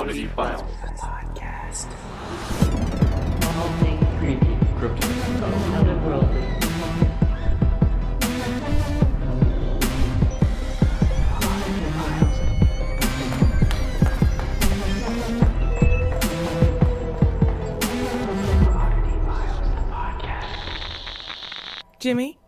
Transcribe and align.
Oddity 0.00 0.28
Files. 0.28 0.62
Podcast. 0.96 1.84
All 3.44 3.68
things 3.80 4.02
creepy, 4.18 4.56
cryptic, 4.78 5.10
otherworldly. 5.76 6.46
Jimmy, 21.98 22.38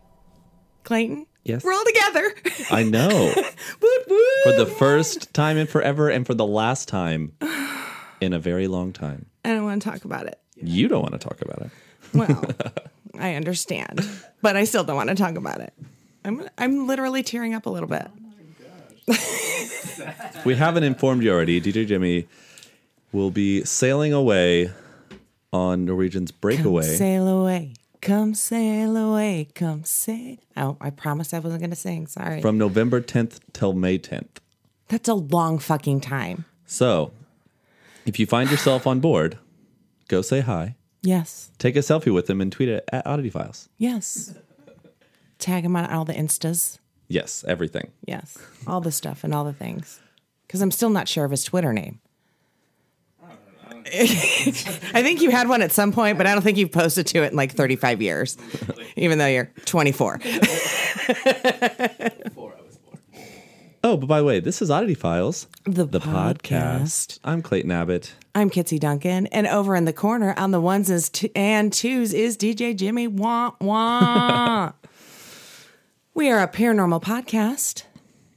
Clayton. 0.83 1.27
Yes. 1.43 1.63
We're 1.63 1.73
all 1.73 1.83
together. 1.85 2.33
I 2.71 2.83
know. 2.83 3.09
woot 3.81 4.03
woot. 4.07 4.43
for 4.43 4.53
the 4.53 4.65
first 4.65 5.33
time 5.33 5.57
in 5.57 5.67
forever 5.67 6.09
and 6.09 6.25
for 6.25 6.33
the 6.33 6.45
last 6.45 6.87
time 6.87 7.33
in 8.23 8.33
a 8.33 8.39
very 8.39 8.67
long 8.67 8.91
time. 8.93 9.27
I 9.45 9.49
don't 9.49 9.63
want 9.63 9.81
to 9.81 9.89
talk 9.89 10.05
about 10.05 10.25
it. 10.25 10.39
You 10.55 10.87
don't 10.87 11.01
want 11.01 11.13
to 11.13 11.19
talk 11.19 11.41
about 11.41 11.61
it. 11.61 11.71
Well, 12.13 12.43
I 13.19 13.35
understand, 13.35 14.07
but 14.41 14.55
I 14.55 14.63
still 14.63 14.83
don't 14.83 14.95
want 14.95 15.09
to 15.09 15.15
talk 15.15 15.35
about 15.35 15.59
it. 15.61 15.73
I'm 16.25 16.47
I'm 16.57 16.87
literally 16.87 17.23
tearing 17.23 17.53
up 17.53 17.65
a 17.65 17.69
little 17.69 17.89
bit. 17.89 18.07
We 20.45 20.55
haven't 20.55 20.83
informed 20.83 21.23
you 21.23 21.31
already. 21.31 21.61
DJ 21.61 21.87
Jimmy 21.87 22.27
will 23.13 23.31
be 23.31 23.63
sailing 23.63 24.11
away 24.11 24.71
on 25.53 25.85
Norwegian's 25.85 26.31
breakaway. 26.31 26.85
Come 26.87 26.95
sail 26.97 27.27
away. 27.27 27.73
Come 28.01 28.33
sail 28.33 28.97
away. 28.97 29.47
Come 29.55 29.85
sail. 29.85 30.37
Oh, 30.57 30.75
I 30.81 30.89
promised 30.89 31.33
I 31.33 31.39
wasn't 31.39 31.61
going 31.61 31.69
to 31.69 31.75
sing. 31.77 32.07
Sorry. 32.07 32.41
from 32.41 32.57
November 32.57 32.99
10th 32.99 33.39
till 33.53 33.71
May 33.71 33.97
10th. 33.97 34.39
That's 34.89 35.07
a 35.07 35.13
long 35.13 35.59
fucking 35.59 36.01
time. 36.01 36.43
So, 36.65 37.13
if 38.05 38.19
you 38.19 38.25
find 38.25 38.49
yourself 38.51 38.85
on 38.87 38.99
board, 38.99 39.37
go 40.07 40.21
say 40.21 40.41
hi, 40.41 40.75
Yes. 41.01 41.51
take 41.57 41.75
a 41.75 41.79
selfie 41.79 42.13
with 42.13 42.29
him, 42.29 42.39
and 42.41 42.51
tweet 42.51 42.69
it 42.69 42.83
at 42.91 43.05
Oddity 43.05 43.29
Files. 43.29 43.69
Yes. 43.77 44.33
Tag 45.39 45.65
him 45.65 45.75
on 45.75 45.89
all 45.91 46.05
the 46.05 46.13
instas. 46.13 46.79
Yes, 47.09 47.43
everything. 47.47 47.91
Yes. 48.05 48.37
All 48.65 48.79
the 48.81 48.91
stuff 48.91 49.23
and 49.23 49.33
all 49.33 49.43
the 49.43 49.51
things. 49.53 49.99
Because 50.47 50.61
I'm 50.61 50.71
still 50.71 50.89
not 50.89 51.07
sure 51.07 51.25
of 51.25 51.31
his 51.31 51.43
Twitter 51.43 51.73
name. 51.73 51.99
I 53.85 55.01
think 55.03 55.21
you 55.21 55.29
had 55.29 55.49
one 55.49 55.61
at 55.61 55.71
some 55.73 55.91
point, 55.91 56.17
but 56.17 56.25
I 56.25 56.33
don't 56.33 56.41
think 56.41 56.57
you've 56.57 56.71
posted 56.71 57.05
to 57.07 57.23
it 57.23 57.31
in 57.31 57.37
like 57.37 57.51
35 57.53 58.01
years, 58.01 58.37
even 58.95 59.17
though 59.17 59.27
you're 59.27 59.51
24. 59.65 60.21
Oh, 63.85 63.97
but 63.97 64.07
by 64.07 64.19
the 64.19 64.25
way, 64.25 64.39
this 64.39 64.61
is 64.61 64.71
Oddity 64.71 64.93
Files, 64.93 65.47
The 65.65 65.85
podcast. 65.87 66.37
podcast. 66.39 67.19
I'm 67.25 67.41
Clayton 67.41 67.69
Abbott. 67.71 68.13
I'm 68.33 68.49
Kitsy 68.49 68.79
Duncan, 68.79 69.27
and 69.27 69.45
over 69.45 69.75
in 69.75 69.83
the 69.83 69.91
corner 69.91 70.33
on 70.37 70.51
the 70.51 70.61
ones 70.61 70.89
and 70.89 71.11
t- 71.11 71.31
and 71.35 71.71
twos 71.73 72.13
is 72.13 72.37
DJ 72.37 72.75
Jimmy 72.77 73.07
Wah 73.07 73.51
Wah. 73.59 74.71
we 76.13 76.31
are 76.31 76.39
a 76.41 76.47
paranormal 76.47 77.03
podcast, 77.03 77.83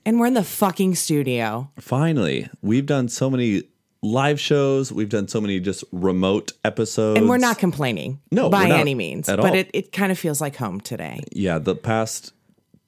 and 0.04 0.18
we're 0.18 0.26
in 0.26 0.34
the 0.34 0.42
fucking 0.42 0.96
studio. 0.96 1.70
Finally, 1.78 2.48
we've 2.60 2.86
done 2.86 3.08
so 3.08 3.30
many 3.30 3.62
live 4.02 4.40
shows. 4.40 4.90
We've 4.90 5.08
done 5.08 5.28
so 5.28 5.40
many 5.40 5.60
just 5.60 5.84
remote 5.92 6.52
episodes. 6.64 7.20
And 7.20 7.28
we're 7.28 7.38
not 7.38 7.58
complaining 7.58 8.20
No, 8.32 8.50
by 8.50 8.68
any 8.68 8.96
means, 8.96 9.28
at 9.28 9.36
but 9.36 9.50
all. 9.50 9.54
it, 9.54 9.70
it 9.72 9.92
kind 9.92 10.10
of 10.10 10.18
feels 10.18 10.40
like 10.40 10.56
home 10.56 10.80
today. 10.80 11.20
Yeah, 11.30 11.60
the 11.60 11.76
past 11.76 12.32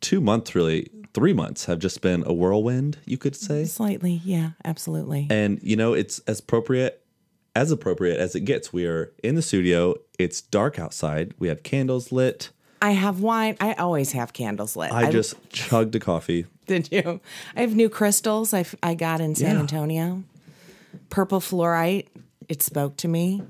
two 0.00 0.20
months, 0.20 0.54
really, 0.56 0.90
three 1.18 1.32
months 1.32 1.64
have 1.64 1.80
just 1.80 2.00
been 2.00 2.22
a 2.26 2.32
whirlwind, 2.32 2.98
you 3.04 3.18
could 3.18 3.34
say. 3.34 3.64
Slightly, 3.64 4.20
yeah, 4.24 4.50
absolutely. 4.64 5.26
And, 5.28 5.58
you 5.62 5.74
know, 5.74 5.92
it's 5.94 6.20
as 6.20 6.38
appropriate 6.38 7.02
as 7.56 7.72
appropriate 7.72 8.20
as 8.20 8.36
it 8.36 8.40
gets. 8.40 8.72
We 8.72 8.86
are 8.86 9.12
in 9.24 9.34
the 9.34 9.42
studio. 9.42 9.96
It's 10.16 10.40
dark 10.40 10.78
outside. 10.78 11.34
We 11.40 11.48
have 11.48 11.64
candles 11.64 12.12
lit. 12.12 12.50
I 12.80 12.92
have 12.92 13.20
wine. 13.20 13.56
I 13.60 13.72
always 13.72 14.12
have 14.12 14.32
candles 14.32 14.76
lit. 14.76 14.92
I 14.92 15.10
just 15.10 15.34
chugged 15.50 15.96
a 15.96 15.98
coffee. 15.98 16.46
did 16.66 16.88
you? 16.92 17.20
I 17.56 17.62
have 17.62 17.74
new 17.74 17.88
crystals. 17.88 18.54
I 18.54 18.64
I 18.80 18.94
got 18.94 19.20
in 19.20 19.34
San 19.34 19.56
Yeah. 19.56 19.60
Antonio. 19.60 20.22
Purple 21.10 21.40
fluorite. 21.40 22.06
It 22.48 22.62
spoke 22.62 22.96
to 22.98 23.08
me. 23.08 23.42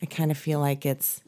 I 0.00 0.06
kind 0.06 0.30
of 0.30 0.38
feel 0.38 0.60
like 0.60 0.86
it's 0.86 1.20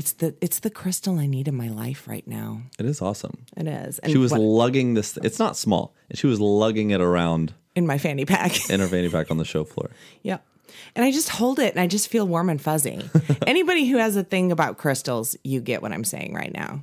it's 0.00 0.12
the 0.14 0.34
it's 0.40 0.60
the 0.60 0.70
crystal 0.70 1.18
I 1.18 1.26
need 1.26 1.46
in 1.46 1.54
my 1.54 1.68
life 1.68 2.08
right 2.08 2.26
now. 2.26 2.62
It 2.78 2.86
is 2.86 3.02
awesome. 3.02 3.44
It 3.54 3.66
is. 3.66 3.98
And 3.98 4.10
She 4.10 4.16
was 4.18 4.32
what- 4.32 4.40
lugging 4.40 4.94
this. 4.94 5.18
It's 5.22 5.38
not 5.38 5.58
small. 5.58 5.94
And 6.08 6.18
she 6.18 6.26
was 6.26 6.40
lugging 6.40 6.90
it 6.90 7.02
around 7.02 7.52
in 7.76 7.86
my 7.86 7.98
fanny 7.98 8.24
pack. 8.24 8.70
in 8.70 8.80
her 8.80 8.86
fanny 8.88 9.10
pack 9.10 9.30
on 9.30 9.36
the 9.36 9.44
show 9.44 9.62
floor. 9.64 9.90
Yep. 10.22 10.42
And 10.96 11.04
I 11.04 11.10
just 11.12 11.28
hold 11.28 11.58
it 11.58 11.74
and 11.74 11.80
I 11.80 11.86
just 11.86 12.08
feel 12.08 12.26
warm 12.26 12.48
and 12.48 12.60
fuzzy. 12.62 12.98
Anybody 13.46 13.86
who 13.88 13.98
has 13.98 14.16
a 14.16 14.22
thing 14.24 14.50
about 14.52 14.78
crystals, 14.78 15.36
you 15.44 15.60
get 15.60 15.82
what 15.82 15.92
I'm 15.92 16.04
saying 16.04 16.32
right 16.32 16.52
now. 16.52 16.82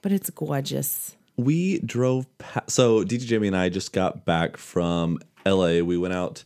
But 0.00 0.12
it's 0.12 0.30
gorgeous. 0.30 1.16
we 1.36 1.80
drove 1.80 2.26
past, 2.38 2.70
so 2.70 3.02
DJ 3.02 3.26
Jimmy 3.26 3.48
and 3.48 3.56
I 3.56 3.68
just 3.68 3.92
got 3.92 4.24
back 4.24 4.56
from 4.58 5.18
LA. 5.44 5.80
We 5.80 5.98
went 5.98 6.14
out 6.14 6.44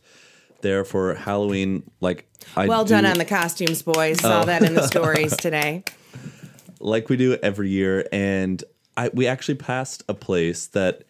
there 0.61 0.83
for 0.83 1.13
Halloween. 1.13 1.83
Like 2.01 2.25
I 2.55 2.65
Well 2.67 2.83
do, 2.85 2.95
done 2.95 3.05
on 3.05 3.17
the 3.19 3.25
costumes, 3.25 3.83
boys. 3.83 4.17
Oh. 4.23 4.29
Saw 4.29 4.45
that 4.45 4.63
in 4.63 4.73
the 4.73 4.87
stories 4.87 5.37
today. 5.47 5.83
Like 6.79 7.09
we 7.09 7.17
do 7.17 7.37
every 7.43 7.69
year, 7.69 8.07
and 8.11 8.63
I 8.97 9.09
we 9.13 9.27
actually 9.27 9.55
passed 9.55 10.03
a 10.09 10.13
place 10.13 10.67
that 10.67 11.03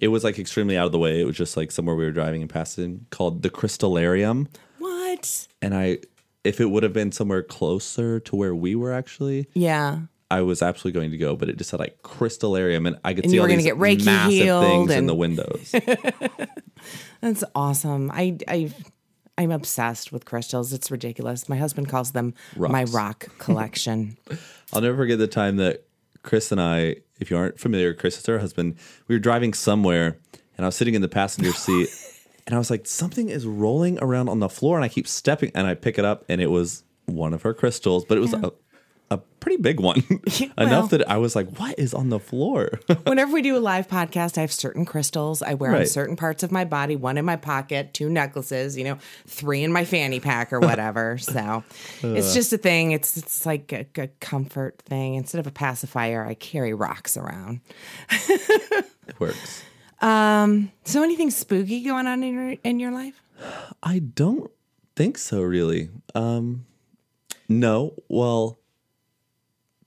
it 0.00 0.08
was 0.08 0.22
like 0.24 0.38
extremely 0.38 0.76
out 0.76 0.86
of 0.86 0.92
the 0.92 0.98
way. 0.98 1.20
It 1.20 1.24
was 1.24 1.36
just 1.36 1.56
like 1.56 1.72
somewhere 1.72 1.96
we 1.96 2.04
were 2.04 2.12
driving 2.12 2.40
and 2.42 2.50
passing 2.50 3.06
called 3.10 3.42
the 3.42 3.50
Crystalarium, 3.50 4.46
What? 4.78 5.48
and 5.60 5.74
I 5.74 5.98
if 6.44 6.60
it 6.60 6.66
would 6.66 6.82
have 6.84 6.92
been 6.92 7.12
somewhere 7.12 7.42
closer 7.42 8.20
to 8.20 8.36
where 8.36 8.54
we 8.54 8.74
were 8.74 8.92
actually. 8.92 9.48
Yeah. 9.54 10.00
I 10.30 10.42
was 10.42 10.60
absolutely 10.60 11.00
going 11.00 11.10
to 11.12 11.16
go, 11.16 11.36
but 11.36 11.48
it 11.48 11.56
just 11.56 11.70
said 11.70 11.80
like 11.80 12.02
Crystalarium, 12.02 12.86
and 12.86 12.98
I 13.02 13.14
could 13.14 13.24
And 13.24 13.30
see 13.30 13.38
all 13.38 13.46
these 13.46 13.64
get 13.64 13.76
Reiki 13.76 14.04
massive 14.04 14.62
things 14.62 14.90
in 14.92 15.06
the 15.06 15.14
windows. 15.14 15.74
That's 17.22 17.44
awesome. 17.54 18.10
I 18.12 18.36
I 18.46 18.70
I'm 19.38 19.52
obsessed 19.52 20.10
with 20.10 20.24
crystals. 20.24 20.72
It's 20.72 20.90
ridiculous. 20.90 21.48
My 21.48 21.56
husband 21.56 21.88
calls 21.88 22.10
them 22.10 22.34
my 22.56 22.84
rock 22.84 23.28
collection. 23.38 24.18
I'll 24.72 24.80
never 24.80 24.96
forget 24.96 25.18
the 25.18 25.28
time 25.28 25.56
that 25.56 25.84
Chris 26.22 26.50
and 26.50 26.60
I, 26.60 26.96
if 27.20 27.30
you 27.30 27.36
aren't 27.36 27.60
familiar, 27.60 27.94
Chris 27.94 28.18
is 28.18 28.26
her 28.26 28.40
husband. 28.40 28.76
We 29.06 29.14
were 29.14 29.20
driving 29.20 29.54
somewhere, 29.54 30.18
and 30.56 30.64
I 30.64 30.66
was 30.66 30.76
sitting 30.76 30.94
in 30.94 31.02
the 31.02 31.08
passenger 31.08 31.52
seat, 31.54 31.88
and 32.46 32.54
I 32.54 32.58
was 32.58 32.68
like, 32.68 32.86
something 32.86 33.28
is 33.28 33.46
rolling 33.46 33.98
around 34.00 34.28
on 34.28 34.40
the 34.40 34.48
floor, 34.48 34.76
and 34.76 34.84
I 34.84 34.88
keep 34.88 35.06
stepping, 35.06 35.52
and 35.54 35.68
I 35.68 35.74
pick 35.74 35.98
it 35.98 36.04
up, 36.04 36.24
and 36.28 36.40
it 36.40 36.50
was 36.50 36.82
one 37.06 37.32
of 37.32 37.42
her 37.42 37.54
crystals, 37.54 38.04
but 38.04 38.18
it 38.18 38.20
was 38.20 38.34
a, 38.34 38.52
a 39.10 39.16
pretty 39.40 39.56
big 39.56 39.80
one, 39.80 40.02
well- 40.58 40.66
enough 40.66 40.90
that 40.90 41.08
I 41.10 41.16
was 41.16 41.34
like, 41.34 41.58
what 41.58 41.78
is 41.78 41.94
on 41.94 42.10
the 42.10 42.18
floor? 42.20 42.78
Whenever 43.04 43.32
we 43.32 43.40
do 43.42 43.56
a 43.56 43.58
live 43.58 43.88
podcast, 43.88 44.36
I 44.36 44.42
have 44.42 44.52
certain 44.52 44.84
crystals 44.84 45.40
I 45.42 45.54
wear 45.54 45.74
on 45.74 45.86
certain 45.86 46.16
parts 46.16 46.42
of 46.42 46.52
my 46.52 46.64
body, 46.64 46.94
one 46.96 47.16
in 47.16 47.24
my 47.24 47.36
pocket, 47.36 47.94
two 47.94 48.10
necklaces, 48.10 48.76
you 48.76 48.84
know, 48.84 48.98
three 49.26 49.62
in 49.64 49.72
my 49.72 49.84
fanny 49.84 50.20
pack 50.20 50.52
or 50.52 50.60
whatever. 50.60 51.16
so 51.18 51.64
it's 52.02 52.34
just 52.34 52.52
a 52.52 52.58
thing. 52.58 52.92
It's 52.92 53.16
it's 53.16 53.46
like 53.46 53.72
a, 53.72 53.86
a 53.96 54.08
comfort 54.20 54.82
thing. 54.82 55.14
Instead 55.14 55.38
of 55.38 55.46
a 55.46 55.50
pacifier, 55.52 56.24
I 56.26 56.34
carry 56.34 56.74
rocks 56.74 57.16
around. 57.16 57.60
it 58.10 59.18
works. 59.18 59.62
Um, 60.00 60.70
So 60.84 61.02
anything 61.02 61.30
spooky 61.30 61.82
going 61.82 62.06
on 62.06 62.22
in 62.22 62.34
your 62.34 62.56
in 62.62 62.78
your 62.80 62.92
life? 62.92 63.22
I 63.82 64.00
don't 64.00 64.50
think 64.96 65.16
so, 65.18 65.40
really. 65.42 65.90
Um, 66.14 66.66
no. 67.48 67.94
Well, 68.08 68.57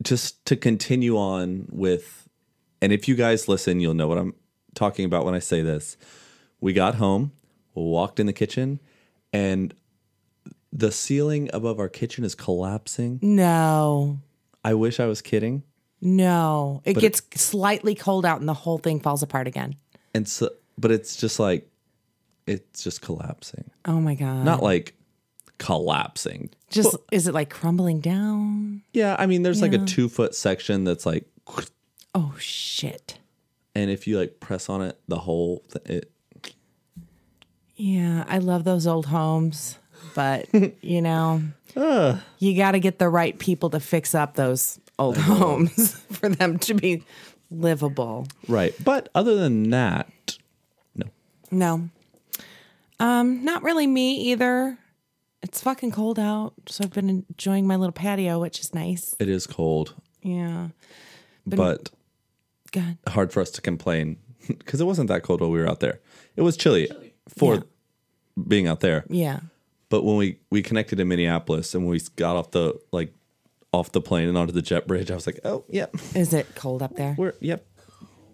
just 0.01 0.45
to 0.45 0.55
continue 0.55 1.17
on 1.17 1.67
with, 1.69 2.27
and 2.81 2.91
if 2.91 3.07
you 3.07 3.15
guys 3.15 3.47
listen, 3.47 3.79
you'll 3.79 3.93
know 3.93 4.07
what 4.07 4.17
I'm 4.17 4.33
talking 4.75 5.05
about 5.05 5.25
when 5.25 5.35
I 5.35 5.39
say 5.39 5.61
this. 5.61 5.97
We 6.59 6.73
got 6.73 6.95
home, 6.95 7.31
walked 7.73 8.19
in 8.19 8.25
the 8.25 8.33
kitchen, 8.33 8.79
and 9.33 9.73
the 10.71 10.91
ceiling 10.91 11.49
above 11.53 11.79
our 11.79 11.89
kitchen 11.89 12.23
is 12.23 12.35
collapsing. 12.35 13.19
No. 13.21 14.19
I 14.63 14.73
wish 14.73 14.99
I 14.99 15.05
was 15.05 15.21
kidding. 15.21 15.63
No. 16.01 16.81
It 16.85 16.97
gets 16.97 17.21
slightly 17.35 17.95
cold 17.95 18.25
out 18.25 18.39
and 18.39 18.47
the 18.47 18.53
whole 18.53 18.77
thing 18.77 18.99
falls 18.99 19.21
apart 19.21 19.47
again. 19.47 19.75
And 20.13 20.27
so, 20.27 20.49
but 20.77 20.91
it's 20.91 21.15
just 21.15 21.39
like, 21.39 21.69
it's 22.47 22.83
just 22.83 23.01
collapsing. 23.01 23.69
Oh 23.85 23.99
my 23.99 24.15
god. 24.15 24.45
Not 24.45 24.63
like 24.63 24.95
collapsing. 25.61 26.49
just 26.69 26.95
is 27.11 27.27
it 27.27 27.33
like 27.33 27.49
crumbling 27.51 27.99
down? 27.99 28.81
Yeah, 28.93 29.15
I 29.19 29.27
mean, 29.27 29.43
there's 29.43 29.61
like 29.61 29.73
a 29.73 29.85
two 29.85 30.09
foot 30.09 30.33
section 30.35 30.83
that's 30.83 31.05
like, 31.05 31.25
Oh 32.15 32.33
shit. 32.39 33.19
and 33.75 33.89
if 33.91 34.07
you 34.07 34.17
like 34.19 34.39
press 34.39 34.67
on 34.69 34.81
it, 34.81 34.99
the 35.07 35.19
whole 35.19 35.63
th- 35.71 35.85
it. 36.03 36.11
Yeah, 37.75 38.25
I 38.27 38.37
love 38.39 38.63
those 38.63 38.85
old 38.87 39.05
homes, 39.07 39.77
but 40.13 40.47
you 40.81 41.01
know, 41.01 41.41
you 42.39 42.55
got 42.57 42.71
to 42.71 42.79
get 42.79 42.99
the 42.99 43.09
right 43.09 43.37
people 43.37 43.69
to 43.71 43.79
fix 43.79 44.13
up 44.13 44.35
those 44.35 44.79
old 44.99 45.17
homes 45.17 45.93
for 46.11 46.29
them 46.29 46.59
to 46.59 46.73
be 46.73 47.03
livable. 47.49 48.27
Right, 48.47 48.73
but 48.83 49.09
other 49.15 49.35
than 49.35 49.69
that, 49.71 50.09
no. 50.95 51.07
No. 51.51 51.89
Um, 52.99 53.43
not 53.43 53.63
really 53.63 53.87
me 53.87 54.15
either. 54.31 54.77
It's 55.43 55.61
fucking 55.61 55.91
cold 55.91 56.19
out, 56.19 56.53
so 56.67 56.83
I've 56.83 56.91
been 56.93 57.09
enjoying 57.09 57.65
my 57.65 57.75
little 57.75 57.91
patio, 57.93 58.39
which 58.39 58.59
is 58.59 58.73
nice. 58.75 59.15
It 59.19 59.27
is 59.27 59.47
cold, 59.47 59.95
Yeah. 60.21 60.67
but 61.47 61.89
God. 62.71 62.97
hard 63.07 63.31
for 63.33 63.41
us 63.41 63.49
to 63.51 63.61
complain 63.61 64.17
because 64.47 64.79
it 64.79 64.85
wasn't 64.85 65.07
that 65.07 65.23
cold 65.23 65.41
while 65.41 65.49
we 65.51 65.59
were 65.59 65.67
out 65.69 65.79
there. 65.79 65.99
It 66.35 66.43
was 66.43 66.55
chilly, 66.57 66.89
for 67.27 67.55
Yeah. 67.55 67.61
being 68.47 68.67
out 68.67 68.81
there. 68.81 69.03
Yeah. 69.09 69.39
But 69.89 70.03
when 70.05 70.15
we 70.15 70.37
we 70.51 70.61
connected 70.61 70.99
in 70.99 71.07
Minneapolis 71.09 71.73
and 71.75 71.87
we 71.87 71.99
got 72.15 72.35
off 72.37 72.51
the 72.51 72.79
like 72.91 73.13
off 73.73 73.91
the 73.91 73.99
plane 74.01 74.29
and 74.29 74.37
onto 74.37 74.53
the 74.53 74.61
jet 74.61 74.87
bridge, 74.87 75.11
I 75.11 75.15
was 75.15 75.25
like, 75.27 75.39
"Oh, 75.43 75.65
yep, 75.69 75.93
Is 76.15 76.33
it 76.33 76.47
cold 76.55 76.81
up 76.81 76.95
there? 76.95 77.15
we're 77.17 77.33
yep." 77.41 77.65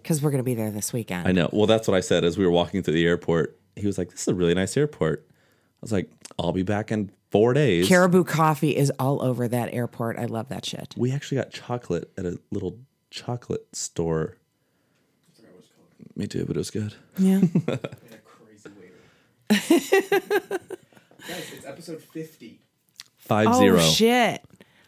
Because 0.04 0.22
we're 0.22 0.30
going 0.32 0.40
to 0.40 0.44
be 0.44 0.54
there 0.56 0.70
this 0.72 0.94
weekend. 0.94 1.28
I 1.28 1.32
know. 1.32 1.50
Well, 1.52 1.66
that's 1.66 1.88
what 1.88 1.96
I 1.98 2.00
said 2.02 2.24
as 2.24 2.38
we 2.38 2.46
were 2.46 2.52
walking 2.52 2.84
through 2.84 2.94
the 2.94 3.06
airport. 3.08 3.58
He 3.76 3.88
was 3.88 3.98
like, 3.98 4.12
"This 4.12 4.22
is 4.22 4.28
a 4.28 4.36
really 4.36 4.54
nice 4.54 4.78
airport." 4.78 5.26
I 5.78 5.82
was 5.82 5.92
like, 5.92 6.10
"I'll 6.40 6.52
be 6.54 6.64
back 6.64 6.92
in 6.92 7.12
four 7.32 7.54
days." 7.54 7.88
Caribou 7.88 8.24
coffee 8.24 8.76
is 8.76 8.92
all 9.00 9.22
over 9.22 9.48
that 9.48 9.74
airport. 9.74 10.18
I 10.18 10.26
love 10.26 10.50
that 10.50 10.66
shit. 10.66 10.94
we 10.98 11.12
actually 11.12 11.38
got 11.38 11.52
chocolate 11.52 12.12
at 12.18 12.26
a 12.26 12.40
little 12.52 12.80
chocolate 13.10 13.68
store. 13.74 14.38
Me 16.16 16.26
too, 16.26 16.46
but 16.46 16.56
it 16.56 16.60
was 16.60 16.72
good. 16.72 16.96
Yeah. 17.20 17.38
in 17.38 17.52
a 17.68 17.78
crazy 18.26 18.70
waiter. 18.80 18.96
Guys, 19.50 19.92
it's 21.54 21.66
episode 21.66 22.02
50. 22.02 22.60
Five 23.18 23.48
oh, 23.50 23.60
zero. 23.60 23.80
shit. 23.80 24.44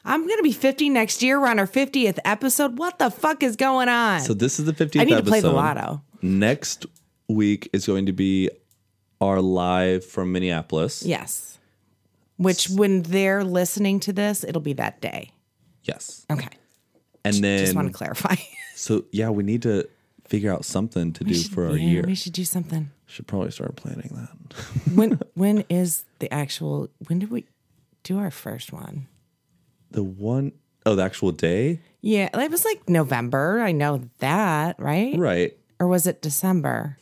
I'm 0.05 0.25
going 0.25 0.37
to 0.37 0.43
be 0.43 0.53
50 0.53 0.89
next 0.89 1.21
year. 1.21 1.39
We're 1.39 1.47
on 1.49 1.59
our 1.59 1.67
50th 1.67 2.17
episode. 2.25 2.79
What 2.79 2.97
the 2.97 3.11
fuck 3.11 3.43
is 3.43 3.55
going 3.55 3.89
on? 3.89 4.21
So 4.21 4.33
this 4.33 4.57
is 4.59 4.65
the 4.65 4.73
50th 4.73 5.01
I 5.01 5.03
need 5.03 5.11
to 5.11 5.17
episode. 5.17 5.29
play 5.29 5.41
the 5.41 5.51
lotto. 5.51 6.01
Next 6.21 6.85
week 7.27 7.69
is 7.73 7.85
going 7.85 8.07
to 8.07 8.13
be 8.13 8.49
our 9.21 9.41
live 9.41 10.05
from 10.05 10.31
Minneapolis. 10.31 11.03
Yes. 11.03 11.57
Which, 12.37 12.69
when 12.69 13.03
they're 13.03 13.43
listening 13.43 13.99
to 14.01 14.13
this, 14.13 14.43
it'll 14.43 14.61
be 14.61 14.73
that 14.73 15.01
day. 15.01 15.31
Yes. 15.83 16.25
Okay. 16.31 16.49
And 17.25 17.35
then 17.35 17.59
I 17.59 17.63
Just 17.63 17.75
want 17.75 17.87
to 17.87 17.93
clarify. 17.93 18.35
so 18.75 19.05
yeah, 19.11 19.29
we 19.29 19.43
need 19.43 19.61
to 19.63 19.87
figure 20.27 20.53
out 20.53 20.63
something 20.63 21.11
to 21.13 21.23
do 21.23 21.41
for 21.43 21.67
our 21.67 21.75
yeah, 21.75 21.89
year. 21.89 22.03
We 22.05 22.15
should 22.15 22.33
do 22.33 22.45
something. 22.45 22.91
Should 23.07 23.27
probably 23.27 23.51
start 23.51 23.75
planning 23.75 24.11
that. 24.13 24.29
When 24.95 25.19
when 25.33 25.65
is 25.69 26.05
the 26.19 26.31
actual 26.33 26.89
when 27.07 27.19
did 27.19 27.31
we 27.31 27.45
do 28.03 28.19
our 28.19 28.31
first 28.31 28.71
one? 28.71 29.07
The 29.91 30.03
one 30.03 30.53
oh, 30.85 30.95
the 30.95 31.03
actual 31.03 31.31
day? 31.31 31.81
Yeah, 32.01 32.29
it 32.33 32.51
was 32.51 32.65
like 32.65 32.87
November. 32.87 33.61
I 33.61 33.71
know 33.71 34.09
that, 34.19 34.79
right? 34.79 35.17
Right. 35.17 35.57
Or 35.79 35.87
was 35.87 36.07
it 36.07 36.21
December? 36.21 36.97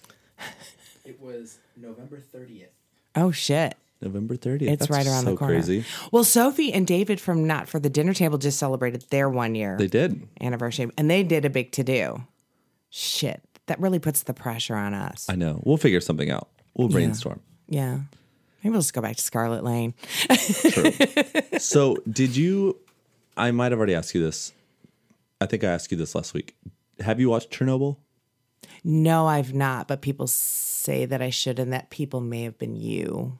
It 1.06 1.22
was 1.22 1.58
November 1.80 2.20
30th. 2.34 2.68
Oh 3.16 3.32
shit. 3.32 3.76
November 4.02 4.36
30th. 4.36 4.62
It's 4.64 4.80
That's 4.88 4.90
right 4.92 5.08
around 5.08 5.24
so 5.24 5.32
the 5.32 5.38
corner. 5.38 5.56
crazy. 5.56 5.84
Well, 6.12 6.24
Sophie 6.24 6.72
and 6.72 6.86
David 6.86 7.20
from 7.20 7.48
Not 7.48 7.68
for 7.68 7.80
the 7.80 7.90
Dinner 7.90 8.14
Table 8.14 8.38
just 8.38 8.60
celebrated 8.60 9.04
their 9.10 9.28
one 9.30 9.56
year 9.56 9.76
They 9.78 9.88
did. 9.88 10.28
anniversary 10.40 10.92
and 10.98 11.10
they 11.10 11.24
did 11.24 11.46
a 11.46 11.50
big 11.50 11.72
to 11.74 11.84
do. 11.84 12.24
Shit. 12.90 13.42
That 13.66 13.80
really 13.80 14.00
puts 14.00 14.24
the 14.24 14.34
pressure 14.34 14.76
on 14.76 14.94
us. 14.94 15.26
I 15.30 15.36
know. 15.36 15.62
We'll 15.66 15.78
figure 15.78 16.00
something 16.00 16.30
out. 16.32 16.48
We'll 16.76 16.90
brainstorm. 16.90 17.40
yeah. 17.68 18.00
Maybe 18.64 18.72
we'll 18.72 18.82
just 18.82 18.94
go 18.94 19.02
back 19.02 19.16
to 19.16 19.22
Scarlet 19.24 19.64
Lane. 19.64 19.94
True. 20.30 20.92
So, 21.60 21.98
did 22.10 22.36
you 22.36 22.78
I 23.36 23.52
might 23.52 23.72
have 23.72 23.80
already 23.80 23.94
asked 23.96 24.14
you 24.16 24.22
this. 24.22 24.54
I 25.42 25.46
think 25.48 25.64
I 25.64 25.68
asked 25.68 25.92
you 25.92 25.98
this 25.98 26.14
last 26.16 26.34
week. 26.34 26.56
Have 27.00 27.20
you 27.20 27.30
watched 27.30 27.52
Chernobyl? 27.52 27.98
No, 28.84 29.28
I've 29.28 29.54
not, 29.54 29.88
but 29.88 30.02
people 30.02 30.28
say 30.88 31.06
that 31.06 31.22
I 31.22 31.30
should 31.30 31.60
and 31.60 31.74
that 31.74 31.89
people 31.89 32.22
may 32.22 32.44
have 32.44 32.57
been 32.57 32.75
you. 32.75 33.38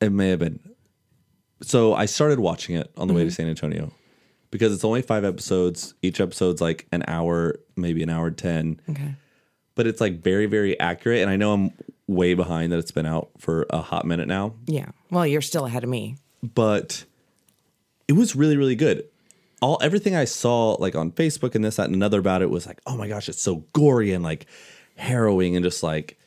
It 0.00 0.10
may 0.10 0.30
have 0.30 0.40
been. 0.40 0.58
So 1.62 1.94
I 1.94 2.06
started 2.06 2.40
watching 2.40 2.74
it 2.74 2.90
on 2.96 3.06
the 3.06 3.12
Mm-hmm. 3.14 3.18
way 3.18 3.24
to 3.24 3.30
San 3.30 3.46
Antonio 3.48 3.92
because 4.50 4.72
it's 4.74 4.84
only 4.84 5.00
five 5.00 5.24
episodes. 5.24 5.94
Each 6.02 6.20
episode's 6.20 6.60
like 6.60 6.86
an 6.90 7.04
hour, 7.06 7.54
maybe 7.76 8.02
an 8.02 8.10
hour 8.10 8.32
10. 8.32 8.80
Okay. 8.90 9.14
But 9.76 9.86
it's 9.86 10.00
like 10.00 10.22
very, 10.22 10.46
very 10.46 10.78
accurate. 10.80 11.20
And 11.22 11.30
I 11.30 11.36
know 11.36 11.52
I'm 11.54 11.70
way 12.08 12.34
behind 12.34 12.72
that 12.72 12.78
it's 12.80 12.90
been 12.90 13.06
out 13.06 13.30
for 13.38 13.64
a 13.70 13.80
hot 13.80 14.04
minute 14.04 14.26
now. 14.26 14.54
Yeah. 14.66 14.90
Well, 15.10 15.26
you're 15.26 15.40
still 15.40 15.64
ahead 15.66 15.84
of 15.84 15.88
me. 15.90 16.16
But 16.42 17.04
it 18.08 18.14
was 18.14 18.34
really, 18.34 18.56
really 18.56 18.74
good. 18.76 19.04
All 19.60 19.78
everything 19.80 20.16
I 20.16 20.24
saw 20.24 20.72
like 20.80 20.96
on 20.96 21.12
Facebook 21.12 21.54
and 21.54 21.64
this, 21.64 21.76
that, 21.76 21.86
and 21.86 21.94
another 21.94 22.18
about 22.18 22.42
it 22.42 22.50
was 22.50 22.66
like, 22.66 22.80
oh 22.86 22.96
my 22.96 23.06
gosh, 23.06 23.28
it's 23.28 23.40
so 23.40 23.64
gory 23.72 24.12
and 24.12 24.24
like 24.24 24.46
harrowing 24.96 25.54
and 25.54 25.64
just 25.64 25.84
like 25.84 26.18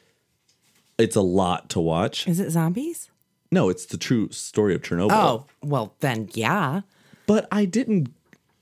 it's 0.98 1.16
a 1.16 1.22
lot 1.22 1.70
to 1.72 1.80
watch. 1.80 2.28
Is 2.28 2.40
it 2.40 2.50
zombies? 2.52 3.10
No, 3.52 3.70
it's 3.70 3.86
the 3.86 3.98
true 3.98 4.30
story 4.32 4.76
of 4.76 4.82
Chernobyl. 4.82 5.12
Oh, 5.12 5.46
well, 5.64 5.94
then, 6.00 6.30
yeah. 6.34 6.82
but 7.28 7.48
I 7.52 7.66
didn't 7.66 8.14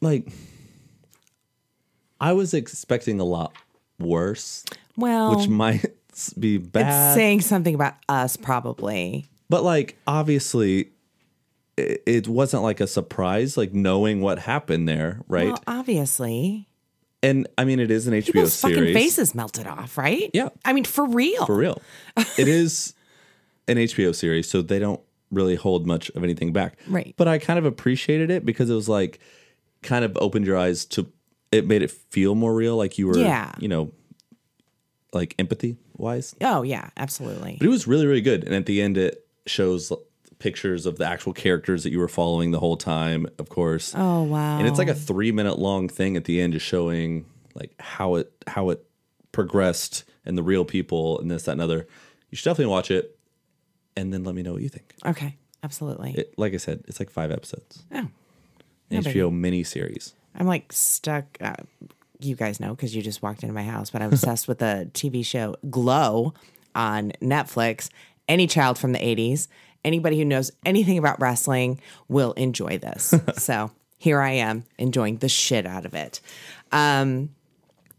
like. 0.01 0.27
I 2.19 2.33
was 2.33 2.53
expecting 2.53 3.19
a 3.19 3.23
lot 3.25 3.53
worse, 3.99 4.63
Well, 4.95 5.35
which 5.37 5.47
might 5.49 5.85
be 6.39 6.55
it's 6.55 6.67
bad. 6.67 7.15
saying 7.15 7.41
something 7.41 7.75
about 7.75 7.95
us, 8.07 8.37
probably. 8.37 9.25
but 9.49 9.63
like, 9.63 9.97
obviously, 10.07 10.91
it, 11.75 12.03
it 12.05 12.27
wasn't 12.27 12.63
like 12.63 12.79
a 12.79 12.87
surprise. 12.87 13.57
Like 13.57 13.73
knowing 13.73 14.21
what 14.21 14.39
happened 14.39 14.87
there, 14.87 15.19
right? 15.27 15.47
Well, 15.47 15.63
obviously. 15.67 16.67
And 17.23 17.47
I 17.57 17.65
mean, 17.65 17.79
it 17.79 17.89
is 17.89 18.05
an 18.05 18.13
HBO 18.13 18.25
People's 18.25 18.53
series 18.53 18.77
fucking 18.77 18.93
faces 18.93 19.33
melted 19.33 19.65
off, 19.65 19.97
right? 19.97 20.29
Yeah. 20.33 20.49
I 20.63 20.73
mean, 20.73 20.83
for 20.83 21.05
real. 21.05 21.45
for 21.45 21.55
real. 21.55 21.81
it 22.37 22.47
is 22.47 22.93
an 23.67 23.77
HBO 23.77 24.13
series, 24.13 24.49
so 24.49 24.61
they 24.61 24.77
don't 24.79 25.01
really 25.31 25.55
hold 25.55 25.87
much 25.87 26.09
of 26.11 26.23
anything 26.23 26.53
back. 26.53 26.77
Right. 26.87 27.15
But 27.17 27.27
I 27.27 27.39
kind 27.39 27.57
of 27.57 27.65
appreciated 27.65 28.29
it 28.29 28.45
because 28.45 28.69
it 28.69 28.75
was 28.75 28.87
like 28.87 29.19
kind 29.81 30.05
of 30.05 30.15
opened 30.21 30.45
your 30.45 30.57
eyes 30.57 30.85
to 30.85 31.11
it 31.51 31.67
made 31.67 31.81
it 31.81 31.91
feel 31.91 32.35
more 32.35 32.53
real, 32.53 32.75
like 32.77 32.97
you 32.97 33.07
were 33.07 33.17
Yeah. 33.17 33.51
you 33.59 33.67
know 33.67 33.91
like 35.13 35.35
empathy 35.37 35.77
wise. 35.95 36.35
Oh, 36.41 36.63
yeah, 36.63 36.89
absolutely. 36.97 37.57
But 37.59 37.65
it 37.65 37.69
was 37.69 37.87
really, 37.87 38.05
really 38.07 38.21
good. 38.21 38.43
And 38.43 38.53
at 38.55 38.65
the 38.65 38.81
end 38.81 38.97
it 38.97 39.25
shows 39.45 39.91
pictures 40.43 40.85
of 40.85 40.97
the 40.97 41.05
actual 41.05 41.31
characters 41.31 41.83
that 41.83 41.91
you 41.91 41.99
were 41.99 42.09
following 42.09 42.51
the 42.51 42.59
whole 42.59 42.75
time, 42.75 43.25
of 43.39 43.47
course. 43.47 43.93
Oh, 43.95 44.23
wow. 44.23 44.59
And 44.59 44.67
it's 44.67 44.77
like 44.77 44.89
a 44.89 44.93
three 44.93 45.31
minute 45.31 45.57
long 45.57 45.87
thing 45.87 46.17
at 46.17 46.25
the 46.25 46.41
end, 46.41 46.51
just 46.51 46.65
showing 46.65 47.25
like 47.55 47.73
how 47.79 48.15
it 48.15 48.29
how 48.45 48.69
it 48.69 48.85
progressed 49.31 50.03
and 50.25 50.37
the 50.37 50.43
real 50.43 50.65
people 50.65 51.17
and 51.19 51.31
this, 51.31 51.43
that, 51.43 51.53
and 51.53 51.61
other. 51.61 51.87
You 52.29 52.35
should 52.35 52.43
definitely 52.43 52.71
watch 52.71 52.91
it 52.91 53.17
and 53.95 54.13
then 54.13 54.25
let 54.25 54.35
me 54.35 54.43
know 54.43 54.51
what 54.53 54.61
you 54.61 54.69
think. 54.69 54.93
Okay, 55.05 55.37
absolutely. 55.63 56.11
It, 56.17 56.33
like 56.37 56.53
I 56.53 56.57
said, 56.57 56.83
it's 56.87 56.99
like 56.99 57.09
five 57.09 57.31
episodes. 57.31 57.83
oh, 57.93 58.07
No 58.91 58.99
HBO 58.99 59.31
mini 59.31 59.63
series. 59.63 60.13
I'm 60.35 60.45
like 60.45 60.73
stuck. 60.73 61.37
Uh, 61.39 61.55
you 62.19 62.35
guys 62.35 62.59
know 62.59 62.75
because 62.75 62.93
you 62.93 63.01
just 63.01 63.21
walked 63.21 63.43
into 63.43 63.53
my 63.53 63.63
house, 63.63 63.89
but 63.91 64.01
I'm 64.01 64.11
obsessed 64.11 64.47
with 64.47 64.59
the 64.59 64.89
TV 64.93 65.25
show 65.25 65.55
Glow 65.69 66.33
on 66.75 67.13
Netflix. 67.21 67.89
Any 68.27 68.47
child 68.47 68.77
from 68.77 68.93
the 68.93 68.99
80s, 68.99 69.47
anybody 69.83 70.17
who 70.17 70.25
knows 70.25 70.51
anything 70.65 70.97
about 70.97 71.19
wrestling 71.19 71.79
will 72.07 72.33
enjoy 72.33 72.77
this. 72.77 73.13
so 73.37 73.71
here 73.97 74.21
I 74.21 74.31
am 74.31 74.65
enjoying 74.77 75.17
the 75.17 75.29
shit 75.29 75.65
out 75.65 75.85
of 75.85 75.93
it. 75.93 76.19
Um, 76.71 77.29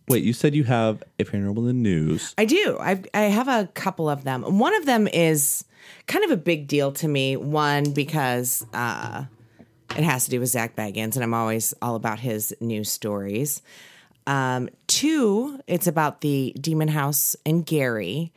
Wait, 0.07 0.23
you 0.23 0.35
said 0.35 0.55
you 0.55 0.65
have 0.65 1.03
a 1.19 1.25
paranormal 1.25 1.59
in 1.59 1.67
the 1.67 1.73
news. 1.73 2.35
I 2.37 2.45
do. 2.45 2.77
I 2.79 3.03
I 3.15 3.23
have 3.23 3.49
a 3.49 3.69
couple 3.69 4.11
of 4.11 4.25
them. 4.25 4.59
One 4.59 4.75
of 4.75 4.85
them 4.85 5.09
is 5.09 5.65
kind 6.07 6.25
of 6.25 6.31
a 6.31 6.37
big 6.37 6.67
deal 6.67 6.93
to 6.93 7.09
me. 7.09 7.37
One 7.37 7.93
because 7.93 8.67
uh, 8.75 9.25
it 9.97 10.05
has 10.05 10.25
to 10.25 10.31
do 10.31 10.41
with 10.41 10.51
Zak 10.51 10.77
Bagans, 10.77 11.15
and 11.15 11.23
I'm 11.23 11.33
always 11.33 11.73
all 11.81 11.95
about 11.95 12.19
his 12.19 12.55
news 12.61 12.91
stories. 12.91 13.63
Um, 14.27 14.69
two, 14.87 15.61
it's 15.67 15.87
about 15.87 16.21
the 16.21 16.55
Demon 16.61 16.89
House 16.89 17.37
in 17.45 17.63
Gary. 17.63 18.33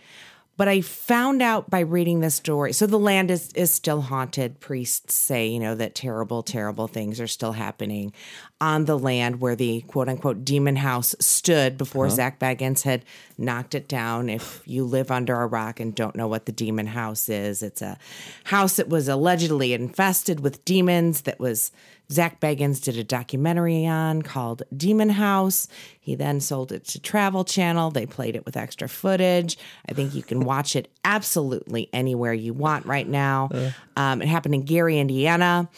But 0.57 0.67
I 0.67 0.81
found 0.81 1.41
out 1.43 1.69
by 1.69 1.81
reading 1.81 2.19
this 2.19 2.35
story. 2.35 2.73
So 2.73 2.87
the 2.87 2.99
land 2.99 3.29
is 3.29 3.51
is 3.53 3.71
still 3.71 4.01
haunted. 4.01 4.59
Priests 4.59 5.13
say, 5.13 5.47
you 5.47 5.59
know, 5.59 5.75
that 5.75 5.95
terrible, 5.95 6.43
terrible 6.43 6.87
things 6.87 7.21
are 7.21 7.27
still 7.27 7.53
happening 7.53 8.11
on 8.59 8.85
the 8.85 8.97
land 8.97 9.39
where 9.39 9.55
the 9.55 9.81
quote 9.81 10.09
unquote 10.09 10.43
demon 10.43 10.77
house 10.77 11.15
stood 11.19 11.77
before 11.77 12.07
uh-huh. 12.07 12.15
Zak 12.15 12.39
Bagans 12.39 12.81
had 12.81 13.05
knocked 13.37 13.75
it 13.75 13.87
down. 13.87 14.29
If 14.29 14.63
you 14.65 14.83
live 14.83 15.11
under 15.11 15.39
a 15.39 15.47
rock 15.47 15.79
and 15.79 15.93
don't 15.93 16.15
know 16.15 16.27
what 16.27 16.47
the 16.47 16.51
demon 16.51 16.87
house 16.87 17.29
is, 17.29 17.61
it's 17.61 17.81
a 17.81 17.99
house 18.45 18.77
that 18.77 18.89
was 18.89 19.07
allegedly 19.07 19.73
infested 19.73 20.39
with 20.39 20.65
demons 20.65 21.21
that 21.21 21.39
was 21.39 21.71
Zak 22.11 22.39
Bagans 22.39 22.81
did 22.81 22.97
a 22.97 23.03
documentary 23.03 23.85
on 23.85 24.21
called 24.21 24.63
Demon 24.75 25.09
House. 25.09 25.67
He 25.99 26.15
then 26.15 26.39
sold 26.39 26.71
it 26.71 26.85
to 26.89 26.99
Travel 27.01 27.43
Channel. 27.43 27.91
They 27.91 28.05
played 28.05 28.35
it 28.35 28.45
with 28.45 28.55
extra 28.55 28.87
footage. 28.87 29.57
I 29.89 29.93
think 29.93 30.15
you 30.15 30.23
can 30.23 30.41
watch 30.41 30.75
it 30.75 30.89
absolutely 31.03 31.89
anywhere 31.91 32.33
you 32.33 32.53
want 32.53 32.85
right 32.85 33.07
now. 33.07 33.49
Um, 33.97 34.21
it 34.21 34.27
happened 34.27 34.55
in 34.55 34.63
Gary, 34.63 34.99
Indiana. 34.99 35.69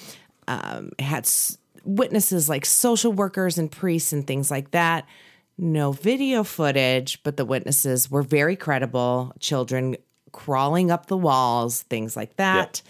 Um, 0.48 0.92
it 1.00 1.04
had 1.04 1.26
s- 1.26 1.58
witnesses 1.84 2.48
like 2.48 2.66
social 2.66 3.12
workers 3.12 3.58
and 3.58 3.72
priests 3.72 4.14
and 4.14 4.26
things 4.28 4.52
like 4.52 4.72
that. 4.72 5.06
No 5.58 5.92
video 5.92 6.44
footage, 6.44 7.22
but 7.24 7.38
the 7.38 7.46
witnesses 7.46 8.10
were 8.10 8.22
very 8.24 8.56
credible. 8.56 9.34
Children 9.40 9.98
crawling 10.32 10.92
up 10.92 11.08
the 11.08 11.18
walls, 11.18 11.82
things 11.84 12.16
like 12.16 12.36
that. 12.38 12.82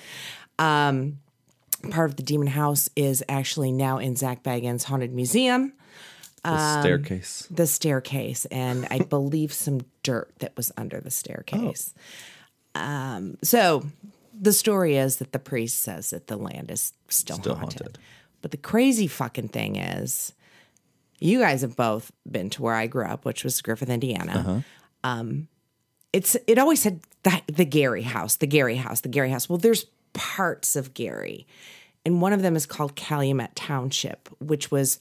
Um, 0.59 1.19
part 1.91 2.09
of 2.09 2.15
the 2.17 2.23
demon 2.23 2.47
house 2.47 2.89
is 2.95 3.23
actually 3.29 3.71
now 3.71 3.97
in 3.97 4.15
Zak 4.15 4.43
Bagans' 4.43 4.83
haunted 4.83 5.13
museum. 5.13 5.73
The 6.43 6.51
Um, 6.51 6.81
staircase. 6.81 7.47
the 7.51 7.67
staircase 7.67 8.45
and 8.45 8.87
I 8.89 8.99
believe 8.99 9.51
some 9.51 9.81
dirt 10.03 10.31
that 10.39 10.55
was 10.55 10.71
under 10.77 11.01
the 11.01 11.11
staircase. 11.11 11.93
Um, 12.75 13.37
so 13.43 13.85
the 14.39 14.53
story 14.53 14.95
is 14.95 15.17
that 15.17 15.31
the 15.33 15.39
priest 15.39 15.79
says 15.79 16.11
that 16.11 16.27
the 16.27 16.37
land 16.37 16.71
is 16.71 16.93
still, 17.09 17.37
Still 17.37 17.55
haunted. 17.55 17.81
haunted. 17.81 17.97
But 18.41 18.51
the 18.51 18.57
crazy 18.57 19.07
fucking 19.07 19.49
thing 19.49 19.75
is, 19.75 20.31
you 21.19 21.39
guys 21.39 21.61
have 21.61 21.75
both 21.75 22.11
been 22.29 22.49
to 22.51 22.61
where 22.61 22.75
I 22.75 22.87
grew 22.87 23.03
up, 23.05 23.25
which 23.25 23.43
was 23.43 23.61
Griffith, 23.61 23.89
Indiana. 23.89 24.63
Um, 25.03 25.49
it's 26.13 26.37
it 26.47 26.57
always 26.57 26.81
said 26.81 27.01
the, 27.23 27.41
the 27.47 27.65
Gary 27.65 28.03
House, 28.03 28.37
the 28.37 28.47
Gary 28.47 28.75
House, 28.77 29.01
the 29.01 29.09
Gary 29.09 29.29
House. 29.29 29.49
Well, 29.49 29.57
there's 29.57 29.85
parts 30.13 30.75
of 30.75 30.93
Gary, 30.93 31.47
and 32.05 32.21
one 32.21 32.33
of 32.33 32.41
them 32.41 32.55
is 32.55 32.65
called 32.65 32.95
Calumet 32.95 33.55
Township, 33.55 34.29
which 34.39 34.71
was 34.71 34.99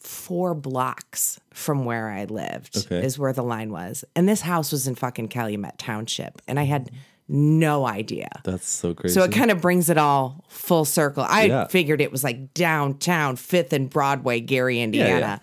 four 0.00 0.54
blocks 0.54 1.38
from 1.52 1.84
where 1.84 2.08
I 2.08 2.24
lived 2.24 2.76
Okay. 2.86 3.04
is 3.04 3.18
where 3.18 3.32
the 3.34 3.42
line 3.42 3.70
was. 3.70 4.04
And 4.16 4.28
this 4.28 4.40
house 4.40 4.72
was 4.72 4.86
in 4.88 4.94
fucking 4.94 5.28
Calumet 5.28 5.76
Township. 5.78 6.40
And 6.48 6.58
I 6.58 6.62
had 6.64 6.90
no 7.32 7.86
idea. 7.86 8.28
That's 8.42 8.68
so 8.68 8.92
crazy. 8.92 9.14
So 9.14 9.22
it 9.22 9.30
kind 9.32 9.50
of 9.52 9.60
brings 9.60 9.88
it 9.88 9.96
all 9.96 10.44
full 10.48 10.84
circle. 10.84 11.24
I 11.28 11.44
Yeah. 11.44 11.66
figured 11.68 12.00
it 12.00 12.10
was 12.10 12.24
like 12.24 12.52
downtown, 12.54 13.36
Fifth 13.36 13.72
and 13.72 13.88
Broadway, 13.88 14.40
Gary, 14.40 14.80
Indiana. 14.80 15.18
yeah. 15.20 15.38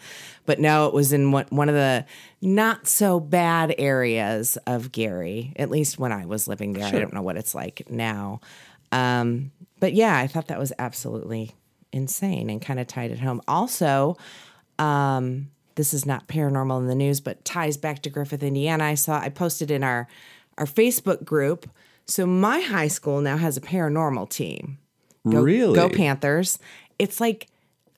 But 0.45 0.59
no, 0.59 0.87
it 0.87 0.93
was 0.93 1.13
in 1.13 1.31
one, 1.31 1.45
one 1.49 1.69
of 1.69 1.75
the 1.75 2.05
not 2.41 2.87
so 2.87 3.19
bad 3.19 3.73
areas 3.77 4.57
of 4.67 4.91
Gary, 4.91 5.53
at 5.55 5.69
least 5.69 5.97
when 5.97 6.11
I 6.11 6.25
was 6.25 6.47
living 6.47 6.73
there. 6.73 6.85
I 6.85 6.91
don't 6.99 7.13
know 7.13 7.21
what 7.21 7.37
it's 7.37 7.55
like 7.55 7.83
now. 7.89 8.39
Um, 8.91 9.51
but 9.79 9.93
yeah, 9.93 10.17
I 10.17 10.27
thought 10.27 10.47
that 10.47 10.59
was 10.59 10.71
absolutely 10.79 11.51
insane 11.93 12.49
and 12.49 12.61
kind 12.61 12.79
of 12.79 12.87
tied 12.87 13.11
it 13.11 13.19
home. 13.19 13.41
Also, 13.47 14.17
um, 14.79 15.49
this 15.75 15.93
is 15.93 16.05
not 16.05 16.27
paranormal 16.27 16.79
in 16.79 16.87
the 16.87 16.95
news, 16.95 17.19
but 17.19 17.43
ties 17.45 17.77
back 17.77 18.01
to 18.03 18.09
Griffith, 18.09 18.43
Indiana. 18.43 18.83
I 18.85 18.95
saw 18.95 19.19
I 19.19 19.29
posted 19.29 19.69
in 19.71 19.83
our 19.83 20.07
our 20.57 20.65
Facebook 20.65 21.23
group. 21.23 21.69
So 22.05 22.25
my 22.25 22.59
high 22.59 22.87
school 22.87 23.21
now 23.21 23.37
has 23.37 23.57
a 23.57 23.61
paranormal 23.61 24.29
team. 24.29 24.77
Go, 25.29 25.41
Really? 25.41 25.75
Go 25.75 25.89
Panthers. 25.89 26.57
It's 26.99 27.19
like 27.19 27.47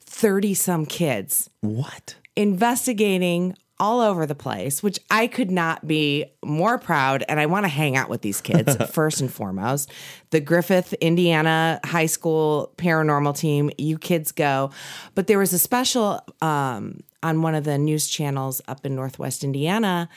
30 0.02 0.54
some 0.56 0.86
kids 0.86 1.50
what? 1.62 2.16
investigating 2.36 3.56
all 3.80 4.02
over 4.02 4.26
the 4.26 4.36
place, 4.36 4.84
which 4.84 5.00
I 5.10 5.28
could 5.28 5.50
not 5.50 5.88
be 5.88 6.26
more 6.44 6.78
proud. 6.78 7.24
And 7.30 7.40
I 7.40 7.46
want 7.46 7.64
to 7.64 7.70
hang 7.70 7.96
out 7.96 8.10
with 8.10 8.22
these 8.22 8.42
kids 8.42 8.76
first 8.92 9.22
and 9.22 9.32
foremost. 9.32 9.90
The 10.32 10.42
Griffith, 10.42 10.94
Indiana 10.94 11.80
High 11.86 12.08
School 12.08 12.74
paranormal 12.78 13.38
team, 13.38 13.72
you 13.78 13.98
kids 13.98 14.32
go. 14.34 14.72
But 15.16 15.28
there 15.28 15.40
was 15.40 15.54
a 15.54 15.60
special 15.60 16.20
um, 16.42 17.00
on 17.24 17.42
one 17.42 17.56
of 17.56 17.64
the 17.64 17.78
news 17.78 18.10
channels 18.10 18.62
up 18.68 18.86
in 18.86 18.96
Northwest 18.96 19.44
Indiana 19.44 20.10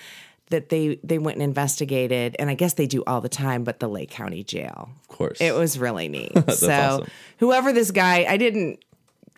that 0.53 0.69
they 0.69 1.01
they 1.03 1.19
went 1.19 1.37
and 1.37 1.43
investigated, 1.43 2.37
and 2.39 2.49
I 2.49 2.55
guess 2.55 2.75
they 2.75 2.87
do 2.87 3.03
all 3.07 3.21
the 3.21 3.29
time, 3.29 3.65
but 3.65 3.81
the 3.81 3.89
Lake 3.89 4.11
County 4.11 4.45
Jail. 4.45 4.91
Of 5.01 5.09
course. 5.09 5.41
It 5.41 5.55
was 5.55 5.79
really 5.79 6.09
neat. 6.09 6.33
so 6.55 6.71
awesome. 6.71 7.07
whoever 7.39 7.73
this 7.73 7.91
guy, 7.91 8.25
I 8.29 8.37
didn't. 8.37 8.85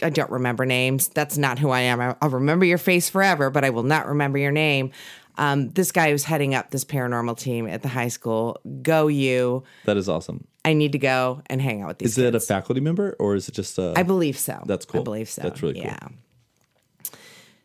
I 0.02 0.10
don't 0.10 0.30
remember 0.30 0.66
names. 0.66 1.08
That's 1.08 1.38
not 1.38 1.58
who 1.58 1.70
I 1.70 1.80
am. 1.80 2.00
I- 2.00 2.16
I'll 2.20 2.28
remember 2.28 2.64
your 2.64 2.78
face 2.78 3.08
forever, 3.08 3.48
but 3.48 3.64
I 3.64 3.70
will 3.70 3.84
not 3.84 4.06
remember 4.08 4.38
your 4.38 4.52
name. 4.52 4.90
Um, 5.36 5.70
this 5.70 5.90
guy 5.92 6.10
who's 6.10 6.24
heading 6.24 6.54
up 6.54 6.70
this 6.70 6.84
paranormal 6.84 7.38
team 7.38 7.66
at 7.68 7.82
the 7.82 7.88
high 7.88 8.08
school. 8.08 8.60
Go 8.82 9.06
you! 9.08 9.64
that 9.84 9.96
is 9.96 10.08
awesome. 10.08 10.46
I 10.64 10.72
need 10.72 10.92
to 10.92 10.98
go 10.98 11.42
and 11.46 11.60
hang 11.60 11.82
out 11.82 11.88
with 11.88 11.98
these. 11.98 12.18
Is 12.18 12.18
it 12.18 12.34
a 12.34 12.40
faculty 12.40 12.80
member 12.80 13.16
or 13.18 13.34
is 13.34 13.48
it 13.48 13.52
just 13.52 13.78
a? 13.78 13.94
I 13.96 14.02
believe 14.02 14.38
so. 14.38 14.62
That's 14.66 14.84
cool. 14.84 15.00
I 15.00 15.04
believe 15.04 15.28
so. 15.28 15.42
That's 15.42 15.62
really 15.62 15.74
cool. 15.74 15.84
Yeah. 15.84 16.08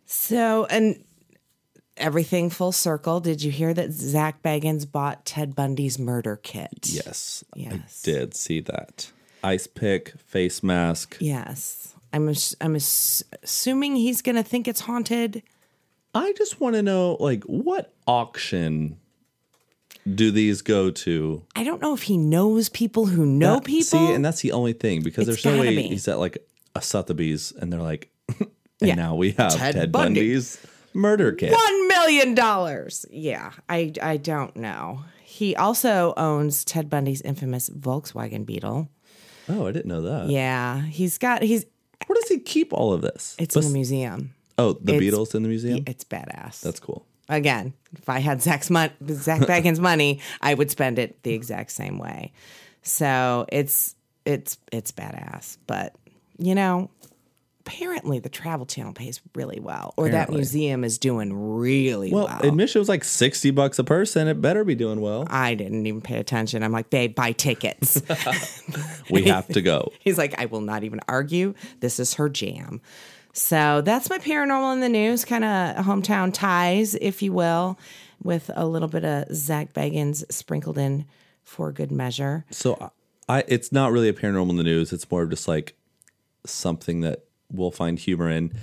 So 0.06 0.66
and 0.66 1.04
everything 2.00 2.50
full 2.50 2.72
circle. 2.72 3.20
Did 3.20 3.42
you 3.44 3.52
hear 3.52 3.74
that 3.74 3.92
Zak 3.92 4.42
Bagans 4.42 4.90
bought 4.90 5.26
Ted 5.26 5.56
Bundy's 5.56 6.00
murder 6.00 6.40
kit? 6.42 6.70
yes, 6.84 7.44
Yes. 7.56 8.04
I 8.04 8.12
did 8.12 8.34
see 8.36 8.60
that. 8.62 9.12
Ice 9.44 9.68
pick, 9.68 10.18
face 10.20 10.62
mask. 10.64 11.18
Yes. 11.20 11.94
I'm 12.12 12.34
I'm 12.60 12.76
assuming 12.76 13.96
he's 13.96 14.22
gonna 14.22 14.44
think 14.44 14.68
it's 14.68 14.82
haunted. 14.82 15.44
I 16.16 16.34
just 16.38 16.60
want 16.60 16.76
to 16.76 16.82
know, 16.82 17.18
like, 17.20 17.44
what 17.44 17.94
auction 18.08 18.98
do 20.12 20.32
these 20.32 20.62
go 20.64 20.90
to? 20.90 21.44
I 21.56 21.64
don't 21.64 21.82
know 21.82 21.94
if 21.94 22.04
he 22.04 22.18
knows 22.18 22.68
people 22.70 23.06
who 23.06 23.26
know 23.26 23.56
That- 23.56 23.66
people. 23.66 24.00
See, 24.08 24.14
and 24.14 24.26
that's 24.26 24.42
the 24.42 24.52
only 24.54 24.74
thing 24.74 25.02
because 25.04 25.28
It's 25.28 25.44
there's 25.44 25.56
no 25.56 25.62
way 25.62 25.76
be. 25.76 25.84
he's 25.84 26.08
at 26.08 26.20
like 26.20 26.40
a 26.76 26.82
Sotheby's 26.82 27.52
and 27.52 27.72
they're 27.72 27.82
like, 27.82 28.10
and 28.40 28.48
Yeah. 28.82 28.96
now 28.96 29.16
we 29.16 29.32
have 29.34 29.56
Ted 29.56 29.76
Ted, 29.76 29.92
Bundy. 29.92 30.20
Bundy's 30.22 30.58
murder 30.94 31.32
kit. 31.32 31.52
One 31.52 31.88
million 31.88 32.36
dollars. 32.36 33.06
Yeah, 33.12 33.52
I 33.68 33.94
I 34.02 34.18
don't 34.18 34.56
know. 34.56 35.04
He 35.24 35.56
also 35.56 36.14
owns 36.18 36.66
Ted 36.66 36.90
Bundy's 36.90 37.22
infamous 37.22 37.70
Volkswagen 37.70 38.46
Beetle. 38.46 38.90
Oh, 39.48 39.68
I 39.68 39.72
didn't 39.72 39.88
know 39.88 40.02
that. 40.02 40.30
Yeah, 40.30 40.82
he's 40.82 41.18
got 41.18 41.42
he's 41.44 41.66
Where 42.08 42.16
does 42.20 42.30
he 42.30 42.40
keep 42.40 42.74
all 42.74 42.94
of 42.94 43.02
this? 43.02 43.36
it's 43.40 43.56
in 43.56 43.64
the 43.64 43.70
museum. 43.70 44.34
Oh, 44.58 44.74
the 44.74 44.94
it's- 44.96 45.00
Beetle's 45.00 45.34
in 45.36 45.44
the 45.44 45.50
museum. 45.50 45.84
It's 45.88 46.04
badass. 46.04 46.62
That's 46.62 46.80
cool. 46.80 47.06
again, 47.30 47.74
if 47.94 48.10
I 48.10 48.20
had 48.20 48.42
Zak's 48.42 48.70
mon- 48.70 48.92
Zak 49.08 49.42
Bagans' 49.48 49.80
money, 49.80 50.20
I 50.42 50.54
would 50.54 50.70
spend 50.72 51.00
it 51.00 51.22
the 51.24 51.34
exact 51.34 51.72
same 51.72 51.98
way. 52.00 52.32
So 52.82 53.46
it's 53.50 53.96
it's 54.26 54.58
it's 54.72 54.92
badass. 54.92 55.58
But 55.68 55.96
you 56.38 56.56
know, 56.56 56.90
apparently 57.70 58.20
the 58.20 58.30
Travel 58.30 58.66
Channel 58.66 58.94
pays 58.94 59.22
really 59.36 59.60
well, 59.60 59.94
or 59.98 60.10
that 60.10 60.30
museum 60.30 60.84
is 60.84 60.98
doing 60.98 61.34
really 61.34 62.12
Well, 62.12 62.26
well. 62.26 62.40
admission 62.44 62.80
was 62.80 62.90
like 62.90 63.04
sixty 63.04 63.52
bucks 63.52 63.78
a 63.80 63.84
person. 63.84 64.28
It 64.28 64.42
better 64.42 64.64
be 64.64 64.76
doing 64.76 65.02
well. 65.02 65.26
I 65.30 65.54
didn't 65.56 65.86
even 65.86 66.02
pay 66.02 66.18
attention. 66.18 66.64
I'm 66.64 66.72
like, 66.72 66.90
babe, 66.90 67.16
buy 67.16 67.32
tickets. 67.32 68.02
We 69.12 69.24
have 69.24 69.48
to 69.50 69.62
go. 69.62 69.92
He's 70.00 70.18
like, 70.20 70.40
I 70.40 70.46
will 70.46 70.62
not 70.62 70.84
even 70.84 71.00
argue. 71.08 71.56
This 71.80 72.00
is 72.00 72.14
her 72.16 72.30
jam. 72.30 72.80
So 73.34 73.82
that's 73.82 74.08
my 74.10 74.20
paranormal 74.20 74.74
in 74.74 74.80
the 74.82 74.90
news, 74.90 75.26
kind 75.26 75.44
of 75.44 75.84
hometown 75.86 76.32
ties, 76.32 76.94
if 76.96 77.22
you 77.24 77.34
will, 77.34 77.80
with 78.22 78.52
a 78.56 78.68
little 78.68 78.88
bit 78.88 79.04
of 79.06 79.34
Zak 79.34 79.74
Bagans 79.74 80.24
sprinkled 80.32 80.78
in 80.78 81.06
for 81.44 81.72
good 81.72 81.92
measure. 81.92 82.46
So 82.52 82.92
I, 83.28 83.44
it's 83.48 83.72
not 83.72 83.92
really 83.92 84.10
a 84.10 84.14
paranormal 84.14 84.52
in 84.52 84.58
the 84.58 84.64
news. 84.64 84.94
It's 84.94 85.10
more 85.10 85.24
of 85.24 85.30
just 85.32 85.48
like 85.48 85.76
something 86.46 87.02
that 87.02 87.26
we'll 87.52 87.72
find 87.72 87.98
humor 88.00 88.30
in. 88.30 88.54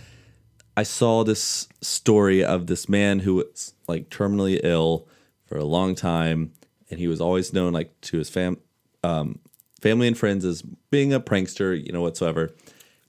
I 0.76 0.82
saw 0.82 1.24
this 1.24 1.68
story 1.80 2.44
of 2.44 2.66
this 2.66 2.88
man 2.88 3.20
who 3.20 3.36
was 3.36 3.74
like 3.88 4.10
terminally 4.10 4.60
ill 4.62 5.08
for 5.46 5.56
a 5.56 5.64
long 5.64 5.94
time, 5.94 6.52
and 6.90 7.00
he 7.00 7.08
was 7.08 7.20
always 7.20 7.52
known 7.52 7.72
like 7.72 7.98
to 8.02 8.18
his 8.18 8.28
fam, 8.28 8.58
um, 9.02 9.38
family 9.80 10.06
and 10.06 10.18
friends 10.18 10.44
as 10.44 10.62
being 10.90 11.12
a 11.12 11.20
prankster, 11.20 11.82
you 11.82 11.92
know, 11.92 12.02
whatsoever. 12.02 12.50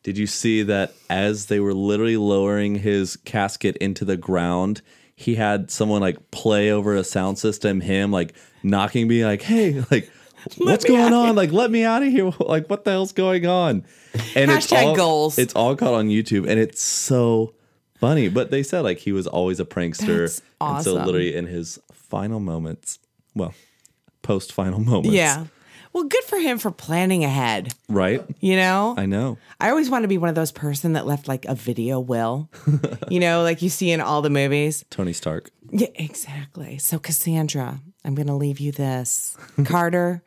Did 0.04 0.18
you 0.18 0.28
see 0.28 0.64
that 0.64 0.94
as 1.10 1.48
they 1.48 1.60
were 1.60 1.74
literally 1.74 2.16
lowering 2.16 2.76
his 2.76 3.18
casket 3.18 3.76
into 3.78 4.06
the 4.06 4.16
ground, 4.16 4.82
he 5.16 5.36
had 5.36 5.70
someone 5.70 6.00
like 6.00 6.32
play 6.32 6.72
over 6.72 6.96
a 6.96 7.04
sound 7.04 7.40
system, 7.40 7.82
him 7.82 8.12
like 8.12 8.34
knocking 8.64 9.08
me, 9.08 9.26
like, 9.26 9.42
"Hey, 9.42 9.84
like, 9.92 10.10
what's 10.58 10.86
going 10.86 11.12
on? 11.12 11.36
Like, 11.36 11.52
let 11.52 11.72
me 11.72 11.84
out 11.84 12.04
of 12.04 12.10
here! 12.10 12.32
Like, 12.40 12.70
what 12.70 12.86
the 12.86 12.92
hell's 12.92 13.12
going 13.12 13.46
on?" 13.46 13.84
And 14.36 14.52
it's 14.52 14.72
all 14.72 14.96
goals. 14.96 15.38
it's 15.38 15.54
all 15.56 15.76
caught 15.76 15.94
on 15.94 16.10
YouTube, 16.10 16.48
and 16.50 16.60
it's 16.60 16.82
so 16.82 17.54
funny. 18.00 18.30
But 18.30 18.52
they 18.52 18.64
said 18.64 18.82
like 18.82 19.00
he 19.00 19.12
was 19.12 19.28
always 19.28 19.60
a 19.60 19.66
prankster, 19.66 20.20
That's 20.28 20.42
and 20.60 20.84
so 20.84 20.94
literally 20.96 21.36
in 21.36 21.46
his 21.48 21.80
final 21.94 22.40
moments, 22.40 23.00
well, 23.36 23.54
post 24.22 24.52
final 24.54 24.80
moments, 24.80 25.10
Yeah. 25.16 25.46
Well, 25.94 26.04
good 26.04 26.24
for 26.26 26.38
him 26.38 26.60
for 26.60 26.70
planning 26.70 27.24
ahead. 27.24 27.74
right. 27.90 28.24
You 28.40 28.56
know, 28.56 28.94
I 28.98 29.08
know. 29.08 29.40
I 29.60 29.70
always 29.72 29.90
want 29.90 30.04
to 30.04 30.08
be 30.08 30.20
one 30.20 30.30
of 30.30 30.36
those 30.36 30.52
person 30.52 30.94
that 30.94 31.08
left 31.08 31.28
like 31.28 31.46
a 31.46 31.56
video 31.56 32.00
will, 32.00 32.52
you 33.10 33.20
know, 33.20 33.42
like 33.42 33.64
you 33.64 33.70
see 33.70 33.90
in 33.90 34.00
all 34.00 34.22
the 34.22 34.30
movies. 34.30 34.86
Tony 34.92 35.14
Stark. 35.14 35.50
Yeah, 35.72 35.88
exactly. 35.96 36.78
So, 36.78 37.00
Cassandra, 37.00 37.80
I'm 38.06 38.14
going 38.14 38.28
to 38.28 38.36
leave 38.36 38.60
you 38.60 38.72
this. 38.72 39.36
Carter, 39.66 40.22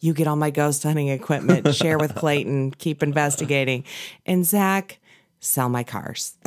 you 0.00 0.14
get 0.14 0.26
all 0.26 0.36
my 0.36 0.50
ghost 0.50 0.82
hunting 0.82 1.08
equipment, 1.08 1.74
share 1.74 1.98
with 1.98 2.14
Clayton, 2.16 2.72
keep 2.72 3.02
investigating. 3.02 3.84
And 4.26 4.46
Zach, 4.46 4.98
sell 5.40 5.68
my 5.68 5.84
cars. 5.84 6.36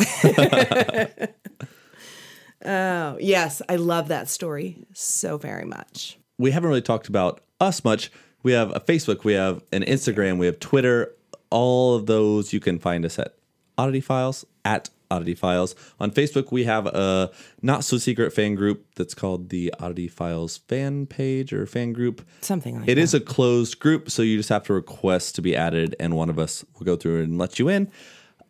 oh, 2.66 3.18
yes. 3.20 3.62
I 3.70 3.76
love 3.76 4.08
that 4.10 4.28
story 4.30 4.86
so 4.94 5.38
very 5.38 5.66
much. 5.66 6.18
we 6.38 6.52
haven't 6.52 6.70
really 6.70 6.82
talked 6.82 7.08
about 7.08 7.42
us 7.60 7.84
much. 7.84 8.12
We 8.42 8.52
have 8.54 8.76
a 8.76 8.80
Facebook, 8.80 9.24
we 9.24 9.34
have 9.34 9.64
an 9.72 9.84
Instagram, 9.84 10.38
we 10.38 10.48
have 10.48 10.60
Twitter. 10.60 11.14
All 11.50 11.96
of 11.96 12.08
those 12.08 12.52
you 12.52 12.60
can 12.60 12.78
find 12.80 13.06
us 13.06 13.18
at 13.18 13.36
Oddity 13.78 14.02
Files 14.02 14.46
at 14.66 14.90
Oddity 15.14 15.36
Files. 15.36 15.76
On 16.00 16.10
Facebook, 16.12 16.52
we 16.52 16.64
have 16.64 16.86
a 16.88 17.32
not 17.62 17.84
so 17.84 17.98
secret 17.98 18.34
fan 18.34 18.56
group 18.56 18.86
that's 18.96 19.14
called 19.14 19.50
the 19.50 19.74
Oddity 19.80 20.08
Files 20.08 20.58
fan 20.58 21.06
page 21.06 21.54
or 21.54 21.66
fan 21.66 21.94
group. 21.94 22.26
Something 22.42 22.80
like 22.80 22.90
It 22.90 22.96
that. 22.96 23.02
is 23.02 23.14
a 23.14 23.20
closed 23.20 23.80
group, 23.80 24.10
so 24.10 24.22
you 24.22 24.38
just 24.38 24.50
have 24.50 24.64
to 24.66 24.74
request 24.74 25.36
to 25.36 25.42
be 25.42 25.56
added, 25.56 25.96
and 26.00 26.16
one 26.16 26.30
of 26.30 26.40
us 26.40 26.66
will 26.78 26.86
go 26.86 26.96
through 26.96 27.24
and 27.24 27.38
let 27.38 27.60
you 27.60 27.70
in. 27.70 27.92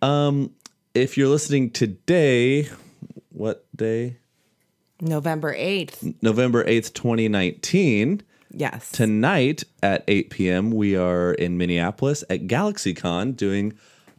Um, 0.02 0.52
if 0.94 1.18
you're 1.18 1.28
listening 1.30 1.70
today, 1.72 2.70
what 3.30 3.66
day? 3.76 4.18
November 5.02 5.54
8th. 5.54 6.16
November 6.22 6.64
8th, 6.64 6.94
2019. 6.94 8.22
Yes. 8.56 8.92
Tonight 8.92 9.64
at 9.82 10.04
8 10.08 10.30
p.m., 10.30 10.72
we 10.72 10.96
are 10.96 11.34
in 11.34 11.58
Minneapolis 11.58 12.24
at 12.30 12.42
GalaxyCon 12.48 13.36
doing 13.36 13.74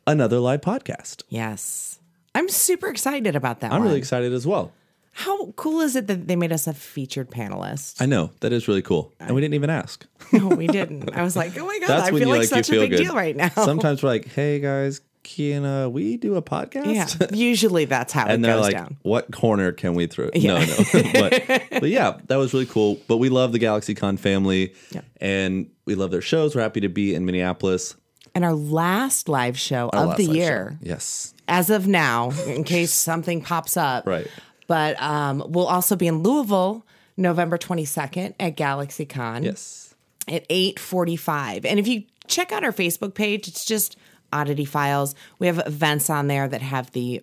another 0.06 0.38
live 0.40 0.60
podcast. 0.60 1.22
yes. 1.28 1.93
I'm 2.34 2.48
super 2.48 2.88
excited 2.88 3.36
about 3.36 3.60
that 3.60 3.72
I'm 3.72 3.78
one. 3.80 3.88
really 3.88 3.98
excited 3.98 4.32
as 4.32 4.46
well. 4.46 4.72
How 5.12 5.52
cool 5.52 5.80
is 5.80 5.94
it 5.94 6.08
that 6.08 6.26
they 6.26 6.34
made 6.34 6.52
us 6.52 6.66
a 6.66 6.74
featured 6.74 7.30
panelist? 7.30 8.02
I 8.02 8.06
know 8.06 8.30
that 8.40 8.52
is 8.52 8.66
really 8.66 8.82
cool, 8.82 9.12
and 9.20 9.32
we 9.34 9.40
didn't 9.40 9.54
even 9.54 9.70
ask. 9.70 10.04
no, 10.32 10.48
we 10.48 10.66
didn't. 10.66 11.14
I 11.14 11.22
was 11.22 11.36
like, 11.36 11.56
oh 11.56 11.64
my 11.66 11.78
God, 11.78 11.88
That's 11.88 12.08
I 12.08 12.10
feel 12.10 12.18
you 12.20 12.26
like 12.26 12.38
like 12.40 12.48
such 12.48 12.68
a 12.70 12.72
big 12.72 12.90
good. 12.90 12.96
deal 12.96 13.14
right 13.14 13.36
now. 13.36 13.48
Sometimes 13.50 14.02
we're 14.02 14.08
like, 14.08 14.26
"Hey 14.34 14.58
guys, 14.58 15.00
can 15.22 15.64
uh, 15.64 15.88
we 15.88 16.16
do 16.16 16.34
a 16.34 16.42
podcast?" 16.42 17.20
Yeah. 17.20 17.28
Usually 17.32 17.84
that's 17.84 18.12
how 18.12 18.26
it 18.28 18.32
and 18.32 18.44
they're 18.44 18.56
goes 18.56 18.62
like, 18.64 18.72
down. 18.74 18.96
"What 19.02 19.30
corner 19.30 19.70
can 19.70 19.94
we 19.94 20.08
throw?" 20.08 20.30
Yeah. 20.34 20.64
No, 20.64 21.00
no. 21.00 21.10
but, 21.12 21.62
but 21.70 21.88
yeah, 21.90 22.18
that 22.26 22.34
was 22.36 22.52
really 22.52 22.66
cool. 22.66 22.98
But 23.06 23.18
we 23.18 23.28
love 23.28 23.52
the 23.52 23.60
GalaxyCon 23.60 24.18
family, 24.18 24.74
Yeah. 24.90 25.02
and 25.20 25.70
we 25.84 25.94
love 25.94 26.10
their 26.10 26.22
shows. 26.22 26.56
We're 26.56 26.62
happy 26.62 26.80
to 26.80 26.88
be 26.88 27.14
in 27.14 27.24
Minneapolis. 27.24 27.94
And 28.34 28.44
our 28.44 28.54
last 28.54 29.28
live 29.28 29.56
show 29.58 29.90
Our 29.92 30.12
of 30.12 30.16
the 30.16 30.24
year, 30.24 30.76
show. 30.82 30.88
yes, 30.88 31.34
as 31.46 31.70
of 31.70 31.86
now, 31.86 32.30
in 32.46 32.64
case 32.64 32.92
something 32.92 33.42
pops 33.42 33.76
up. 33.76 34.06
Right. 34.06 34.26
But 34.66 35.00
um, 35.00 35.44
we'll 35.48 35.66
also 35.68 35.94
be 35.94 36.06
in 36.08 36.22
Louisville 36.22 36.84
November 37.16 37.58
22nd 37.58 38.34
at 38.40 38.56
GalaxyCon. 38.56 39.44
yes, 39.44 39.94
at 40.26 40.48
8:45. 40.48 41.64
And 41.64 41.78
if 41.78 41.86
you 41.86 42.04
check 42.26 42.50
out 42.50 42.64
our 42.64 42.72
Facebook 42.72 43.14
page, 43.14 43.46
it's 43.46 43.64
just 43.64 43.96
Oddity 44.32 44.64
Files. 44.64 45.14
We 45.38 45.46
have 45.46 45.62
events 45.66 46.10
on 46.10 46.26
there 46.26 46.48
that 46.48 46.62
have 46.62 46.90
the 46.90 47.20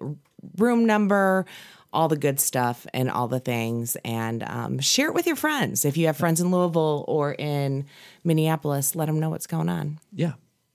room 0.57 0.85
number, 0.85 1.45
all 1.91 2.07
the 2.07 2.15
good 2.15 2.39
stuff, 2.39 2.87
and 2.93 3.09
all 3.11 3.27
the 3.27 3.39
things. 3.41 3.97
And 4.05 4.43
um, 4.43 4.79
share 4.79 5.07
it 5.09 5.13
with 5.13 5.27
your 5.27 5.35
friends. 5.35 5.83
If 5.83 5.97
you 5.97 6.05
have 6.05 6.15
friends 6.15 6.39
in 6.39 6.51
Louisville 6.51 7.03
or 7.07 7.33
in 7.33 7.85
Minneapolis, 8.23 8.95
let 8.95 9.07
them 9.07 9.19
know 9.19 9.29
what's 9.29 9.47
going 9.47 9.67
on. 9.67 9.99
yeah. 10.13 10.33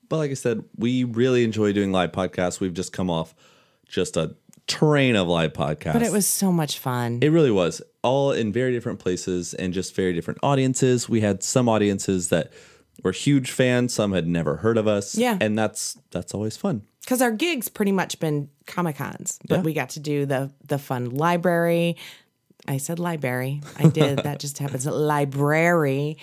But 0.09 0.19
like 0.19 0.31
I 0.31 0.35
said, 0.35 0.65
we 0.77 1.05
really 1.05 1.45
enjoy 1.45 1.73
doing 1.73 1.93
live 1.93 2.13
podcasts. 2.13 2.61
We've 2.61 2.75
just 2.75 2.93
come 2.93 3.11
off 3.11 3.35
just 3.89 4.17
a 4.17 4.35
train 4.67 5.15
of 5.17 5.29
live 5.29 5.53
podcasts. 5.53 5.93
But 5.93 6.03
it 6.03 6.13
was 6.13 6.27
so 6.27 6.51
much 6.53 6.79
fun. 6.79 7.21
It 7.23 7.29
really 7.29 7.51
was. 7.51 7.83
All 8.03 8.33
in 8.33 8.53
very 8.53 8.73
different 8.73 8.99
places 8.99 9.55
and 9.55 9.73
just 9.73 9.95
very 9.95 10.13
different 10.13 10.41
audiences. 10.43 11.09
We 11.09 11.21
had 11.21 11.43
some 11.43 11.69
audiences 11.69 12.29
that 12.31 12.53
were 13.03 13.13
huge 13.13 13.51
fans, 13.51 13.93
some 13.95 14.13
had 14.13 14.27
never 14.27 14.57
heard 14.57 14.79
of 14.79 14.89
us. 14.89 15.17
Yeah. 15.17 15.39
And 15.41 15.59
that's 15.59 15.99
that's 16.11 16.35
always 16.35 16.57
fun. 16.57 16.83
because 17.03 17.21
our 17.23 17.31
gigs 17.31 17.69
pretty 17.69 17.93
much 17.93 18.19
been 18.19 18.49
comic 18.67 18.97
cons 18.97 19.39
but 19.49 19.57
Yeah. 19.57 19.63
we 19.63 19.73
got 19.75 19.91
to 19.91 20.01
do 20.01 20.27
the 20.27 20.51
the 20.67 20.77
fun 20.79 21.11
library 21.11 21.97
i 22.67 22.79
said 22.79 22.99
library 22.99 23.61
i 23.79 23.87
did 23.87 24.19
that 24.25 24.41
just 24.41 24.59
happens 24.59 24.87
library 24.87 26.17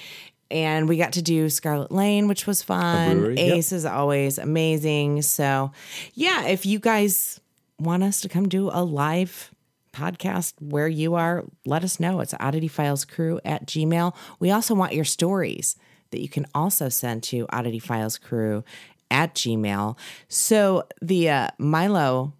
and 0.53 0.87
we 0.87 0.97
got 0.97 1.13
to 1.13 1.21
do 1.21 1.49
scarlet 1.49 1.91
lane 1.91 2.27
which 2.27 2.47
was 2.47 2.61
fun. 2.61 3.19
brewery, 3.19 3.37
yep. 3.37 3.57
ace 3.57 3.71
is 3.71 3.85
always 3.85 4.37
amazing. 4.37 5.21
So 5.23 5.71
yeah 6.13 6.45
if 6.45 6.65
you 6.65 6.79
guys 6.79 7.41
want 7.79 8.03
us 8.03 8.21
to 8.21 8.29
come 8.29 8.47
do 8.47 8.69
a 8.71 8.83
live 8.83 9.51
podcast 9.93 10.53
where 10.59 10.87
you 10.87 11.15
are 11.15 11.43
let 11.65 11.83
us 11.83 11.99
know. 11.99 12.19
It's 12.19 12.33
oddity 12.39 12.67
files 12.67 13.05
crew 13.05 13.39
at 13.43 13.65
gmail. 13.65 14.15
We 14.39 14.51
also 14.51 14.73
want 14.73 14.93
your 14.93 15.05
stories 15.05 15.75
that 16.11 16.21
you 16.21 16.29
can 16.29 16.45
also 16.53 16.89
send 16.89 17.23
to 17.23 17.45
oddity 17.51 17.79
files 17.79 18.17
crew 18.17 18.63
at 19.09 19.35
gmail. 19.35 19.97
So 20.27 20.87
the 21.01 21.29
uh, 21.29 21.47
milo 21.57 22.33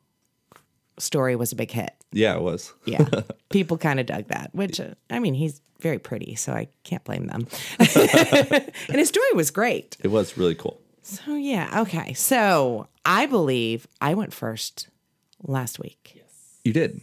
story 0.98 1.36
was 1.36 1.52
a 1.52 1.56
big 1.56 1.72
hit 1.72 1.94
Yeah, 2.14 2.36
it 2.36 2.42
was. 2.42 2.74
yeah 2.86 3.06
people 3.50 3.78
kind 3.78 4.00
of 4.00 4.06
dug 4.06 4.28
that 4.30 4.50
which 4.54 4.80
uh, 4.80 4.94
i 5.10 5.20
mean 5.20 5.34
he's 5.34 5.62
very 5.82 6.00
pretty 6.00 6.36
so 6.36 6.54
i 6.54 6.68
can't 6.84 7.04
blame 7.04 7.28
them 7.28 7.46
and 7.80 8.96
his 8.98 9.10
story 9.10 9.34
was 9.34 9.52
great 9.52 9.98
It 10.04 10.08
was 10.12 10.38
really 10.38 10.56
cool. 10.56 10.80
so 11.02 11.36
yeah 11.36 11.82
okay 11.82 12.14
so 12.14 12.88
i 13.06 13.26
believe 13.26 13.88
i 14.00 14.14
went 14.14 14.34
first 14.34 14.88
last 15.44 15.80
week 15.80 16.24
You 16.64 16.72
did. 16.74 17.02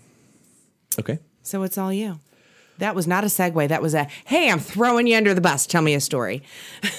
Okay. 0.99 1.19
So 1.43 1.63
it's 1.63 1.77
all 1.79 1.93
you. 1.93 2.19
That 2.79 2.95
was 2.95 3.07
not 3.07 3.25
a 3.25 3.27
segue. 3.29 3.69
That 3.69 3.83
was 3.83 3.93
a, 3.95 4.07
hey, 4.25 4.51
I'm 4.51 4.59
throwing 4.59 5.07
you 5.07 5.17
under 5.17 5.35
the 5.35 5.41
bus. 5.43 5.67
Tell 5.67 5.83
me 5.83 5.93
a 5.95 6.01
story. 6.01 6.43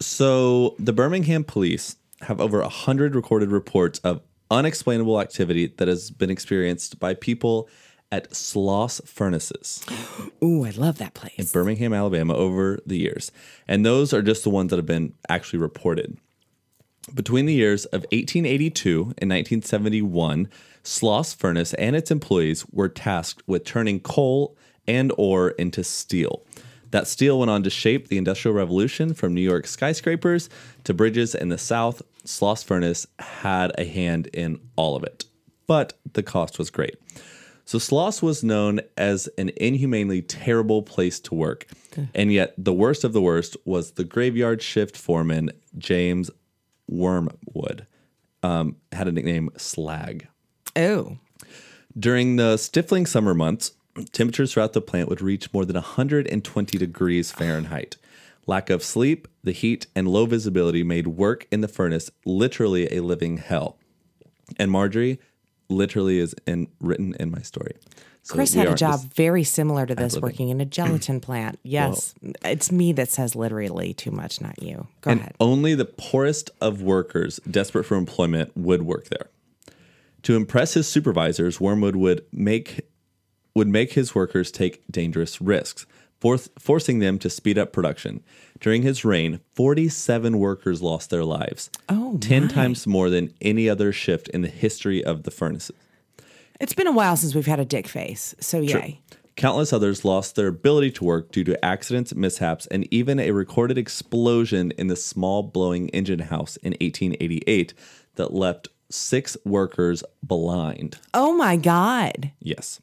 So 0.00 0.74
the 0.80 0.92
Birmingham 0.92 1.44
police 1.44 1.94
have 2.22 2.40
over 2.40 2.60
a 2.60 2.68
hundred 2.68 3.14
recorded 3.14 3.50
reports 3.52 4.00
of 4.00 4.20
unexplainable 4.52 5.20
activity 5.20 5.72
that 5.78 5.88
has 5.88 6.10
been 6.10 6.30
experienced 6.30 7.00
by 7.00 7.14
people 7.14 7.68
at 8.12 8.30
Sloss 8.30 9.04
Furnaces. 9.08 9.84
Ooh, 10.44 10.64
I 10.64 10.70
love 10.70 10.98
that 10.98 11.14
place. 11.14 11.34
In 11.38 11.46
Birmingham, 11.46 11.94
Alabama, 11.94 12.34
over 12.34 12.78
the 12.86 12.98
years. 12.98 13.32
And 13.66 13.84
those 13.84 14.12
are 14.12 14.22
just 14.22 14.44
the 14.44 14.50
ones 14.50 14.70
that 14.70 14.76
have 14.76 14.86
been 14.86 15.14
actually 15.28 15.58
reported. 15.58 16.18
Between 17.12 17.46
the 17.46 17.54
years 17.54 17.86
of 17.86 18.02
1882 18.12 19.00
and 19.18 19.30
1971, 19.30 20.48
Sloss 20.84 21.34
Furnace 21.34 21.74
and 21.74 21.96
its 21.96 22.10
employees 22.10 22.64
were 22.70 22.88
tasked 22.88 23.42
with 23.48 23.64
turning 23.64 23.98
coal 23.98 24.56
and 24.86 25.12
ore 25.16 25.50
into 25.52 25.82
steel. 25.82 26.44
That 26.92 27.06
steel 27.06 27.38
went 27.38 27.50
on 27.50 27.62
to 27.64 27.70
shape 27.70 28.08
the 28.08 28.18
Industrial 28.18 28.54
Revolution 28.54 29.14
from 29.14 29.34
New 29.34 29.40
York 29.40 29.66
skyscrapers 29.66 30.48
to 30.84 30.94
bridges 30.94 31.34
in 31.34 31.48
the 31.48 31.58
South. 31.58 32.02
Sloss 32.24 32.62
Furnace 32.62 33.06
had 33.18 33.72
a 33.78 33.84
hand 33.84 34.28
in 34.28 34.60
all 34.76 34.94
of 34.94 35.02
it, 35.02 35.24
but 35.66 35.94
the 36.12 36.22
cost 36.22 36.58
was 36.58 36.70
great. 36.70 36.94
So 37.64 37.78
Sloss 37.78 38.22
was 38.22 38.44
known 38.44 38.80
as 38.96 39.28
an 39.38 39.50
inhumanely 39.56 40.20
terrible 40.20 40.82
place 40.82 41.18
to 41.20 41.34
work. 41.34 41.66
And 42.14 42.32
yet 42.32 42.54
the 42.58 42.72
worst 42.72 43.04
of 43.04 43.12
the 43.12 43.22
worst 43.22 43.56
was 43.64 43.92
the 43.92 44.04
graveyard 44.04 44.62
shift 44.62 44.96
foreman, 44.96 45.50
James 45.78 46.30
Wormwood. 46.88 47.86
Um, 48.42 48.76
had 48.90 49.08
a 49.08 49.12
nickname 49.12 49.50
Slag. 49.56 50.26
Oh, 50.76 51.18
During 51.98 52.36
the 52.36 52.56
stifling 52.56 53.06
summer 53.06 53.34
months, 53.34 53.72
temperatures 54.12 54.52
throughout 54.52 54.72
the 54.72 54.80
plant 54.80 55.08
would 55.08 55.20
reach 55.20 55.52
more 55.52 55.64
than 55.64 55.74
120 55.74 56.78
degrees 56.78 57.32
Fahrenheit. 57.32 57.96
Lack 58.46 58.70
of 58.70 58.82
sleep, 58.82 59.28
the 59.44 59.52
heat, 59.52 59.86
and 59.94 60.08
low 60.08 60.26
visibility 60.26 60.82
made 60.82 61.06
work 61.06 61.46
in 61.50 61.60
the 61.60 61.68
furnace 61.68 62.10
literally 62.24 62.92
a 62.92 63.00
living 63.00 63.36
hell. 63.36 63.78
And 64.56 64.70
Marjorie 64.70 65.20
literally 65.68 66.18
is 66.18 66.34
in, 66.46 66.68
written 66.80 67.14
in 67.20 67.30
my 67.30 67.40
story. 67.40 67.76
So 68.24 68.34
Chris 68.34 68.54
had 68.54 68.68
a 68.68 68.74
job 68.74 69.00
very 69.14 69.42
similar 69.42 69.84
to 69.84 69.96
this, 69.96 70.16
working 70.16 70.48
in 70.48 70.60
a 70.60 70.64
gelatin 70.64 71.20
plant. 71.20 71.58
Yes, 71.64 72.14
it's 72.44 72.70
me 72.70 72.92
that 72.92 73.08
says 73.08 73.34
literally 73.34 73.94
too 73.94 74.10
much, 74.10 74.40
not 74.40 74.62
you. 74.62 74.86
Go 75.00 75.10
and 75.10 75.20
ahead. 75.20 75.34
only 75.40 75.74
the 75.74 75.84
poorest 75.84 76.50
of 76.60 76.82
workers 76.82 77.40
desperate 77.50 77.84
for 77.84 77.96
employment 77.96 78.52
would 78.56 78.82
work 78.82 79.08
there. 79.08 79.28
To 80.22 80.36
impress 80.36 80.74
his 80.74 80.86
supervisors, 80.86 81.60
Wormwood 81.60 81.96
would 81.96 82.24
make 82.32 82.86
would 83.54 83.68
make 83.68 83.92
his 83.92 84.14
workers 84.14 84.50
take 84.50 84.82
dangerous 84.90 85.40
risks, 85.40 85.86
forth, 86.20 86.48
forcing 86.58 86.98
them 87.00 87.18
to 87.18 87.30
speed 87.30 87.58
up 87.58 87.72
production. 87.72 88.22
During 88.60 88.82
his 88.82 89.04
reign, 89.04 89.40
47 89.54 90.38
workers 90.38 90.80
lost 90.80 91.10
their 91.10 91.24
lives. 91.24 91.70
Oh, 91.88 92.16
10 92.20 92.42
my. 92.42 92.48
times 92.48 92.86
more 92.86 93.10
than 93.10 93.34
any 93.40 93.68
other 93.68 93.92
shift 93.92 94.28
in 94.28 94.42
the 94.42 94.48
history 94.48 95.04
of 95.04 95.24
the 95.24 95.30
furnaces. 95.30 95.76
It's 96.60 96.74
been 96.74 96.86
a 96.86 96.92
while 96.92 97.16
since 97.16 97.34
we've 97.34 97.46
had 97.46 97.58
a 97.58 97.64
dick 97.64 97.88
face, 97.88 98.36
so 98.38 98.60
yay. 98.60 99.00
Countless 99.34 99.72
others 99.72 100.04
lost 100.04 100.36
their 100.36 100.48
ability 100.48 100.90
to 100.92 101.04
work 101.04 101.32
due 101.32 101.42
to 101.44 101.64
accidents, 101.64 102.14
mishaps, 102.14 102.66
and 102.66 102.86
even 102.92 103.18
a 103.18 103.30
recorded 103.32 103.78
explosion 103.78 104.72
in 104.72 104.88
the 104.88 104.96
small 104.96 105.42
blowing 105.42 105.88
engine 105.88 106.20
house 106.20 106.56
in 106.56 106.72
1888 106.72 107.72
that 108.16 108.32
left 108.32 108.68
six 108.90 109.36
workers 109.44 110.04
blind. 110.22 110.98
Oh 111.14 111.32
my 111.32 111.56
God. 111.56 112.30
Yes. 112.40 112.80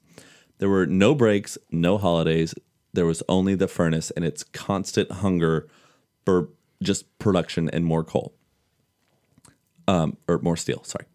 There 0.60 0.70
were 0.70 0.86
no 0.86 1.16
breaks, 1.16 1.58
no 1.72 1.98
holidays. 1.98 2.54
There 2.94 3.06
was 3.06 3.24
only 3.28 3.56
the 3.56 3.68
furnace 3.68 4.12
and 4.12 4.24
its 4.24 4.44
constant 4.44 5.12
hunger 5.12 5.68
for 6.26 6.50
just 6.84 7.18
production 7.20 7.70
and 7.72 7.86
more 7.86 8.04
coal. 8.04 8.34
Um, 9.88 10.18
or 10.28 10.40
more 10.40 10.56
steel, 10.58 10.84
sorry. 10.84 11.06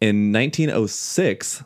In 0.00 0.32
1906, 0.32 1.64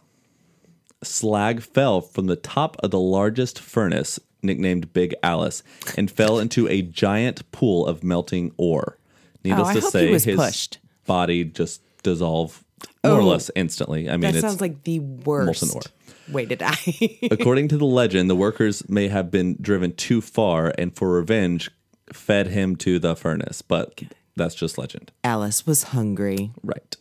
slag 1.03 1.61
fell 1.63 2.01
from 2.01 2.27
the 2.27 2.37
top 2.37 2.77
of 2.83 2.91
the 2.91 3.01
largest 3.01 3.59
furnace, 3.59 4.21
nicknamed 4.43 4.93
Big 4.93 5.15
Alice, 5.23 5.63
and 5.97 6.11
fell 6.11 6.39
into 6.39 6.69
a 6.69 6.83
giant 6.83 7.51
pool 7.51 7.87
of 7.87 8.05
melting 8.05 8.53
ore. 8.57 8.99
Needless 9.45 9.71
Oh, 9.71 9.81
to 9.81 9.83
say, 9.83 10.09
his 10.09 10.25
pushed. 10.27 10.79
body 11.07 11.45
just 11.45 11.83
dissolved 12.03 12.65
more 13.05 13.15
or 13.15 13.21
Oh. 13.21 13.27
less 13.27 13.51
instantly. 13.55 14.09
I 14.09 14.17
mean, 14.17 14.33
That 14.33 14.41
sounds 14.41 14.61
like 14.61 14.85
the 14.85 15.01
worst 15.01 15.89
way 16.31 16.47
to 16.47 16.57
die. 16.57 17.19
According 17.31 17.69
to 17.69 17.77
the 17.79 17.85
legend, 17.87 18.29
the 18.31 18.37
workers 18.37 18.89
may 18.89 19.09
have 19.09 19.31
been 19.31 19.57
driven 19.61 19.93
too 19.95 20.21
far 20.21 20.73
and 20.79 20.95
for 20.95 21.11
revenge 21.13 21.71
fed 22.13 22.49
him 22.49 22.77
to 22.77 22.99
the 22.99 23.15
furnace, 23.17 23.63
but 23.63 24.01
that's 24.37 24.55
just 24.55 24.79
legend. 24.79 25.13
Alice 25.25 25.67
was 25.67 25.85
hungry. 25.85 26.51
Right. 26.63 26.97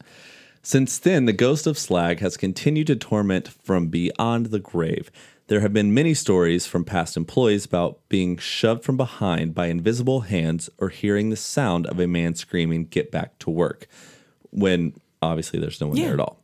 Since 0.61 0.99
then, 0.99 1.25
the 1.25 1.33
ghost 1.33 1.65
of 1.67 1.77
Slag 1.77 2.19
has 2.19 2.37
continued 2.37 2.87
to 2.87 2.95
torment 2.95 3.47
from 3.47 3.87
beyond 3.87 4.47
the 4.47 4.59
grave. 4.59 5.09
There 5.47 5.61
have 5.61 5.73
been 5.73 5.93
many 5.95 6.13
stories 6.13 6.67
from 6.67 6.83
past 6.85 7.17
employees 7.17 7.65
about 7.65 7.97
being 8.07 8.37
shoved 8.37 8.83
from 8.83 8.97
behind 8.97 9.55
by 9.55 9.65
invisible 9.67 10.21
hands 10.21 10.69
or 10.77 10.89
hearing 10.89 11.29
the 11.29 11.35
sound 11.35 11.87
of 11.87 11.99
a 11.99 12.05
man 12.07 12.35
screaming, 12.35 12.85
Get 12.85 13.09
back 13.09 13.39
to 13.39 13.49
work, 13.49 13.87
when 14.51 14.93
obviously 15.21 15.59
there's 15.59 15.81
no 15.81 15.87
one 15.87 15.97
Yeah. 15.97 16.05
there 16.05 16.13
at 16.15 16.19
all. 16.19 16.41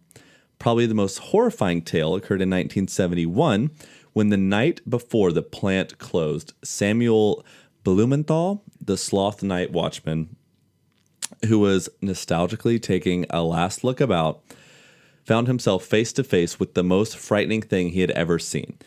Probably 0.60 0.86
the 0.86 0.94
most 0.94 1.18
horrifying 1.20 1.82
tale 1.82 2.16
occurred 2.16 2.42
in 2.42 2.50
1971 2.50 3.72
when 4.14 4.30
the 4.30 4.38
night 4.38 4.82
before 4.90 5.32
the 5.32 5.42
plant 5.42 5.98
closed, 5.98 6.54
Samuel 6.64 7.46
Blumenthal, 7.84 8.64
the 8.82 8.96
Sloss 8.96 9.44
night 9.44 9.72
watchman, 9.72 10.36
who 11.48 11.60
was 11.60 11.90
nostalgically 12.02 12.82
taking 12.82 13.26
a 13.30 13.44
last 13.44 13.84
look 13.84 14.00
about, 14.00 14.42
found 15.26 15.48
himself 15.48 15.84
face 15.84 16.14
to 16.14 16.24
face 16.24 16.60
with 16.60 16.74
the 16.74 16.84
most 16.84 17.18
frightening 17.18 17.62
thing 17.62 17.90
he 17.90 18.02
had 18.02 18.12
ever 18.12 18.40
seen. 18.40 18.78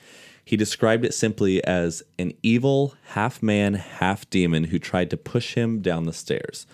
He 0.44 0.56
described 0.56 1.04
it 1.04 1.12
simply 1.12 1.62
as 1.64 2.02
an 2.18 2.32
evil, 2.42 2.94
half 3.08 3.42
man, 3.42 3.74
half 3.74 4.28
demon 4.30 4.64
who 4.64 4.78
tried 4.78 5.10
to 5.10 5.16
push 5.18 5.54
him 5.54 5.80
down 5.82 6.04
the 6.04 6.12
stairs. 6.12 6.66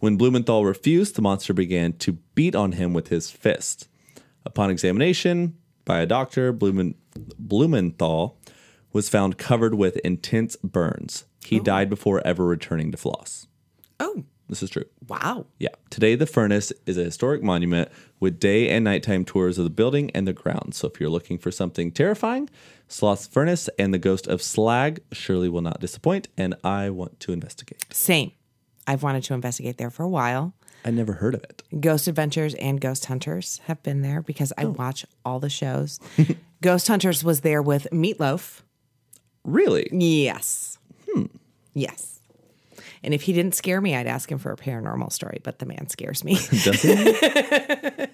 When 0.00 0.16
Blumenthal 0.16 0.64
refused, 0.64 1.16
the 1.16 1.22
monster 1.22 1.52
began 1.52 1.92
to 1.94 2.12
beat 2.34 2.54
on 2.54 2.72
him 2.72 2.92
with 2.92 3.08
his 3.08 3.30
fist. 3.30 3.88
Upon 4.44 4.70
examination 4.70 5.56
by 5.84 6.00
a 6.00 6.06
doctor, 6.06 6.52
Blumen, 6.52 6.94
Blumenthal 7.38 8.38
was 8.92 9.08
found 9.08 9.38
covered 9.38 9.74
with 9.74 9.96
intense 9.98 10.56
burns. 10.56 11.24
He 11.44 11.60
oh. 11.60 11.62
died 11.62 11.90
before 11.90 12.24
ever 12.26 12.46
returning 12.46 12.92
to 12.92 12.98
Sloss. 12.98 13.46
Oh, 14.00 14.24
This 14.48 14.62
is 14.62 14.70
true. 14.70 14.84
wow. 15.08 15.46
Yeah. 15.58 15.70
Today, 15.90 16.14
the 16.14 16.26
furnace 16.26 16.72
is 16.86 16.96
a 16.96 17.04
historic 17.04 17.42
monument 17.42 17.90
with 18.20 18.38
day 18.38 18.68
and 18.70 18.84
nighttime 18.84 19.24
tours 19.24 19.58
of 19.58 19.64
the 19.64 19.70
building 19.70 20.10
and 20.12 20.26
the 20.26 20.32
grounds. 20.32 20.76
So, 20.76 20.88
if 20.88 21.00
you're 21.00 21.10
looking 21.10 21.38
for 21.38 21.50
something 21.50 21.90
terrifying, 21.90 22.48
Sloss 22.88 23.28
Furnace 23.28 23.68
and 23.78 23.92
the 23.92 23.98
Ghost 23.98 24.26
of 24.26 24.40
Slag 24.40 25.00
surely 25.12 25.48
will 25.48 25.60
not 25.60 25.80
disappoint. 25.80 26.28
And 26.36 26.54
I 26.62 26.90
want 26.90 27.18
to 27.20 27.32
investigate. 27.32 27.84
Same. 27.92 28.32
I've 28.88 29.02
wanted 29.04 29.22
to 29.24 29.34
investigate 29.34 29.78
there 29.78 29.90
for 29.90 30.02
a 30.02 30.08
while. 30.08 30.54
I 30.84 30.90
never 30.90 31.12
heard 31.12 31.34
of 31.34 31.44
it. 31.44 31.62
Ghost 31.80 32.08
Adventures 32.08 32.54
and 32.54 32.80
Ghost 32.80 33.04
Hunters 33.04 33.60
have 33.66 33.80
been 33.82 34.00
there 34.02 34.22
because 34.22 34.52
Oh. 34.58 34.62
I 34.62 34.64
watch 34.64 35.04
all 35.24 35.38
the 35.38 35.50
shows. 35.50 36.00
Ghost 36.62 36.88
Hunters 36.88 37.22
was 37.22 37.42
there 37.42 37.62
with 37.62 37.86
Meatloaf. 37.92 38.62
Really? 39.44 39.88
Yes. 39.92 40.78
Hmm. 41.12 41.26
Yes. 41.74 42.20
And 43.02 43.14
if 43.14 43.22
he 43.22 43.32
didn't 43.32 43.54
scare 43.54 43.80
me, 43.80 43.94
I'd 43.94 44.06
ask 44.08 44.30
him 44.30 44.38
for 44.38 44.50
a 44.52 44.56
paranormal 44.56 45.12
story, 45.12 45.40
but 45.44 45.58
the 45.58 45.66
man 45.66 45.88
scares 45.88 46.24
me. 46.24 46.34
Does 46.64 46.82
he? 46.82 46.94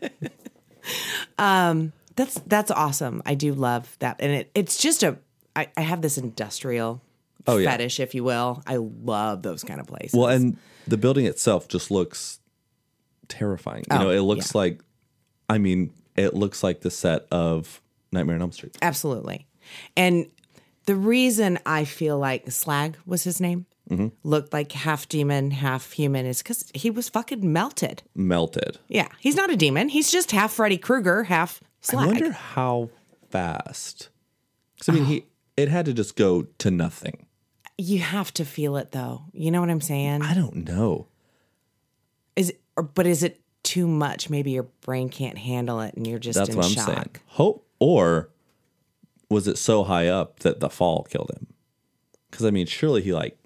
that's 2.16 2.38
that's 2.46 2.70
awesome. 2.70 3.22
I 3.26 3.34
do 3.34 3.54
love 3.54 3.96
that. 4.00 4.16
And 4.20 4.32
it, 4.32 4.50
it's 4.54 4.76
just 4.78 5.02
a 5.02 5.16
I, 5.56 5.68
I 5.76 5.80
have 5.82 6.02
this 6.02 6.18
industrial 6.18 7.00
Oh, 7.46 7.56
yeah. 7.58 7.70
fetish, 7.70 8.00
if 8.00 8.14
you 8.14 8.24
will. 8.24 8.62
I 8.66 8.76
love 8.76 9.42
those 9.42 9.62
kind 9.64 9.80
of 9.80 9.86
places. 9.86 10.18
well, 10.18 10.28
and 10.28 10.56
the 10.86 10.96
building 10.96 11.26
itself 11.26 11.68
just 11.68 11.90
looks 11.90 12.38
terrifying. 13.28 13.84
You 13.90 13.96
Oh, 13.96 14.02
know, 14.04 14.10
it 14.10 14.20
looks 14.20 14.54
yeah. 14.54 14.58
like, 14.60 14.82
I 15.48 15.58
mean, 15.58 15.92
it 16.16 16.34
looks 16.34 16.62
like 16.62 16.80
the 16.80 16.90
set 16.90 17.26
of 17.30 17.80
Nightmare 18.12 18.36
on 18.36 18.42
Elm 18.42 18.52
Street. 18.52 18.76
Absolutely. 18.82 19.46
And 19.96 20.26
the 20.86 20.94
reason 20.96 21.58
I 21.66 21.84
feel 21.84 22.18
like 22.18 22.50
Slag 22.50 22.96
was 23.06 23.24
his 23.24 23.40
name, 23.40 23.66
Mm-hmm. 23.90 24.08
looked 24.22 24.54
like 24.54 24.72
half 24.72 25.06
demon, 25.10 25.50
half 25.50 25.92
human, 25.92 26.24
is 26.24 26.38
because 26.42 26.64
he 26.74 26.88
was 26.88 27.10
fucking 27.10 27.52
melted. 27.52 28.02
Melted. 28.14 28.78
Yeah, 28.88 29.08
he's 29.20 29.36
not 29.36 29.50
a 29.50 29.56
demon. 29.56 29.90
He's 29.90 30.10
just 30.10 30.30
half 30.30 30.54
Freddy 30.54 30.78
Krueger, 30.78 31.24
half 31.24 31.60
Slag. 31.82 32.02
I 32.02 32.06
wonder 32.06 32.32
how 32.32 32.88
fast. 33.30 34.08
'Cause, 34.80 34.88
I 34.88 34.92
mean, 34.92 35.04
he 35.04 35.26
it 35.58 35.68
had 35.68 35.84
to 35.84 35.92
just 35.92 36.16
go 36.16 36.44
to 36.58 36.70
nothing. 36.70 37.23
You 37.78 37.98
have 38.00 38.32
to 38.34 38.44
feel 38.44 38.76
it 38.76 38.92
though. 38.92 39.22
You 39.32 39.50
know 39.50 39.60
what 39.60 39.70
I'm 39.70 39.80
saying? 39.80 40.22
I 40.22 40.34
don't 40.34 40.56
know. 40.68 41.06
Is 42.36 42.50
it, 42.50 42.60
or, 42.76 42.82
but 42.82 43.06
is 43.06 43.22
it 43.22 43.40
too 43.62 43.86
much? 43.86 44.28
Maybe 44.30 44.50
your 44.52 44.64
brain 44.82 45.08
can't 45.08 45.38
handle 45.38 45.80
it, 45.80 45.94
and 45.94 46.06
you're 46.06 46.18
just 46.18 46.38
That's 46.38 46.50
in 46.50 46.56
what 46.56 46.66
I'm 46.66 46.72
shock. 46.72 46.86
saying. 46.86 47.10
Hope 47.26 47.66
or 47.78 48.30
was 49.30 49.48
it 49.48 49.58
so 49.58 49.84
high 49.84 50.08
up 50.08 50.40
that 50.40 50.60
the 50.60 50.68
fall 50.70 51.04
killed 51.04 51.30
him? 51.34 51.46
Because 52.30 52.44
I 52.46 52.50
mean, 52.50 52.66
surely 52.66 53.02
he 53.02 53.12
like 53.12 53.36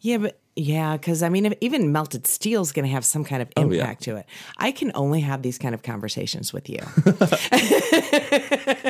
Yeah, 0.00 0.18
but 0.18 0.38
yeah, 0.58 0.96
because 0.96 1.22
I 1.22 1.28
mean, 1.28 1.44
if, 1.46 1.54
even 1.60 1.92
melted 1.92 2.26
steel 2.26 2.62
is 2.62 2.72
going 2.72 2.86
to 2.86 2.90
have 2.92 3.04
some 3.04 3.24
kind 3.24 3.42
of 3.42 3.48
Oh, 3.56 3.70
yeah. 3.70 3.80
impact 3.80 4.02
to 4.04 4.16
it. 4.16 4.26
I 4.56 4.72
can 4.72 4.90
only 4.94 5.20
have 5.20 5.42
these 5.42 5.58
kind 5.58 5.74
of 5.74 5.82
conversations 5.82 6.52
with 6.52 6.70
you. 6.70 6.78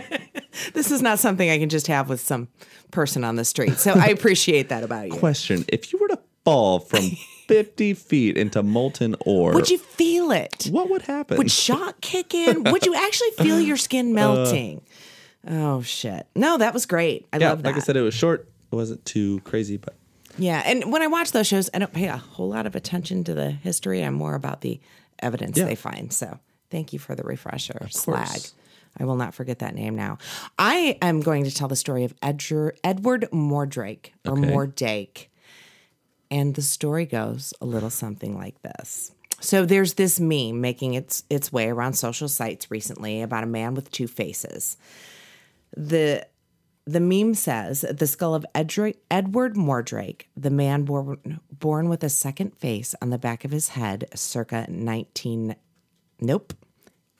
this 0.74 0.90
is 0.90 1.02
not 1.02 1.18
something 1.18 1.48
I 1.50 1.58
can 1.58 1.68
just 1.68 1.86
have 1.88 2.08
with 2.08 2.20
some 2.20 2.48
person 2.90 3.24
on 3.24 3.36
the 3.36 3.44
street. 3.44 3.78
So 3.78 3.92
I 3.92 4.06
appreciate 4.16 4.68
that 4.70 4.82
about 4.82 5.08
you. 5.08 5.14
question: 5.18 5.64
If 5.68 5.92
you 5.92 5.98
were 5.98 6.08
to 6.08 6.18
fall 6.44 6.78
from 6.80 7.10
50 7.48 7.94
feet 7.94 8.36
into 8.36 8.62
molten 8.62 9.16
ore, 9.24 9.52
Would 9.54 9.70
you 9.70 9.78
feel 9.78 10.30
it? 10.30 10.68
what 10.70 10.90
would 10.90 11.02
happen? 11.02 11.38
Would 11.38 11.50
shock 11.50 12.00
kick 12.00 12.34
in? 12.34 12.64
Would 12.64 12.86
you 12.86 12.94
actually 12.94 13.30
feel 13.38 13.60
your 13.60 13.76
skin 13.76 14.10
uh, 14.12 14.14
melting? 14.14 14.82
oh 15.48 15.82
shit! 15.82 16.26
No, 16.34 16.58
that 16.58 16.74
was 16.74 16.86
great. 16.86 17.26
I 17.32 17.38
yeah, 17.38 17.50
love 17.50 17.62
that. 17.62 17.68
like 17.70 17.76
I 17.76 17.80
said, 17.84 17.96
it 17.96 18.02
was 18.02 18.14
short. 18.14 18.48
It 18.72 18.74
wasn't 18.74 19.04
too 19.04 19.40
crazy, 19.40 19.76
but 19.76 19.94
Yeah, 20.38 20.60
and 20.66 20.90
when 20.92 21.02
I 21.02 21.06
watch 21.06 21.30
those 21.32 21.46
shows, 21.46 21.70
I 21.72 21.78
don't 21.78 21.92
pay 21.92 22.08
a 22.08 22.16
whole 22.16 22.48
lot 22.48 22.66
of 22.66 22.74
attention 22.74 23.22
to 23.24 23.34
the 23.34 23.50
history. 23.52 24.02
I'm 24.02 24.14
more 24.14 24.34
about 24.34 24.60
the 24.62 24.80
evidence 25.20 25.56
Yeah. 25.56 25.64
they 25.66 25.76
find. 25.76 26.12
So 26.12 26.40
thank 26.70 26.92
you 26.92 26.98
for 26.98 27.14
the 27.14 27.22
refresher. 27.22 27.78
course. 27.78 27.94
Slag. 27.94 28.40
I 28.98 29.04
will 29.04 29.16
not 29.16 29.34
forget 29.34 29.58
that 29.60 29.74
name 29.74 29.94
now. 29.94 30.18
I 30.58 30.98
am 31.02 31.20
going 31.20 31.44
to 31.44 31.54
tell 31.54 31.68
the 31.68 31.76
story 31.76 32.04
of 32.04 32.18
Edger, 32.20 32.72
Edward 32.82 33.28
Mordrake 33.32 34.10
or 34.26 34.32
Okay. 34.38 34.42
Mordake. 34.52 35.26
And 36.30 36.54
the 36.54 36.62
story 36.62 37.06
goes 37.06 37.54
a 37.60 37.66
little 37.66 37.90
something 37.90 38.36
like 38.36 38.60
this. 38.62 39.12
So 39.40 39.64
there's 39.64 39.94
this 39.94 40.18
meme 40.18 40.60
making 40.60 40.94
its 40.94 41.22
its 41.28 41.52
way 41.52 41.68
around 41.68 41.92
social 41.92 42.28
sites 42.28 42.70
recently 42.70 43.22
about 43.22 43.44
a 43.44 43.46
man 43.46 43.74
with 43.74 43.90
two 43.90 44.08
faces. 44.08 44.76
The 45.76 46.26
the 46.88 47.00
meme 47.00 47.34
says 47.34 47.80
the 47.82 48.06
skull 48.06 48.34
of 48.34 48.46
Edra- 48.54 48.94
Edward 49.10 49.54
Mordrake, 49.56 50.22
the 50.36 50.50
man 50.50 50.84
born 50.84 51.40
born 51.50 51.88
with 51.88 52.02
a 52.02 52.08
second 52.08 52.56
face 52.56 52.94
on 53.02 53.10
the 53.10 53.18
back 53.18 53.44
of 53.44 53.50
his 53.50 53.70
head, 53.70 54.08
circa 54.14 54.66
19 54.70 55.54
nope 56.20 56.54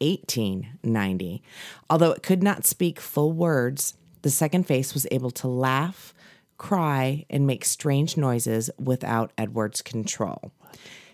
1890. 0.01 1.43
Although 1.89 2.13
it 2.13 2.23
could 2.23 2.43
not 2.43 2.67
speak 2.67 3.01
full 3.01 3.33
words, 3.33 3.95
the 4.23 4.31
second 4.31 4.67
face 4.67 4.95
was 4.95 5.07
able 5.11 5.31
to 5.33 5.49
laugh, 5.49 6.15
cry, 6.59 7.25
and 7.31 7.47
make 7.47 7.65
strange 7.65 8.17
noises 8.17 8.71
without 8.79 9.33
Edward's 9.39 9.83
control. 9.83 10.53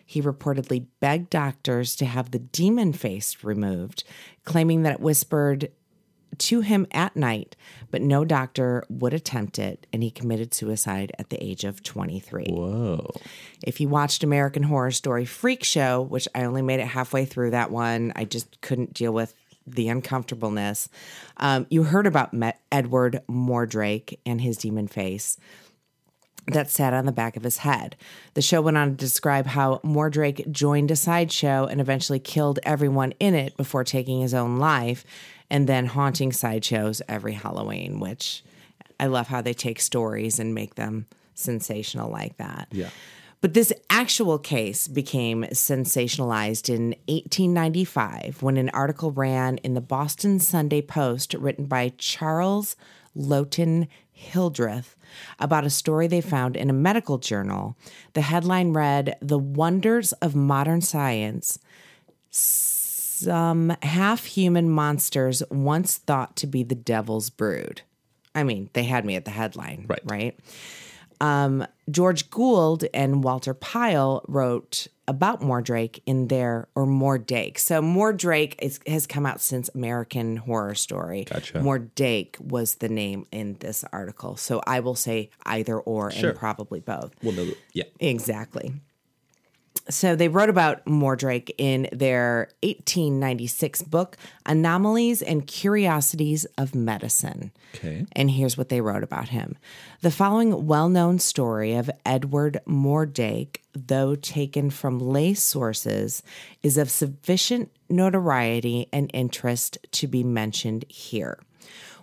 He 0.05 0.21
reportedly 0.21 0.87
begged 1.01 1.31
doctors 1.31 1.97
to 1.97 2.05
have 2.05 2.31
the 2.31 2.39
demon 2.39 2.93
face 2.93 3.43
removed, 3.43 4.05
claiming 4.45 4.83
that 4.83 4.95
it 4.95 5.01
whispered 5.01 5.71
to 6.43 6.61
him 6.61 6.87
at 6.93 7.17
night, 7.17 7.57
but 7.91 8.03
no 8.03 8.25
doctor 8.25 8.85
would 8.89 9.15
attempt 9.15 9.59
it, 9.59 9.87
and 9.93 10.03
he 10.03 10.11
committed 10.11 10.55
suicide 10.55 11.13
at 11.19 11.31
the 11.31 11.43
age 11.43 11.65
of 11.65 11.83
23. 11.83 12.47
whoa, 12.49 13.11
If 13.65 13.81
you 13.81 13.89
watched 13.89 14.25
American 14.25 14.65
Horror 14.65 14.91
Story 14.91 15.25
Freak 15.25 15.65
Show, 15.65 16.03
which 16.03 16.27
I 16.35 16.45
only 16.45 16.63
made 16.63 16.81
it 16.81 16.87
halfway 16.87 17.25
through 17.25 17.51
that 17.51 17.71
one, 17.71 18.13
I 18.17 18.25
just 18.25 18.61
couldn't 18.61 18.95
deal 18.95 19.13
with 19.13 19.35
the 19.67 19.89
uncomfortableness. 19.89 20.89
Um, 21.37 21.67
you 21.71 21.85
heard 21.85 22.07
about 22.07 22.35
Me- 22.35 22.53
Edward 22.73 23.23
Mordrake 23.29 24.19
and 24.27 24.41
his 24.41 24.57
demon 24.59 24.89
face 24.89 25.37
that 26.49 26.71
sat 26.71 26.93
on 26.93 27.07
the 27.07 27.13
back 27.13 27.37
of 27.37 27.45
his 27.45 27.59
head. 27.59 27.97
The 28.35 28.43
show 28.43 28.61
went 28.61 28.77
on 28.77 28.91
to 28.91 28.97
describe 28.97 29.47
how 29.47 29.79
Mordrake 29.85 30.51
joined 30.51 30.91
a 30.91 30.97
sideshow 30.97 31.67
and 31.67 31.81
eventually 31.81 32.19
killed 32.19 32.59
everyone 32.65 33.13
in 33.21 33.35
it 33.35 33.57
before 33.57 33.85
taking 33.85 34.21
his 34.21 34.35
own 34.35 34.57
life 34.57 35.05
and 35.53 35.69
then 35.69 35.85
haunting 35.85 36.33
sideshows 36.33 37.03
every 37.09 37.35
Halloween, 37.35 38.01
which 38.01 38.43
I 38.99 39.07
love 39.07 39.29
how 39.29 39.43
they 39.43 39.53
take 39.53 39.81
stories 39.81 40.39
and 40.39 40.55
make 40.55 40.77
them 40.77 41.07
sensational 41.35 42.11
like 42.11 42.39
that. 42.39 42.69
Yeah. 42.73 42.89
But 43.43 43.53
this 43.53 43.71
actual 43.91 44.39
case 44.39 44.89
became 44.89 45.43
sensationalized 45.53 46.71
in 46.71 46.95
1895 47.07 48.39
when 48.41 48.57
an 48.57 48.71
article 48.71 49.11
ran 49.13 49.59
in 49.59 49.75
the 49.75 49.81
Boston 49.83 50.39
Sunday 50.39 50.81
Post 50.81 51.35
written 51.35 51.67
by 51.67 51.93
Charles 51.99 52.75
Lotin 53.15 53.89
Hildreth 54.11 54.97
about 55.39 55.67
a 55.67 55.71
story 55.71 56.07
they 56.07 56.23
found 56.23 56.57
in 56.57 56.71
a 56.71 56.73
medical 56.73 57.19
journal. 57.19 57.77
The 58.15 58.23
headline 58.23 58.73
read 58.73 59.17
The 59.21 59.39
Wonders 59.39 60.13
of 60.15 60.35
Modern 60.35 60.81
Science 60.81 61.59
some 63.25 63.77
half 63.83 64.25
human 64.25 64.69
monsters 64.71 65.43
once 65.51 65.99
thought 65.99 66.37
to 66.37 66.47
be 66.47 66.63
the 66.63 66.75
devil's 66.75 67.31
brood. 67.31 67.83
I 68.35 68.45
mean, 68.45 68.71
they 68.73 68.85
had 68.85 69.05
me 69.05 69.17
at 69.17 69.25
the 69.25 69.31
headline, 69.31 69.87
Right. 69.89 70.01
Right. 70.05 70.39
Um, 71.21 71.65
George 71.89 72.31
Gould 72.31 72.85
and 72.93 73.23
Walter 73.23 73.55
Pyle 73.55 74.25
wrote 74.27 74.89
about 75.07 75.41
Mordrake 75.41 76.01
in 76.05 76.27
their 76.27 76.67
or 76.75 76.85
Mordake. 76.85 77.59
So 77.61 77.81
Mordrake 77.81 78.57
is, 78.61 78.81
has 78.89 79.07
come 79.07 79.25
out 79.25 79.41
since 79.41 79.71
American 79.73 80.37
Horror 80.39 80.75
Story. 80.75 81.25
Gotcha. 81.25 81.61
Mordake 81.61 82.41
was 82.41 82.77
the 82.77 82.89
name 82.89 83.27
in 83.31 83.55
this 83.61 83.85
article. 83.93 84.37
So 84.37 84.63
I 84.67 84.81
will 84.81 84.97
say 84.97 85.31
either 85.47 85.79
or 85.79 86.11
Sure. 86.11 86.31
and 86.31 86.39
probably 86.39 86.81
both. 86.81 87.13
Well, 87.23 87.35
no, 87.35 87.47
yeah. 87.73 87.85
Exactly. 88.01 88.73
So 89.89 90.15
they 90.15 90.29
wrote 90.29 90.49
about 90.49 90.85
Mordrake 90.85 91.51
in 91.59 91.89
their 91.93 92.49
1896 92.63 93.83
book, 93.83 94.17
Anomalies 94.47 95.23
and 95.23 95.47
Curiosities 95.47 96.45
of 96.57 96.75
Medicine. 96.75 97.51
Okay. 97.75 98.07
And 98.13 98.31
here's 98.31 98.57
what 98.57 98.69
they 98.69 98.81
wrote 98.81 99.03
about 99.03 99.31
him. 99.31 99.57
The 100.01 100.11
following 100.11 100.67
well 100.67 100.89
known 100.89 101.19
story 101.19 101.75
of 101.75 101.91
Edward 102.07 102.61
Mordrake, 102.67 103.59
though 103.75 104.15
taken 104.15 104.71
from 104.71 104.99
lay 104.99 105.35
sources, 105.35 106.23
is 106.63 106.79
of 106.79 106.91
sufficient 106.91 107.71
notoriety 107.89 108.89
and 108.93 109.11
interest 109.13 109.79
to 109.93 110.07
be 110.07 110.23
mentioned 110.23 110.85
here. 110.89 111.39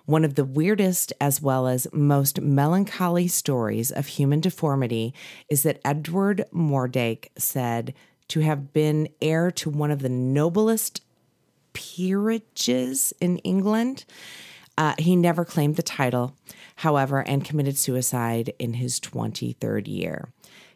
One 0.10 0.26
of 0.26 0.34
the 0.34 0.44
weirdest 0.44 1.14
as 1.22 1.40
well 1.40 1.68
as 1.68 1.88
most 1.94 2.42
melancholy 2.42 3.28
stories 3.28 3.92
of 3.92 4.08
human 4.08 4.40
deformity 4.40 5.14
is 5.50 5.62
that 5.62 5.80
Edward 5.86 6.46
Mordrake 6.52 7.30
said 7.38 7.94
to 8.30 8.40
have 8.40 8.74
been 8.74 9.10
heir 9.22 9.52
to 9.52 9.70
one 9.70 9.92
of 9.92 10.02
the 10.02 10.10
noblest 10.10 11.04
peerages 11.74 13.14
in 13.22 13.38
England. 13.40 14.06
Uh, 14.80 14.96
he 14.98 15.16
never 15.16 15.46
claimed 15.46 15.76
the 15.76 15.84
title, 15.84 16.36
however, 16.78 17.20
and 17.20 17.46
committed 17.46 17.78
suicide 17.78 18.52
in 18.58 18.74
his 18.74 19.00
23rd 19.00 19.88
year. 19.88 20.30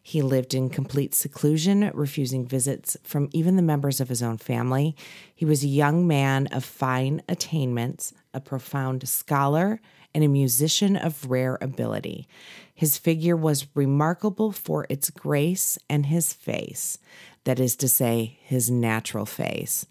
He 0.04 0.22
lived 0.22 0.54
in 0.54 0.70
complete 0.70 1.16
seclusion, 1.16 1.90
refusing 1.96 2.46
visits 2.46 2.98
from 3.04 3.30
even 3.32 3.56
the 3.56 3.64
members 3.64 4.00
of 4.00 4.10
his 4.10 4.22
own 4.22 4.38
family. 4.38 4.96
He 5.34 5.46
was 5.46 5.64
a 5.64 5.68
young 5.68 6.06
man 6.06 6.46
of 6.48 6.64
fine 6.64 7.24
attainments, 7.28 8.14
a 8.34 8.40
profound 8.40 9.08
scholar, 9.08 9.80
and 10.14 10.24
a 10.24 10.28
musician 10.28 10.96
of 10.96 11.30
rare 11.30 11.58
ability. 11.62 12.28
His 12.74 12.98
figure 12.98 13.36
was 13.36 13.68
remarkable 13.76 14.52
for 14.52 14.86
its 14.90 15.10
grace, 15.10 15.78
and 15.90 16.06
his 16.06 16.34
face, 16.34 17.00
that 17.44 17.60
is 17.60 17.76
to 17.78 17.88
say, 17.88 18.38
his 18.44 18.70
natural 18.70 19.26
face, 19.26 19.86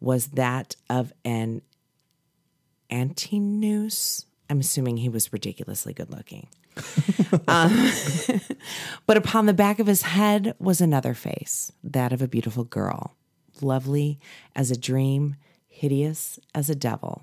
was 0.00 0.28
that 0.28 0.76
of 0.90 1.12
an 1.24 1.62
Antinous. 2.90 4.26
I'm 4.50 4.60
assuming 4.60 4.98
he 4.98 5.08
was 5.08 5.32
ridiculously 5.32 5.94
good 5.94 6.10
looking. 6.10 6.48
um, 7.48 7.90
but 9.06 9.16
upon 9.16 9.46
the 9.46 9.54
back 9.54 9.78
of 9.78 9.86
his 9.86 10.02
head 10.02 10.54
was 10.58 10.80
another 10.80 11.14
face, 11.14 11.72
that 11.82 12.12
of 12.12 12.20
a 12.20 12.28
beautiful 12.28 12.64
girl, 12.64 13.14
lovely 13.60 14.18
as 14.54 14.70
a 14.70 14.78
dream, 14.78 15.36
hideous 15.68 16.38
as 16.54 16.68
a 16.68 16.74
devil. 16.74 17.22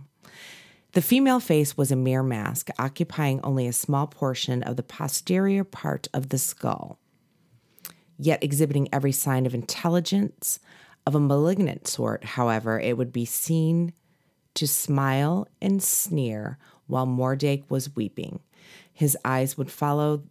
The 0.94 1.02
female 1.04 1.40
face 1.40 1.78
was 1.78 1.92
a 1.92 1.96
mere 1.96 2.24
mask, 2.24 2.70
occupying 2.80 3.40
only 3.44 3.68
a 3.68 3.74
small 3.74 4.08
portion 4.08 4.64
of 4.64 4.76
the 4.76 4.84
posterior 4.84 5.64
part 5.64 6.08
of 6.14 6.30
the 6.30 6.40
skull, 6.40 6.98
yet 8.18 8.44
exhibiting 8.44 8.90
every 8.92 9.12
sign 9.12 9.46
of 9.46 9.54
intelligence. 9.54 10.60
Of 11.06 11.16
a 11.16 11.20
malignant 11.20 11.88
sort, 11.88 12.24
however, 12.24 12.80
it 12.80 12.98
would 12.98 13.12
be 13.12 13.26
seen 13.26 13.94
to 14.54 14.68
smile 14.68 15.48
and 15.62 15.82
sneer 15.82 16.60
while 16.88 17.08
Mordrake 17.08 17.70
was 17.70 17.96
weeping. 17.96 18.42
His 18.92 19.18
eyes 19.24 19.58
would 19.58 19.72
follow, 19.72 20.24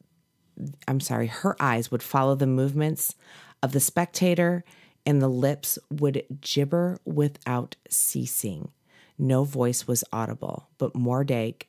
I'm 0.86 1.00
sorry, 1.00 1.26
her 1.28 1.56
eyes 1.60 1.90
would 1.90 2.02
follow 2.02 2.34
the 2.34 2.46
movements 2.46 3.14
of 3.62 3.72
the 3.72 3.80
spectator, 3.80 4.62
and 5.06 5.22
the 5.22 5.28
lips 5.28 5.78
would 5.90 6.24
gibber 6.40 6.98
without 7.04 7.74
ceasing. 7.88 8.70
No 9.18 9.44
voice 9.44 9.86
was 9.86 10.04
audible, 10.12 10.68
but 10.78 10.94
Mordrake 10.94 11.68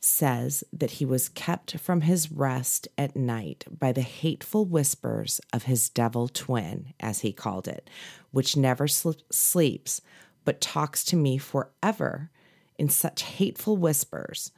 says 0.00 0.64
that 0.72 0.92
he 0.92 1.04
was 1.04 1.28
kept 1.30 1.78
from 1.78 2.02
his 2.02 2.30
rest 2.30 2.88
at 2.98 3.16
night 3.16 3.64
by 3.70 3.92
the 3.92 4.02
hateful 4.02 4.64
whispers 4.64 5.40
of 5.52 5.64
his 5.64 5.88
devil 5.88 6.28
twin, 6.28 6.92
as 7.00 7.20
he 7.20 7.32
called 7.32 7.66
it, 7.66 7.88
which 8.30 8.56
never 8.56 8.86
sl- 8.86 9.12
sleeps, 9.30 10.00
but 10.44 10.60
talks 10.60 11.04
to 11.04 11.16
me 11.16 11.38
forever 11.38 12.30
in 12.78 12.88
such 12.88 13.22
hateful 13.22 13.76
whispers, 13.76 14.52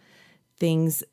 things 0.59 1.05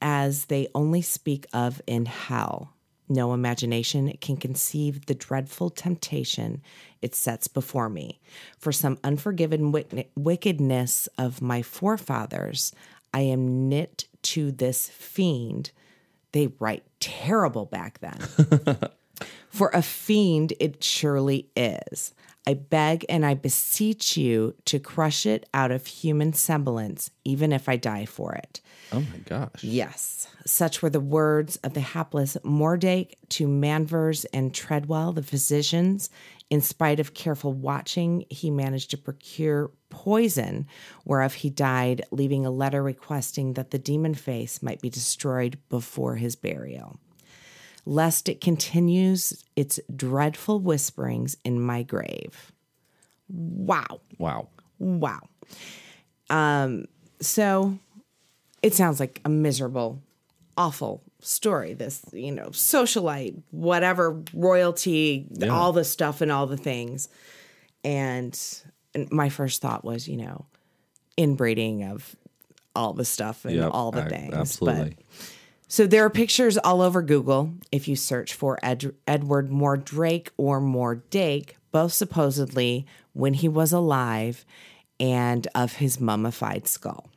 as 0.00 0.46
they 0.46 0.68
only 0.74 1.02
speak 1.02 1.46
of 1.52 1.80
in 1.86 2.06
hell. 2.06 2.74
No 3.08 3.32
imagination 3.32 4.12
can 4.20 4.36
conceive 4.36 5.06
the 5.06 5.14
dreadful 5.14 5.70
temptation 5.70 6.62
it 7.00 7.14
sets 7.14 7.48
before 7.48 7.88
me. 7.88 8.20
For 8.58 8.72
some 8.72 8.98
unforgiven 9.04 9.72
wick- 9.72 10.10
wickedness 10.16 11.08
of 11.18 11.42
my 11.42 11.62
forefathers, 11.62 12.72
I 13.12 13.20
am 13.20 13.68
knit 13.68 14.06
to 14.22 14.52
this 14.52 14.88
fiend. 14.88 15.72
They 16.32 16.48
write 16.58 16.84
terrible 17.00 17.66
back 17.66 17.98
then. 18.00 18.18
For 19.48 19.70
a 19.74 19.82
fiend, 19.82 20.54
it 20.58 20.82
surely 20.82 21.48
is. 21.54 22.14
I 22.46 22.54
beg 22.54 23.06
and 23.08 23.24
I 23.24 23.34
beseech 23.34 24.16
you 24.16 24.54
to 24.64 24.80
crush 24.80 25.26
it 25.26 25.48
out 25.54 25.70
of 25.70 25.86
human 25.86 26.32
semblance, 26.32 27.10
even 27.24 27.52
if 27.52 27.68
I 27.68 27.76
die 27.76 28.04
for 28.04 28.34
it. 28.34 28.60
Oh 28.90 29.00
my 29.00 29.18
gosh. 29.24 29.62
Yes, 29.62 30.26
such 30.44 30.82
were 30.82 30.90
the 30.90 31.00
words 31.00 31.56
of 31.58 31.74
the 31.74 31.80
hapless 31.80 32.36
Mordake 32.44 33.14
to 33.30 33.46
Manvers 33.46 34.24
and 34.26 34.52
Treadwell, 34.52 35.12
the 35.12 35.22
physicians. 35.22 36.10
In 36.50 36.60
spite 36.60 37.00
of 37.00 37.14
careful 37.14 37.52
watching, 37.54 38.26
he 38.28 38.50
managed 38.50 38.90
to 38.90 38.98
procure 38.98 39.70
poison, 39.88 40.66
whereof 41.04 41.34
he 41.34 41.48
died, 41.48 42.02
leaving 42.10 42.44
a 42.44 42.50
letter 42.50 42.82
requesting 42.82 43.54
that 43.54 43.70
the 43.70 43.78
demon 43.78 44.14
face 44.14 44.62
might 44.62 44.82
be 44.82 44.90
destroyed 44.90 45.58
before 45.68 46.16
his 46.16 46.36
burial, 46.36 46.98
lest 47.84 48.28
it 48.28 48.40
continues 48.40 49.44
its 49.56 49.80
dreadful 49.94 50.60
whisperings 50.60 51.36
in 51.44 51.60
my 51.60 51.82
grave. 51.82 52.52
Wow. 53.28 54.00
Wow. 54.18 54.48
Wow. 54.78 55.20
Um, 56.30 56.86
so 57.20 57.78
it 58.62 58.74
sounds 58.74 59.00
like 59.00 59.20
a 59.24 59.28
miserable, 59.28 60.00
awful 60.56 61.02
story. 61.20 61.74
This, 61.74 62.04
you 62.12 62.32
know, 62.32 62.46
socialite, 62.48 63.40
whatever, 63.50 64.22
royalty, 64.32 65.26
all 65.50 65.72
the 65.72 65.84
stuff 65.84 66.20
and 66.20 66.30
all 66.30 66.46
the 66.46 66.56
things. 66.56 67.08
And, 67.84 68.38
and 68.94 69.10
my 69.10 69.28
first 69.28 69.60
thought 69.60 69.84
was, 69.84 70.06
you 70.08 70.16
know, 70.18 70.46
inbreeding 71.16 71.84
of 71.84 72.14
all 72.74 72.92
the 72.92 73.04
stuff 73.04 73.44
and 73.44 73.56
Yep, 73.56 73.70
all 73.72 73.90
the 73.90 74.04
I- 74.04 74.08
things. 74.08 74.34
absolutely. 74.34 74.96
But 74.96 75.26
so 75.72 75.86
there 75.86 76.04
are 76.04 76.10
pictures 76.10 76.58
all 76.58 76.82
over 76.82 77.00
Google 77.00 77.54
if 77.72 77.88
you 77.88 77.96
search 77.96 78.34
for 78.34 78.58
Ed- 78.62 78.94
Edward 79.06 79.48
Mordrake 79.48 80.28
or 80.36 80.60
Mordake, 80.60 81.52
both 81.70 81.94
supposedly 81.94 82.84
when 83.14 83.32
he 83.32 83.48
was 83.48 83.72
alive 83.72 84.44
and 85.00 85.48
of 85.54 85.76
his 85.76 85.98
mummified 85.98 86.68
skull. 86.68 87.08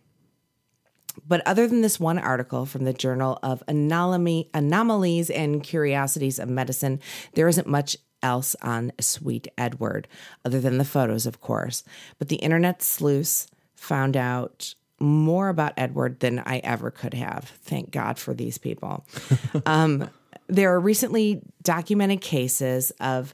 But 1.28 1.46
other 1.46 1.68
than 1.68 1.82
this 1.82 2.00
one 2.00 2.18
article 2.18 2.66
from 2.66 2.86
the 2.86 2.94
Journal 2.94 3.38
of 3.44 3.62
Anomaly, 3.68 4.50
Anomalies 4.54 5.30
and 5.30 5.62
Curiosities 5.62 6.40
of 6.40 6.48
Medicine, 6.48 7.02
there 7.34 7.50
isn't 7.50 7.68
much 7.68 7.98
else 8.24 8.56
on 8.62 8.94
Sweet 9.02 9.50
Edward, 9.58 10.08
other 10.46 10.62
than 10.62 10.78
the 10.78 10.86
photos, 10.86 11.26
of 11.26 11.42
course. 11.42 11.84
But 12.18 12.30
the 12.30 12.38
internet 12.38 12.82
sleuths 12.82 13.48
found 13.76 14.16
out 14.16 14.76
more 15.06 15.50
about 15.50 15.74
Edward 15.78 16.20
than 16.20 16.40
I 16.40 16.58
ever 16.60 16.92
could 16.92 17.14
have. 17.14 17.46
Thank 17.64 17.92
God 17.92 18.18
for 18.18 18.34
these 18.34 18.58
people. 18.58 19.06
um, 19.66 20.10
there 20.48 20.74
are 20.74 20.80
recently 20.80 21.42
documented 21.64 22.22
cases 22.22 22.92
of 23.00 23.34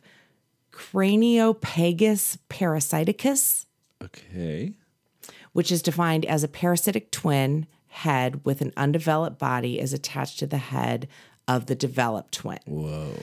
Craniopagus 0.71 2.37
parasiticus 2.49 3.65
Okay. 4.03 4.73
which 5.53 5.71
is 5.71 5.81
defined 5.81 6.25
as 6.25 6.43
a 6.43 6.47
parasitic 6.47 7.11
twin 7.11 7.67
head 7.87 8.45
with 8.45 8.61
an 8.61 8.71
undeveloped 8.77 9.37
body 9.37 9.79
is 9.79 9.93
attached 9.93 10.39
to 10.39 10.47
the 10.47 10.57
head 10.57 11.07
of 11.47 11.65
the 11.65 11.75
developed 11.75 12.31
twin. 12.33 12.59
Whoa. 12.65 13.13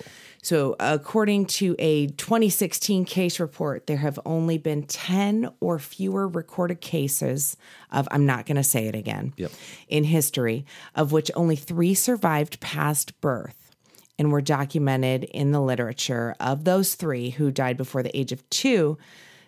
So, 0.42 0.76
according 0.78 1.46
to 1.46 1.74
a 1.78 2.06
2016 2.06 3.04
case 3.04 3.40
report, 3.40 3.86
there 3.86 3.96
have 3.96 4.20
only 4.24 4.56
been 4.56 4.84
10 4.84 5.50
or 5.60 5.78
fewer 5.78 6.28
recorded 6.28 6.80
cases 6.80 7.56
of, 7.90 8.06
I'm 8.12 8.24
not 8.24 8.46
going 8.46 8.56
to 8.56 8.62
say 8.62 8.86
it 8.86 8.94
again, 8.94 9.34
Yep. 9.36 9.50
in 9.88 10.04
history, 10.04 10.64
of 10.94 11.10
which 11.12 11.30
only 11.34 11.56
three 11.56 11.92
survived 11.94 12.60
past 12.60 13.20
birth 13.20 13.72
and 14.16 14.30
were 14.30 14.40
documented 14.40 15.24
in 15.24 15.50
the 15.50 15.60
literature. 15.60 16.34
Of 16.38 16.64
those 16.64 16.94
three 16.94 17.30
who 17.30 17.50
died 17.50 17.76
before 17.76 18.02
the 18.04 18.16
age 18.16 18.30
of 18.32 18.48
two, 18.48 18.96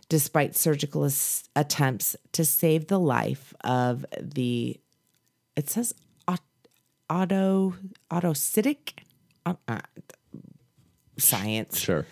despite 0.09 0.57
surgical 0.57 1.09
attempts 1.55 2.17
to 2.33 2.45
save 2.45 2.89
the 2.89 2.99
life 2.99 3.55
of 3.63 4.05
the, 4.21 4.79
it 5.57 5.71
says 5.71 5.95
aut- 6.27 6.41
auto, 7.09 7.75
autocytic 8.11 8.95
uh, 9.47 9.55
uh, 9.69 9.81
science 11.21 11.79
Sure. 11.79 12.07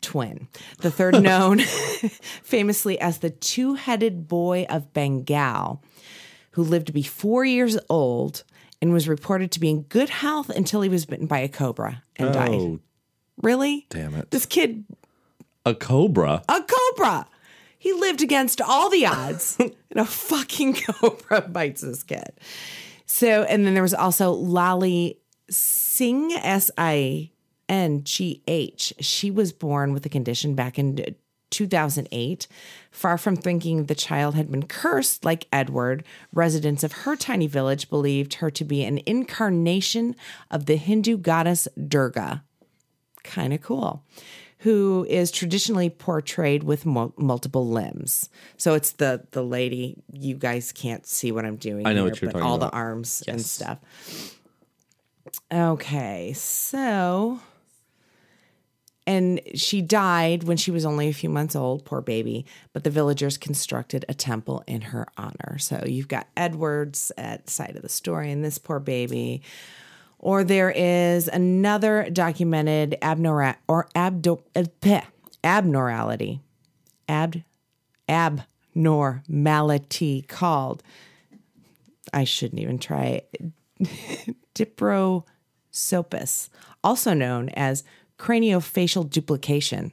twin. 0.00 0.48
The 0.78 0.90
third 0.90 1.22
known 1.22 1.58
famously 2.42 2.98
as 3.00 3.18
the 3.18 3.30
two 3.30 3.74
headed 3.74 4.28
boy 4.28 4.66
of 4.68 4.92
Bengal, 4.92 5.82
who 6.52 6.62
lived 6.62 6.86
to 6.88 6.92
be 6.92 7.02
four 7.02 7.44
years 7.44 7.78
old 7.88 8.44
and 8.80 8.92
was 8.92 9.08
reported 9.08 9.50
to 9.52 9.60
be 9.60 9.70
in 9.70 9.82
good 9.82 10.08
health 10.08 10.50
until 10.50 10.82
he 10.82 10.88
was 10.88 11.04
bitten 11.06 11.26
by 11.26 11.38
a 11.40 11.48
cobra 11.48 12.02
and 12.16 12.28
oh. 12.28 12.32
died. 12.32 12.50
Oh, 12.50 12.80
Really? 13.42 13.86
damn 13.90 14.14
it. 14.14 14.30
This 14.32 14.46
kid, 14.46 14.84
A 15.64 15.74
cobra. 15.74 16.42
a 16.48 16.62
cobra. 16.62 17.26
He 17.78 17.92
lived 17.92 18.20
against 18.22 18.60
all 18.60 18.90
the 18.90 19.06
odds, 19.06 19.56
and 19.60 19.72
a 19.94 20.04
fucking 20.04 20.74
cobra 20.74 21.42
bites 21.42 21.82
this 21.82 22.02
kid. 22.02 22.30
So, 23.06 23.44
and 23.44 23.64
then 23.64 23.74
there 23.74 23.82
was 23.84 23.94
also 23.94 24.32
Lali 24.32 25.20
Singh, 25.48 26.32
S 26.32 26.70
I 26.76 27.30
N 27.68 28.04
G 28.04 28.42
H. 28.46 28.92
She 29.00 29.30
was 29.30 29.52
born 29.52 29.92
with 29.92 30.04
a 30.06 30.08
condition 30.08 30.54
back 30.54 30.78
in 30.78 31.14
2008. 31.50 32.46
Far 32.90 33.16
from 33.18 33.36
thinking 33.36 33.84
the 33.84 33.94
child 33.94 34.34
had 34.34 34.50
been 34.50 34.66
cursed 34.66 35.24
like 35.24 35.46
Edward, 35.52 36.04
residents 36.32 36.84
of 36.84 36.92
her 36.92 37.16
tiny 37.16 37.46
village 37.46 37.88
believed 37.88 38.34
her 38.34 38.50
to 38.50 38.64
be 38.64 38.84
an 38.84 39.00
incarnation 39.06 40.14
of 40.50 40.66
the 40.66 40.76
Hindu 40.76 41.16
goddess 41.16 41.66
Durga 41.88 42.44
kind 43.24 43.52
of 43.52 43.60
cool, 43.60 44.02
who 44.60 45.06
is 45.08 45.30
traditionally 45.30 45.90
portrayed 45.90 46.62
with 46.64 46.84
mul- 46.86 47.14
multiple 47.16 47.66
limbs. 47.68 48.28
So 48.56 48.74
it's 48.74 48.92
the 48.92 49.24
the 49.30 49.42
lady. 49.42 49.96
You 50.12 50.34
guys 50.34 50.72
can't 50.72 51.06
see 51.06 51.32
what 51.32 51.44
I'm 51.44 51.56
doing. 51.56 51.86
I 51.86 51.92
know 51.92 52.02
here, 52.04 52.10
what 52.10 52.20
you're 52.20 52.30
but 52.30 52.38
talking 52.38 52.48
all 52.48 52.56
about. 52.56 52.72
the 52.72 52.76
arms 52.76 53.22
and 53.28 53.40
stuff. 53.40 53.78
Okay, 55.52 56.32
so. 56.34 57.40
And 59.08 59.40
she 59.54 59.80
died 59.80 60.42
when 60.42 60.58
she 60.58 60.70
was 60.70 60.84
only 60.84 61.08
a 61.08 61.14
few 61.14 61.30
months 61.30 61.56
old, 61.56 61.86
poor 61.86 62.02
baby. 62.02 62.44
But 62.74 62.84
the 62.84 62.90
villagers 62.90 63.38
constructed 63.38 64.04
a 64.06 64.12
temple 64.12 64.62
in 64.66 64.82
her 64.82 65.06
honor. 65.16 65.56
So 65.56 65.82
you've 65.86 66.08
got 66.08 66.28
Edwards 66.36 67.10
at 67.16 67.48
side 67.48 67.74
of 67.74 67.80
the 67.80 67.88
story 67.88 68.30
and 68.30 68.44
this 68.44 68.58
poor 68.58 68.78
baby. 68.78 69.40
Or 70.18 70.44
there 70.44 70.70
is 70.70 71.26
another 71.26 72.10
documented 72.10 72.98
abnora- 73.00 73.56
or 73.66 73.88
abdo- 73.96 74.42
uh, 74.54 75.00
abnormality, 75.42 76.42
ab 77.08 77.42
abnormality 78.10 80.22
called. 80.28 80.82
I 82.12 82.24
shouldn't 82.24 82.60
even 82.60 82.78
try. 82.78 83.22
Diprosopus, 84.54 86.50
also 86.84 87.14
known 87.14 87.48
as 87.50 87.84
craniofacial 88.18 89.08
duplication. 89.08 89.92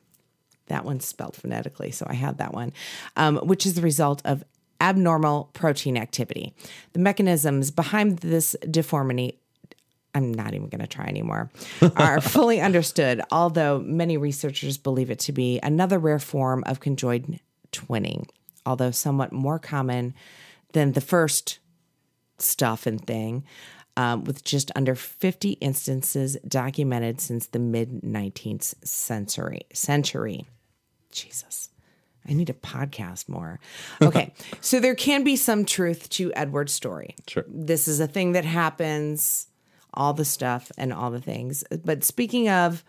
That 0.67 0.85
one's 0.85 1.05
spelled 1.05 1.35
phonetically, 1.35 1.91
so 1.91 2.05
I 2.09 2.15
had 2.15 2.39
that 2.39 2.53
one, 2.53 2.73
um, 3.15 3.37
which 3.37 3.65
is 3.65 3.75
the 3.75 3.81
result 3.81 4.21
of 4.25 4.43
abnormal 4.81 5.51
protein 5.53 5.95
activity. 5.95 6.53
The 6.93 6.99
mechanisms 6.99 7.71
behind 7.71 8.19
this 8.19 8.55
deformity 8.69 9.39
I'm 10.15 10.33
not 10.33 10.53
even 10.53 10.69
going 10.69 10.79
to 10.79 10.87
try 10.87 11.05
anymore, 11.05 11.51
are 11.97 12.21
fully 12.21 12.61
understood, 12.61 13.21
although 13.31 13.79
many 13.79 14.15
researchers 14.15 14.77
believe 14.77 15.11
it 15.11 15.19
to 15.19 15.33
be 15.33 15.59
another 15.61 15.99
rare 15.99 16.19
form 16.19 16.63
of 16.65 16.79
conjoined 16.79 17.41
twinning, 17.73 18.25
although 18.65 18.91
somewhat 18.91 19.33
more 19.33 19.59
common 19.59 20.13
than 20.71 20.93
the 20.93 21.01
first 21.01 21.59
stuff 22.37 22.85
and 22.85 23.05
thing, 23.05 23.43
um, 23.97 24.23
with 24.23 24.43
just 24.43 24.71
under 24.75 24.95
50 24.95 25.51
instances 25.53 26.37
documented 26.47 27.21
since 27.21 27.47
the 27.47 27.59
mid 27.59 28.01
19th 28.01 28.75
century. 28.85 29.61
Century, 29.73 30.45
Jesus. 31.11 31.69
I 32.27 32.33
need 32.33 32.47
to 32.47 32.53
podcast 32.53 33.29
more. 33.29 33.59
Okay, 34.01 34.33
so 34.61 34.79
there 34.79 34.95
can 34.95 35.23
be 35.23 35.35
some 35.35 35.65
truth 35.65 36.09
to 36.09 36.33
Edward's 36.33 36.73
story. 36.73 37.15
Sure. 37.27 37.45
This 37.47 37.87
is 37.87 37.99
a 37.99 38.07
thing 38.07 38.33
that 38.33 38.45
happens, 38.45 39.47
all 39.93 40.13
the 40.13 40.25
stuff 40.25 40.71
and 40.77 40.91
all 40.91 41.11
the 41.11 41.21
things. 41.21 41.63
But 41.83 42.03
speaking 42.03 42.49
of 42.49 42.83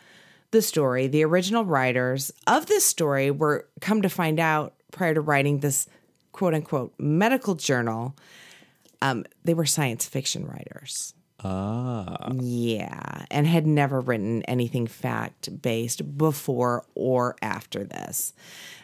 the 0.51 0.63
story, 0.63 1.07
the 1.07 1.25
original 1.25 1.65
writers 1.65 2.33
of 2.47 2.67
this 2.67 2.85
story 2.85 3.31
were 3.31 3.69
come 3.81 4.03
to 4.03 4.09
find 4.09 4.41
out 4.41 4.75
prior 4.91 5.15
to 5.15 5.21
writing 5.21 5.61
this 5.61 5.87
quote 6.33 6.55
unquote 6.55 6.95
medical 6.99 7.55
journal, 7.55 8.17
um, 9.03 9.25
they 9.45 9.55
were 9.55 9.67
science 9.67 10.07
fiction 10.07 10.47
writers. 10.47 11.15
Ah. 11.45 12.33
Yeah. 12.33 13.25
And 13.31 13.47
had 13.47 13.67
never 13.67 14.01
written 14.01 14.43
anything 14.45 14.87
fact 14.87 15.61
based 15.63 16.17
before 16.17 16.85
or 16.95 17.37
after 17.43 17.85
this. 17.85 18.33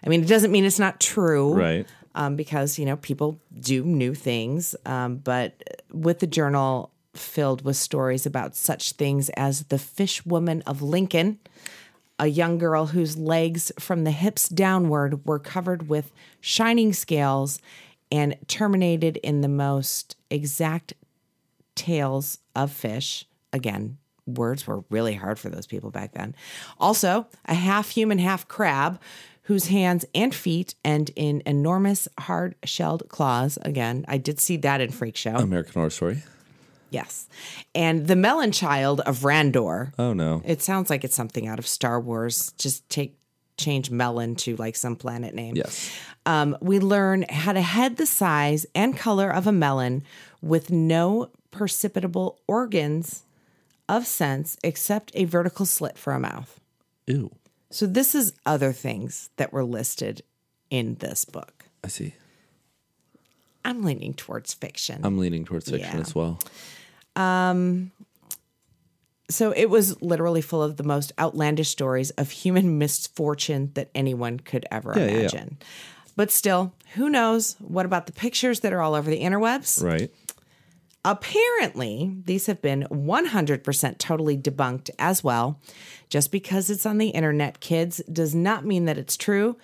I 0.04 0.08
mean, 0.08 0.22
it 0.22 0.28
doesn't 0.28 0.52
mean 0.52 0.64
it's 0.64 0.78
not 0.78 1.00
true 1.00 1.54
Right. 1.54 1.86
um, 2.14 2.36
because 2.36 2.78
you 2.78 2.84
know 2.84 2.96
people 2.96 3.40
do 3.58 3.82
new 3.84 4.14
things. 4.14 4.76
Um, 4.84 5.16
but 5.16 5.62
with 5.92 6.18
the 6.20 6.26
journal 6.26 6.90
filled 7.14 7.62
with 7.64 7.76
stories 7.76 8.26
about 8.26 8.54
such 8.54 8.92
things 8.92 9.28
as 9.30 9.64
the 9.64 9.78
fish 9.78 10.24
woman 10.26 10.62
of 10.66 10.82
Lincoln, 10.82 11.38
a 12.18 12.26
young 12.26 12.58
girl 12.58 12.86
whose 12.86 13.16
legs 13.16 13.72
from 13.78 14.04
the 14.04 14.10
hips 14.10 14.48
downward 14.48 15.24
were 15.26 15.38
covered 15.38 15.88
with 15.88 16.12
shining 16.40 16.92
scales 16.92 17.58
and 18.12 18.36
terminated 18.46 19.16
in 19.16 19.40
the 19.40 19.48
most 19.48 20.16
exact 20.30 20.92
tails 21.74 22.38
of 22.54 22.70
fish. 22.70 23.24
Again, 23.54 23.96
words 24.26 24.66
were 24.66 24.84
really 24.90 25.14
hard 25.14 25.38
for 25.38 25.48
those 25.48 25.66
people 25.66 25.90
back 25.90 26.12
then. 26.12 26.36
Also, 26.78 27.26
a 27.46 27.54
half 27.54 27.88
human, 27.88 28.18
half 28.18 28.46
crab 28.46 29.00
whose 29.46 29.66
hands 29.68 30.04
and 30.14 30.32
feet 30.34 30.74
end 30.84 31.10
in 31.16 31.42
enormous 31.46 32.06
hard 32.20 32.54
shelled 32.64 33.08
claws. 33.08 33.58
Again, 33.62 34.04
I 34.06 34.18
did 34.18 34.38
see 34.38 34.58
that 34.58 34.80
in 34.80 34.90
Freak 34.92 35.16
Show. 35.16 35.34
American 35.34 35.72
Horror 35.72 35.90
Story. 35.90 36.22
yes. 36.90 37.28
And 37.74 38.06
the 38.06 38.14
melon 38.14 38.52
child 38.52 39.00
of 39.00 39.20
Randor. 39.20 39.92
Oh 39.98 40.12
no. 40.12 40.42
It 40.44 40.60
sounds 40.62 40.90
like 40.90 41.02
it's 41.02 41.16
something 41.16 41.48
out 41.48 41.58
of 41.58 41.66
Star 41.66 41.98
Wars. 41.98 42.52
Just 42.58 42.86
take 42.88 43.16
change 43.56 43.90
melon 43.90 44.34
to 44.34 44.56
like 44.56 44.76
some 44.76 44.96
planet 44.96 45.34
name. 45.34 45.56
Yes. 45.56 45.90
Um, 46.24 46.56
we 46.60 46.78
learn 46.78 47.24
how 47.28 47.52
to 47.52 47.60
head 47.60 47.96
the 47.96 48.06
size 48.06 48.64
and 48.74 48.96
color 48.96 49.30
of 49.30 49.46
a 49.46 49.52
melon 49.52 50.04
with 50.40 50.70
no 50.70 51.30
perceptible 51.50 52.38
organs 52.46 53.24
of 53.88 54.06
sense 54.06 54.56
except 54.62 55.10
a 55.14 55.24
vertical 55.24 55.66
slit 55.66 55.98
for 55.98 56.12
a 56.12 56.20
mouth. 56.20 56.60
Ew. 57.06 57.30
So 57.70 57.86
this 57.86 58.14
is 58.14 58.34
other 58.46 58.72
things 58.72 59.30
that 59.36 59.52
were 59.52 59.64
listed 59.64 60.22
in 60.70 60.94
this 60.96 61.24
book. 61.24 61.64
I 61.82 61.88
see. 61.88 62.14
I'm 63.64 63.82
leaning 63.82 64.14
towards 64.14 64.54
fiction. 64.54 65.00
I'm 65.04 65.18
leaning 65.18 65.44
towards 65.44 65.70
fiction 65.70 65.96
Yeah. 65.96 66.00
as 66.00 66.14
well. 66.14 66.38
Um 67.16 67.90
so 69.30 69.52
it 69.56 69.70
was 69.70 70.00
literally 70.02 70.42
full 70.42 70.62
of 70.62 70.76
the 70.76 70.82
most 70.82 71.12
outlandish 71.18 71.68
stories 71.70 72.10
of 72.12 72.30
human 72.30 72.76
misfortune 72.78 73.70
that 73.74 73.90
anyone 73.94 74.38
could 74.38 74.66
ever 74.70 74.92
Yeah, 74.96 75.06
yeah, 75.06 75.28
yeah. 75.32 75.44
But 76.16 76.30
still, 76.30 76.74
who 76.94 77.08
knows? 77.08 77.56
What 77.58 77.86
about 77.86 78.06
the 78.06 78.12
pictures 78.12 78.60
that 78.60 78.72
are 78.72 78.82
all 78.82 78.94
over 78.94 79.10
the 79.10 79.22
interwebs? 79.22 79.82
Right. 79.82 80.10
Apparently, 81.04 82.14
these 82.26 82.46
have 82.46 82.62
been 82.62 82.86
100% 82.90 83.98
totally 83.98 84.38
debunked 84.38 84.90
as 84.98 85.24
well. 85.24 85.60
Just 86.08 86.30
because 86.30 86.70
it's 86.70 86.86
on 86.86 86.98
the 86.98 87.08
internet, 87.08 87.58
kids, 87.58 88.00
does 88.12 88.34
not 88.34 88.64
mean 88.64 88.84
that 88.84 88.98
it's 88.98 89.16
true. 89.16 89.56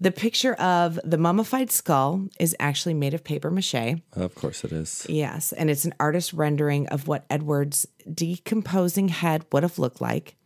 The 0.00 0.12
picture 0.12 0.54
of 0.54 0.98
the 1.04 1.18
mummified 1.18 1.70
skull 1.72 2.28
is 2.38 2.54
actually 2.60 2.94
made 2.94 3.14
of 3.14 3.24
paper 3.24 3.50
mache. 3.50 4.00
Of 4.14 4.34
course 4.36 4.64
it 4.64 4.72
is. 4.72 5.04
Yes, 5.08 5.52
and 5.52 5.68
it's 5.68 5.84
an 5.84 5.94
artist 5.98 6.32
rendering 6.32 6.86
of 6.86 7.08
what 7.08 7.26
Edward's 7.28 7.86
decomposing 8.12 9.08
head 9.08 9.44
would 9.52 9.64
have 9.64 9.78
looked 9.78 10.00
like. 10.00 10.36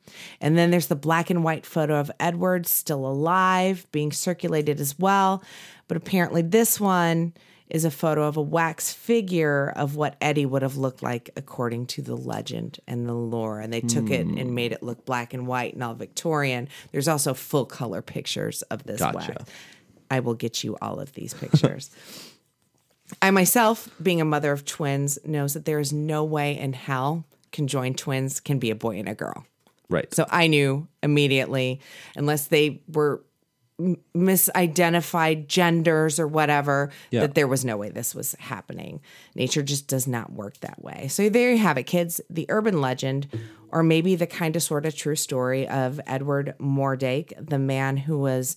And 0.40 0.56
then 0.56 0.70
there's 0.70 0.88
the 0.88 0.96
black 0.96 1.30
and 1.30 1.44
white 1.44 1.66
photo 1.66 1.96
of 1.96 2.10
Edward 2.18 2.66
still 2.66 3.06
alive 3.06 3.86
being 3.92 4.12
circulated 4.12 4.80
as 4.80 4.98
well. 4.98 5.42
But 5.88 5.96
apparently, 5.96 6.42
this 6.42 6.80
one 6.80 7.34
is 7.68 7.84
a 7.84 7.90
photo 7.90 8.24
of 8.24 8.36
a 8.36 8.42
wax 8.42 8.92
figure 8.92 9.72
of 9.76 9.96
what 9.96 10.16
Eddie 10.20 10.44
would 10.44 10.60
have 10.62 10.76
looked 10.76 11.02
like 11.02 11.30
according 11.36 11.86
to 11.86 12.02
the 12.02 12.16
legend 12.16 12.78
and 12.86 13.08
the 13.08 13.14
lore. 13.14 13.60
And 13.60 13.72
they 13.72 13.80
took 13.80 14.10
it 14.10 14.26
and 14.26 14.38
hmm. 14.38 14.54
made 14.54 14.72
it 14.72 14.82
look 14.82 15.06
black 15.06 15.32
and 15.32 15.46
white 15.46 15.72
and 15.72 15.82
all 15.82 15.94
Victorian. 15.94 16.68
There's 16.90 17.08
also 17.08 17.32
full 17.32 17.64
color 17.64 18.02
pictures 18.02 18.62
of 18.62 18.84
this 18.84 19.00
Gotcha. 19.00 19.16
wax. 19.38 19.50
I 20.10 20.20
will 20.20 20.34
get 20.34 20.62
you 20.62 20.76
all 20.82 21.00
of 21.00 21.14
these 21.14 21.32
pictures. 21.32 21.90
I 23.22 23.30
myself, 23.30 23.88
being 24.02 24.20
a 24.20 24.24
mother 24.24 24.52
of 24.52 24.64
twins, 24.64 25.18
knows 25.24 25.54
that 25.54 25.64
there 25.64 25.78
is 25.78 25.92
no 25.92 26.24
way 26.24 26.58
in 26.58 26.72
hell 26.72 27.24
conjoined 27.52 27.98
twins 27.98 28.40
can 28.40 28.58
be 28.58 28.70
a 28.70 28.74
boy 28.74 28.98
and 28.98 29.08
a 29.08 29.14
girl. 29.14 29.46
Right. 29.92 30.12
So 30.14 30.26
I 30.30 30.46
knew 30.46 30.88
immediately, 31.02 31.80
unless 32.16 32.48
they 32.48 32.82
were 32.88 33.22
misidentified 34.14 35.46
genders 35.48 36.20
or 36.20 36.26
whatever 36.28 36.90
Yeah. 37.10 37.22
that 37.22 37.34
there 37.34 37.48
was 37.48 37.64
no 37.64 37.76
way 37.76 37.90
this 37.90 38.14
was 38.14 38.34
happening. 38.38 39.00
Nature 39.34 39.62
just 39.62 39.88
does 39.88 40.06
not 40.06 40.32
work 40.32 40.58
that 40.60 40.82
way. 40.82 41.08
So 41.08 41.28
there 41.28 41.50
you 41.50 41.58
have 41.58 41.78
it, 41.78 41.84
kids. 41.84 42.20
The 42.30 42.46
urban 42.48 42.80
legend, 42.80 43.26
or 43.70 43.82
maybe 43.82 44.14
the 44.14 44.26
kind 44.26 44.54
of 44.56 44.62
sort 44.62 44.86
of 44.86 44.94
true 44.94 45.16
story 45.16 45.66
of 45.68 46.00
Edward 46.06 46.54
Mordake, 46.60 47.32
the 47.44 47.58
man 47.58 47.96
who 47.96 48.18
was 48.18 48.56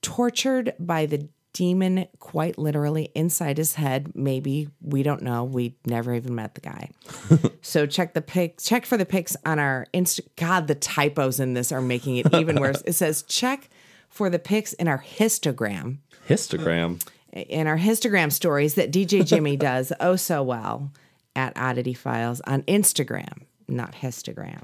tortured 0.00 0.72
by 0.78 1.06
the 1.06 1.28
demon 1.52 2.06
quite 2.18 2.58
literally 2.58 3.10
inside 3.14 3.58
his 3.58 3.74
head. 3.74 4.12
Maybe 4.14 4.68
we 4.80 5.02
don't 5.02 5.22
know. 5.22 5.44
We 5.44 5.76
never 5.86 6.14
even 6.14 6.34
met 6.34 6.54
the 6.54 6.60
guy. 6.60 6.90
So 7.64 7.86
check 7.86 8.12
the 8.12 8.20
pic 8.20 8.58
check 8.58 8.84
for 8.84 8.96
the 8.96 9.06
pics 9.06 9.36
on 9.46 9.60
our 9.60 9.86
insta 9.94 10.20
god 10.34 10.66
the 10.66 10.74
typos 10.74 11.38
in 11.38 11.54
this 11.54 11.70
are 11.70 11.80
making 11.80 12.16
it 12.16 12.34
even 12.34 12.60
worse. 12.60 12.82
It 12.84 12.94
says 12.94 13.22
check 13.22 13.70
for 14.08 14.28
the 14.28 14.40
pics 14.40 14.72
in 14.72 14.88
our 14.88 14.98
histogram. 14.98 15.98
Histogram. 16.28 17.00
in 17.32 17.68
our 17.68 17.78
histogram 17.78 18.32
stories 18.32 18.74
that 18.74 18.92
dj 18.92 19.24
jimmy 19.24 19.56
does 19.56 19.92
oh 20.00 20.16
so 20.16 20.42
well 20.42 20.90
at 21.36 21.56
oddity 21.56 21.94
files 21.94 22.40
on 22.42 22.62
instagram 22.62 23.44
not 23.72 23.94
histogram. 23.94 24.62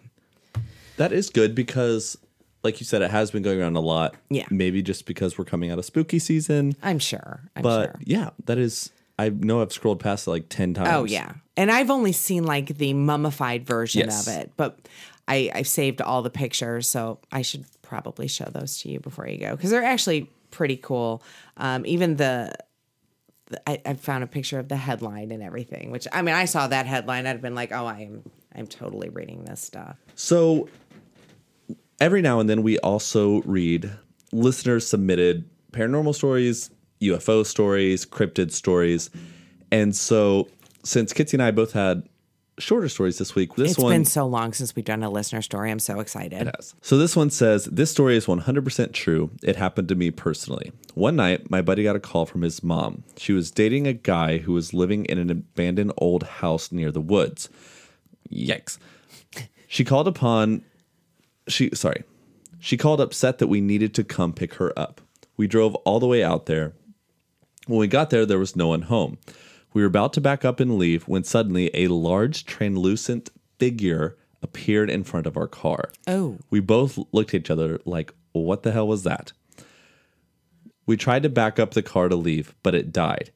That 0.97 1.12
is 1.12 1.30
good 1.30 1.55
because, 1.55 2.18
like 2.62 2.80
you 2.80 2.86
said, 2.86 3.02
it 3.02 3.11
has 3.11 3.30
been 3.30 3.42
going 3.42 3.61
around 3.61 3.76
a 3.76 3.80
lot. 3.80 4.14
Yeah. 4.30 4.46
Maybe 4.50 4.82
just 4.82 5.06
because 5.06 5.38
we're 5.38 5.44
coming 5.44 5.70
out 5.70 5.78
of 5.78 5.84
spooky 5.84 6.18
season. 6.18 6.74
i'm 6.82 6.98
sure 6.98 7.40
i'm 7.56 7.62
But 7.62 7.84
sure 7.86 8.00
yeah, 8.04 8.30
that 8.46 8.59
is. 8.59 8.90
I 9.20 9.30
know 9.30 9.62
I've 9.62 9.72
scrolled 9.72 9.98
past 9.98 10.28
it 10.28 10.30
like 10.30 10.48
10 10.48 10.74
times. 10.74 10.88
Oh 10.92 11.04
yeah, 11.04 11.32
and 11.56 11.70
I've 11.72 11.90
only 11.90 12.12
seen 12.12 12.44
like 12.44 12.68
the 12.78 12.94
mummified 12.94 13.66
version 13.66 14.02
Yes. 14.02 14.26
of 14.28 14.34
it, 14.34 14.52
but 14.56 14.78
I 15.26 15.50
I've 15.54 15.66
saved 15.68 16.00
all 16.00 16.22
the 16.22 16.30
pictures, 16.30 16.86
so 16.88 17.18
I 17.32 17.42
should 17.42 17.64
probably 17.82 18.28
show 18.28 18.44
those 18.52 18.78
to 18.80 18.90
you 18.90 19.00
before 19.00 19.26
you 19.26 19.38
go 19.38 19.56
because 19.56 19.70
they're 19.70 19.82
actually 19.82 20.30
pretty 20.52 20.76
cool. 20.76 21.22
Um, 21.56 21.84
even 21.84 22.16
the, 22.16 22.52
I, 23.66 23.80
I 23.84 23.94
found 23.94 24.22
a 24.22 24.26
picture 24.26 24.59
of 24.59 24.68
the 24.68 24.76
headline 24.76 25.30
and 25.32 25.42
everything, 25.42 25.90
which 25.90 26.06
I 26.12 26.22
mean 26.22 26.34
I 26.34 26.44
saw 26.44 26.68
that 26.68 26.86
headline, 26.86 27.26
I'd 27.26 27.30
have 27.30 27.42
been 27.42 27.54
like, 27.56 27.72
oh, 27.72 27.86
I 27.86 28.00
am 28.00 28.22
I'm 28.54 28.66
totally 28.66 29.09
reading 29.09 29.44
this 29.44 29.61
stuff. 29.61 29.96
So 30.14 30.68
every 32.01 32.22
now 32.22 32.40
and 32.40 32.49
then 32.49 32.62
we 32.62 32.78
also 32.78 33.42
read 33.42 33.90
listeners 34.32 34.86
submitted 34.86 35.49
paranormal 35.72 36.14
stories, 36.14 36.70
UFO 37.01 37.44
stories, 37.44 38.07
cryptid 38.07 38.53
stories. 38.53 39.11
And 39.70 39.94
so 39.94 40.49
since 40.84 41.12
Kitsy 41.12 41.34
and 41.34 41.42
I 41.42 41.51
both 41.51 41.72
had 41.72 42.09
shorter 42.59 42.88
stories 42.88 43.18
this 43.18 43.34
week, 43.34 43.55
this 43.55 43.72
It's 43.72 43.78
one 43.78 43.92
It's 43.92 43.99
been 43.99 44.05
so 44.05 44.26
long 44.26 44.53
since 44.53 44.74
we've 44.74 44.84
done 44.84 45.03
a 45.03 45.11
listener 45.11 45.42
story. 45.42 45.70
I'm 45.70 45.78
so 45.78 46.01
excited. 46.01 46.51
So 46.82 46.99
this 46.99 47.14
one 47.14 47.30
says, 47.30 47.66
This 47.66 47.90
story 47.90 48.16
is 48.16 48.26
100% 48.26 48.92
true. 48.92 49.30
It 49.42 49.57
happened 49.57 49.88
to 49.88 49.94
me 49.94 50.11
personally. 50.11 50.72
One 50.94 51.16
night, 51.16 51.51
my 51.51 51.62
buddy 51.62 51.84
got 51.84 51.96
a 51.96 52.01
call 52.01 52.26
from 52.26 52.42
his 52.42 52.62
mom. 52.62 53.05
She 53.16 53.32
was 53.32 53.51
dating 53.51 53.86
a 53.86 53.92
guy 53.92 54.38
who 54.38 54.53
was 54.53 54.74
living 54.74 55.05
in 55.07 55.18
an 55.18 55.30
abandoned 55.30 55.92
old 55.99 56.24
house 56.24 56.72
near 56.72 56.90
the 56.90 57.01
woods. 57.01 57.49
Yikes. 58.30 58.78
She 59.68 59.84
called 59.84 60.09
upon, 60.09 60.64
she, 61.49 61.70
sorry, 61.74 62.05
she 62.59 62.76
called 62.76 63.01
upset 63.01 63.38
that 63.38 63.46
we 63.49 63.61
needed 63.61 63.94
to 63.94 64.05
come 64.05 64.32
pick 64.32 64.55
her 64.55 64.76
up. 64.78 65.01
We 65.36 65.46
drove 65.46 65.74
all 65.76 66.01
the 66.01 66.07
way 66.07 66.22
out 66.22 66.46
there. 66.46 66.72
When 67.66 67.78
we 67.78 67.86
got 67.86 68.11
there, 68.11 68.26
there 68.26 68.38
was 68.38 68.57
no 68.57 68.68
one 68.68 68.82
home. 68.82 69.18
We 69.72 69.82
were 69.82 69.88
about 69.88 70.12
to 70.14 70.20
back 70.20 70.44
up 70.44 70.61
and 70.61 70.78
leave 70.78 71.07
when 71.07 71.24
suddenly 71.24 71.70
a 71.74 71.88
large 71.88 72.44
translucent 72.46 73.30
figure 73.59 74.16
appeared 74.42 74.90
in 74.90 75.05
front 75.05 75.26
of 75.26 75.36
our 75.36 75.46
car. 75.46 75.90
Oh. 76.07 76.38
We 76.51 76.61
both 76.61 76.99
looked 77.12 77.34
at 77.34 77.40
each 77.40 77.51
other 77.51 77.80
like, 77.84 78.14
what 78.32 78.62
the 78.62 78.72
hell 78.72 78.88
was 78.88 79.03
that? 79.05 79.32
We 80.86 80.96
tried 80.96 81.22
to 81.24 81.28
back 81.28 81.59
up 81.59 81.72
the 81.72 81.82
car 81.82 82.09
to 82.09 82.16
leave, 82.16 82.55
but 82.62 82.74
it 82.74 82.92
died. 82.92 83.30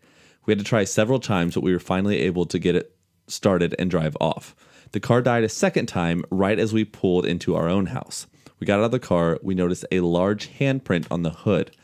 We 0.47 0.53
had 0.53 0.59
to 0.59 0.65
try 0.65 0.85
several 0.85 1.21
times, 1.21 1.55
but 1.55 1.63
we 1.63 1.73
were 1.73 1.79
finally 1.79 2.19
able 2.21 2.47
to 2.47 2.59
get 2.59 2.75
it 2.75 2.97
started 3.27 3.75
and 3.79 3.91
drive 3.91 4.17
off. 4.21 4.57
The 4.93 5.01
car 5.01 5.23
died 5.23 5.43
a 5.43 5.49
second 5.49 5.87
time 5.87 6.25
right 6.31 6.59
as 6.59 6.73
we 6.73 6.85
pulled 6.85 7.25
into 7.25 7.57
our 7.57 7.69
own 7.69 7.87
house. 7.87 8.27
We 8.61 8.67
got 8.67 8.79
out 8.79 8.85
of 8.85 8.91
the 8.91 9.01
car, 9.01 9.39
we 9.43 9.55
noticed 9.55 9.87
a 9.91 10.01
large 10.01 10.51
handprint 10.59 11.07
on 11.11 11.23
the 11.23 11.31
hood. 11.31 11.75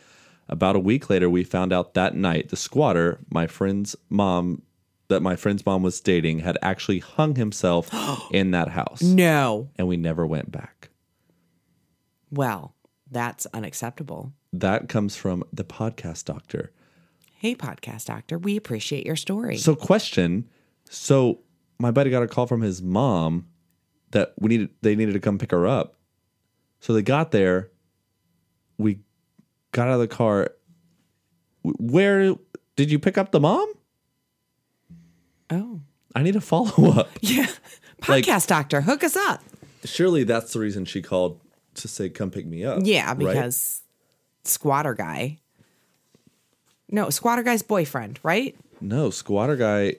About 0.48 0.76
a 0.76 0.80
week 0.80 1.10
later, 1.10 1.28
we 1.28 1.42
found 1.42 1.72
out 1.72 1.94
that 1.94 2.14
night 2.14 2.50
the 2.50 2.56
squatter, 2.56 3.18
my 3.30 3.46
friend's 3.46 3.96
mom, 4.08 4.62
that 5.08 5.20
my 5.20 5.36
friend's 5.36 5.64
mom 5.64 5.82
was 5.82 6.00
dating, 6.00 6.40
had 6.40 6.58
actually 6.62 6.98
hung 7.00 7.34
himself 7.34 7.90
in 8.30 8.50
that 8.52 8.68
house. 8.68 9.02
No. 9.02 9.70
And 9.76 9.88
we 9.88 9.96
never 9.96 10.26
went 10.26 10.52
back. 10.52 10.90
Well, 12.30 12.74
that's 13.10 13.46
unacceptable. 13.54 14.32
That 14.52 14.88
comes 14.88 15.16
from 15.16 15.44
the 15.52 15.64
podcast 15.64 16.26
doctor. 16.26 16.72
Hey, 17.34 17.54
podcast 17.54 18.06
doctor, 18.06 18.38
we 18.38 18.56
appreciate 18.56 19.06
your 19.06 19.16
story. 19.16 19.56
So, 19.56 19.74
question. 19.74 20.48
So, 20.90 21.40
my 21.78 21.90
buddy 21.90 22.10
got 22.10 22.22
a 22.22 22.28
call 22.28 22.46
from 22.46 22.60
his 22.62 22.82
mom 22.82 23.46
that 24.10 24.34
we 24.38 24.48
needed. 24.48 24.70
They 24.82 24.96
needed 24.96 25.12
to 25.12 25.20
come 25.20 25.38
pick 25.38 25.50
her 25.52 25.66
up. 25.66 25.94
So 26.80 26.92
they 26.92 27.02
got 27.02 27.30
there. 27.30 27.70
We 28.78 29.00
got 29.72 29.88
out 29.88 29.94
of 29.94 30.00
the 30.00 30.08
car. 30.08 30.50
Where 31.62 32.34
did 32.76 32.90
you 32.90 32.98
pick 32.98 33.18
up 33.18 33.32
the 33.32 33.40
mom? 33.40 33.72
oh. 35.50 35.80
I 36.14 36.22
need 36.22 36.36
a 36.36 36.40
follow 36.40 36.90
up. 36.92 37.10
Yeah. 37.20 37.46
Like- 38.08 38.24
Podcast 38.24 38.46
doctor, 38.46 38.80
hook 38.80 39.04
us 39.04 39.16
up. 39.16 39.42
Surely 39.84 40.24
that's 40.24 40.52
the 40.52 40.58
reason 40.60 40.84
she 40.84 41.02
called 41.02 41.40
to 41.74 41.86
say, 41.88 42.08
"Come 42.08 42.30
pick 42.30 42.46
me 42.46 42.64
up." 42.64 42.80
Yeah, 42.84 43.08
right? 43.08 43.18
because 43.18 43.82
squatter 44.44 44.94
guy. 44.94 45.38
No, 46.88 47.10
squatter 47.10 47.42
guy's 47.42 47.62
boyfriend, 47.62 48.18
right? 48.22 48.56
no, 48.80 49.10
squatter 49.10 49.56
guy 49.56 49.96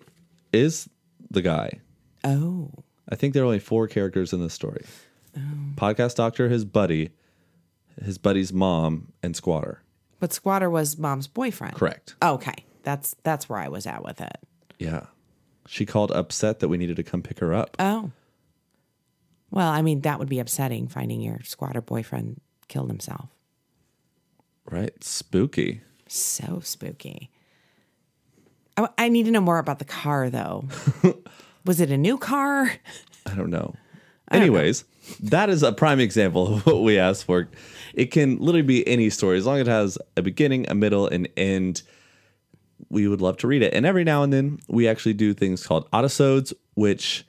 is 0.51 0.89
the 1.31 1.41
guy. 1.41 1.79
Oh. 2.23 2.71
I 3.07 3.15
think 3.15 3.33
there 3.33 3.43
are 3.43 3.45
only 3.45 3.59
four 3.59 3.87
characters 3.87 4.33
in 4.33 4.41
this 4.41 4.53
story. 4.53 4.83
Podcast 5.75 6.15
doctor, 6.15 6.49
his 6.49 6.65
buddy, 6.65 7.11
his 8.03 8.17
buddy's 8.17 8.51
mom, 8.51 9.13
and 9.23 9.35
squatter. 9.35 9.81
But 10.19 10.33
squatter 10.33 10.69
was 10.69 10.97
mom's 10.97 11.27
boyfriend. 11.27 11.75
Correct. 11.75 12.15
Okay. 12.21 12.65
That's 12.83 13.15
that's 13.23 13.47
where 13.47 13.59
I 13.59 13.69
was 13.69 13.85
at 13.85 14.03
with 14.03 14.21
it. 14.21 14.37
Yeah. 14.77 15.05
She 15.67 15.85
called 15.85 16.11
upset 16.11 16.59
that 16.59 16.67
we 16.67 16.77
needed 16.77 16.95
to 16.97 17.03
come 17.03 17.21
pick 17.21 17.39
her 17.39 17.53
up. 17.53 17.77
Oh. 17.79 18.11
Well, 19.51 19.69
I 19.69 19.81
mean, 19.81 20.01
that 20.01 20.19
would 20.19 20.29
be 20.29 20.39
upsetting 20.39 20.87
finding 20.87 21.21
your 21.21 21.39
squatter 21.43 21.81
boyfriend 21.81 22.41
killed 22.67 22.89
himself. 22.89 23.29
Right. 24.69 25.03
Spooky. 25.03 25.81
So 26.07 26.59
spooky. 26.63 27.29
I, 28.79 29.05
I 29.05 29.09
need 29.09 29.23
to 29.23 29.31
know 29.31 29.41
more 29.41 29.59
about 29.59 29.79
the 29.79 29.85
car, 29.85 30.29
though. 30.29 30.65
was 31.65 31.79
it 31.79 31.91
a 31.91 31.97
new 31.97 32.17
car? 32.17 32.71
I 33.25 33.35
don't 33.35 33.49
know. 33.49 33.75
Anyways, 34.31 34.85
that 35.21 35.49
is 35.49 35.63
a 35.63 35.71
prime 35.71 35.99
example 35.99 36.55
of 36.55 36.65
what 36.65 36.83
we 36.83 36.99
asked 36.99 37.25
for. 37.25 37.49
It 37.93 38.11
can 38.11 38.37
literally 38.37 38.61
be 38.61 38.87
any 38.87 39.09
story 39.09 39.37
as 39.37 39.45
long 39.45 39.57
as 39.57 39.67
it 39.67 39.71
has 39.71 39.97
a 40.15 40.21
beginning, 40.21 40.69
a 40.69 40.75
middle, 40.75 41.07
and 41.07 41.27
end. 41.35 41.81
We 42.89 43.07
would 43.07 43.21
love 43.21 43.37
to 43.37 43.47
read 43.47 43.61
it. 43.61 43.73
And 43.73 43.85
every 43.85 44.03
now 44.03 44.23
and 44.23 44.31
then 44.31 44.59
we 44.67 44.87
actually 44.87 45.13
do 45.13 45.33
things 45.33 45.65
called 45.65 45.89
autosodes, 45.91 46.53
which 46.75 47.25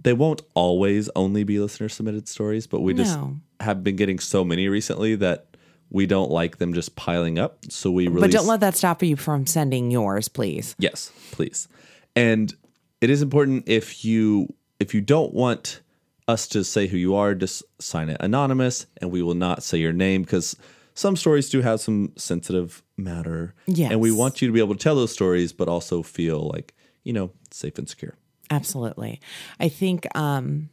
they 0.00 0.12
won't 0.12 0.42
always 0.54 1.10
only 1.16 1.44
be 1.44 1.58
listener 1.58 1.88
submitted 1.88 2.28
stories, 2.28 2.66
but 2.66 2.80
we 2.80 2.94
just 2.94 3.18
have 3.60 3.82
been 3.82 3.96
getting 3.96 4.18
so 4.18 4.44
many 4.44 4.68
recently 4.68 5.16
that 5.16 5.55
we 5.90 6.06
don't 6.06 6.30
like 6.30 6.58
them 6.58 6.74
just 6.74 6.96
piling 6.96 7.38
up. 7.38 7.58
So 7.68 7.90
we 7.90 8.08
release 8.08 8.20
But 8.22 8.30
don't 8.30 8.46
let 8.46 8.60
that 8.60 8.76
stop 8.76 9.02
you 9.02 9.16
from 9.16 9.46
sending 9.46 9.90
yours, 9.90 10.28
please. 10.28 10.74
Yes, 10.78 11.12
please. 11.30 11.68
And 12.14 12.54
it 13.00 13.10
is 13.10 13.22
important 13.22 13.64
if 13.68 14.04
you 14.04 14.52
if 14.80 14.94
you 14.94 15.00
don't 15.00 15.32
want 15.32 15.80
us 16.28 16.48
to 16.48 16.64
say 16.64 16.86
who 16.86 16.96
you 16.96 17.14
are, 17.14 17.34
just 17.34 17.62
sign 17.80 18.08
it 18.08 18.16
anonymous 18.20 18.86
and 19.00 19.10
we 19.10 19.22
will 19.22 19.34
not 19.34 19.62
say 19.62 19.78
your 19.78 19.92
name 19.92 20.22
because 20.22 20.56
some 20.94 21.14
stories 21.14 21.48
do 21.50 21.60
have 21.60 21.80
some 21.80 22.12
sensitive 22.16 22.82
matter. 22.96 23.54
Yes. 23.66 23.92
And 23.92 24.00
we 24.00 24.10
want 24.10 24.42
you 24.42 24.48
to 24.48 24.52
be 24.52 24.60
able 24.60 24.74
to 24.74 24.82
tell 24.82 24.96
those 24.96 25.12
stories, 25.12 25.52
but 25.52 25.68
also 25.68 26.02
feel 26.02 26.50
like, 26.52 26.74
you 27.04 27.12
know, 27.12 27.30
safe 27.50 27.78
and 27.78 27.88
secure. 27.88 28.14
Absolutely. 28.50 29.20
I 29.60 29.68
think 29.68 30.06
um, 30.16 30.70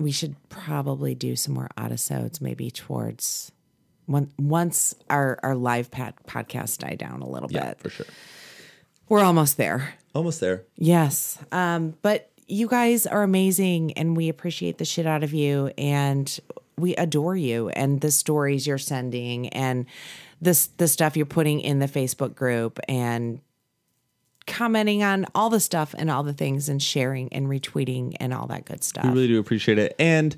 we 0.00 0.10
should 0.10 0.36
probably 0.48 1.14
do 1.14 1.36
some 1.36 1.54
more 1.54 1.68
autosodes 1.76 2.40
maybe 2.40 2.70
towards 2.70 3.52
once 4.38 4.94
our, 5.10 5.38
our 5.42 5.54
live 5.54 5.90
pat, 5.90 6.14
podcast 6.26 6.78
die 6.78 6.94
down 6.94 7.22
a 7.22 7.28
little 7.28 7.50
Yeah, 7.50 7.70
bit. 7.70 7.80
for 7.80 7.90
sure. 7.90 8.06
We're 9.08 9.24
almost 9.24 9.56
there. 9.56 9.94
Almost 10.14 10.40
there. 10.40 10.62
Yes. 10.76 11.38
Um, 11.52 11.94
but 12.02 12.30
you 12.46 12.68
guys 12.68 13.06
are 13.06 13.22
amazing 13.22 13.92
and 13.92 14.16
we 14.16 14.28
appreciate 14.28 14.78
the 14.78 14.84
shit 14.84 15.06
out 15.06 15.22
of 15.22 15.32
you 15.32 15.70
and 15.78 16.38
we 16.76 16.94
adore 16.96 17.36
you 17.36 17.68
and 17.70 18.00
the 18.00 18.10
stories 18.10 18.66
you're 18.66 18.78
sending 18.78 19.48
and 19.50 19.86
this 20.40 20.66
the 20.78 20.88
stuff 20.88 21.16
you're 21.16 21.26
putting 21.26 21.60
in 21.60 21.78
the 21.78 21.86
Facebook 21.86 22.34
group 22.34 22.80
and 22.88 23.40
commenting 24.46 25.02
on 25.02 25.24
all 25.34 25.50
the 25.50 25.60
stuff 25.60 25.94
and 25.96 26.10
all 26.10 26.22
the 26.22 26.32
things 26.32 26.68
and 26.68 26.82
sharing 26.82 27.32
and 27.32 27.46
retweeting 27.46 28.16
and 28.18 28.34
all 28.34 28.46
that 28.48 28.64
good 28.64 28.82
stuff. 28.82 29.04
We 29.04 29.10
really 29.12 29.28
do 29.28 29.38
appreciate 29.38 29.78
it. 29.78 29.94
And 29.98 30.36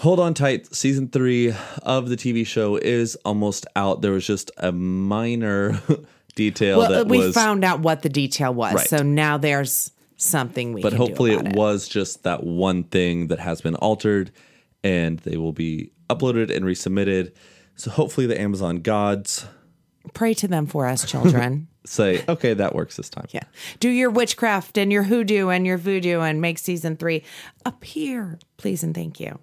hold 0.00 0.18
on 0.18 0.34
tight. 0.34 0.74
Season 0.74 1.08
three 1.08 1.54
of 1.82 2.08
the 2.08 2.16
TV 2.16 2.46
show 2.46 2.76
is 2.76 3.16
almost 3.24 3.66
out. 3.76 4.00
There 4.00 4.12
was 4.12 4.26
just 4.26 4.50
a 4.56 4.72
minor 4.72 5.80
detail 6.34 6.78
Well, 6.78 6.90
that 6.90 7.06
we 7.06 7.18
was, 7.18 7.34
found 7.34 7.64
out 7.64 7.80
what 7.80 8.02
the 8.02 8.08
detail 8.08 8.52
was, 8.54 8.74
Right. 8.74 8.88
so 8.88 9.02
now 9.02 9.36
there's 9.36 9.92
something 10.16 10.72
we. 10.72 10.82
but 10.82 10.90
can 10.90 10.98
hopefully 10.98 11.32
it 11.32 11.40
about 11.40 11.54
was 11.54 11.88
just 11.88 12.22
that 12.24 12.44
one 12.44 12.84
thing 12.84 13.28
that 13.28 13.38
has 13.38 13.60
been 13.60 13.74
altered, 13.76 14.30
and 14.82 15.18
they 15.20 15.36
will 15.36 15.52
be 15.52 15.92
uploaded 16.08 16.54
and 16.54 16.64
resubmitted. 16.64 17.32
So 17.76 17.90
hopefully 17.90 18.26
the 18.26 18.40
Amazon 18.40 18.76
gods 18.76 19.46
Pray 20.14 20.32
to 20.32 20.48
them 20.48 20.66
for 20.66 20.86
us, 20.86 21.04
children. 21.08 21.68
say, 21.84 22.24
okay, 22.26 22.54
that 22.54 22.74
works 22.74 22.96
this 22.96 23.10
time. 23.10 23.26
yeah, 23.32 23.44
do 23.80 23.88
your 23.90 24.08
witchcraft 24.10 24.78
and 24.78 24.90
your 24.90 25.02
hoodoo 25.02 25.48
and 25.48 25.66
your 25.66 25.76
voodoo 25.76 26.20
and 26.20 26.40
make 26.40 26.58
season 26.58 26.96
three 26.96 27.22
appear, 27.66 28.38
please 28.56 28.82
and 28.82 28.94
thank 28.94 29.20
you. 29.20 29.38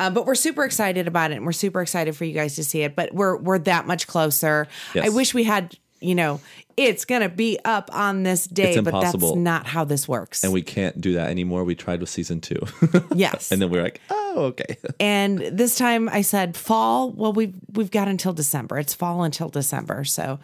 Uh, 0.00 0.08
but 0.08 0.24
we're 0.24 0.34
super 0.34 0.64
excited 0.64 1.06
about 1.06 1.30
it, 1.30 1.34
and 1.36 1.44
we're 1.44 1.52
super 1.52 1.82
excited 1.82 2.16
for 2.16 2.24
you 2.24 2.32
guys 2.32 2.56
to 2.56 2.64
see 2.64 2.80
it. 2.80 2.96
But 2.96 3.12
we're 3.12 3.36
we're 3.36 3.58
that 3.58 3.86
much 3.86 4.06
closer. 4.06 4.66
Yes. 4.94 5.04
I 5.04 5.08
wish 5.10 5.34
we 5.34 5.44
had, 5.44 5.76
you 6.00 6.14
know, 6.14 6.40
it's 6.78 7.04
gonna 7.04 7.28
be 7.28 7.58
up 7.66 7.90
on 7.92 8.22
this 8.22 8.46
day, 8.46 8.72
It's 8.72 8.80
but 8.80 8.98
that's 8.98 9.34
not 9.34 9.66
how 9.66 9.84
this 9.84 10.08
works. 10.08 10.42
And 10.42 10.54
we 10.54 10.62
can't 10.62 10.98
do 10.98 11.12
that 11.12 11.28
anymore. 11.28 11.64
We 11.64 11.74
tried 11.74 12.00
with 12.00 12.08
season 12.08 12.40
two. 12.40 12.60
yes, 13.14 13.52
and 13.52 13.60
then 13.60 13.68
we 13.68 13.78
are 13.78 13.82
like, 13.82 14.00
oh, 14.08 14.44
okay. 14.46 14.78
and 15.00 15.38
this 15.38 15.76
time 15.76 16.08
I 16.08 16.22
said 16.22 16.56
fall. 16.56 17.10
Well, 17.12 17.34
we've 17.34 17.54
we've 17.74 17.90
got 17.90 18.08
until 18.08 18.32
December. 18.32 18.78
It's 18.78 18.94
fall 18.94 19.22
until 19.22 19.50
December, 19.50 20.04
so 20.04 20.38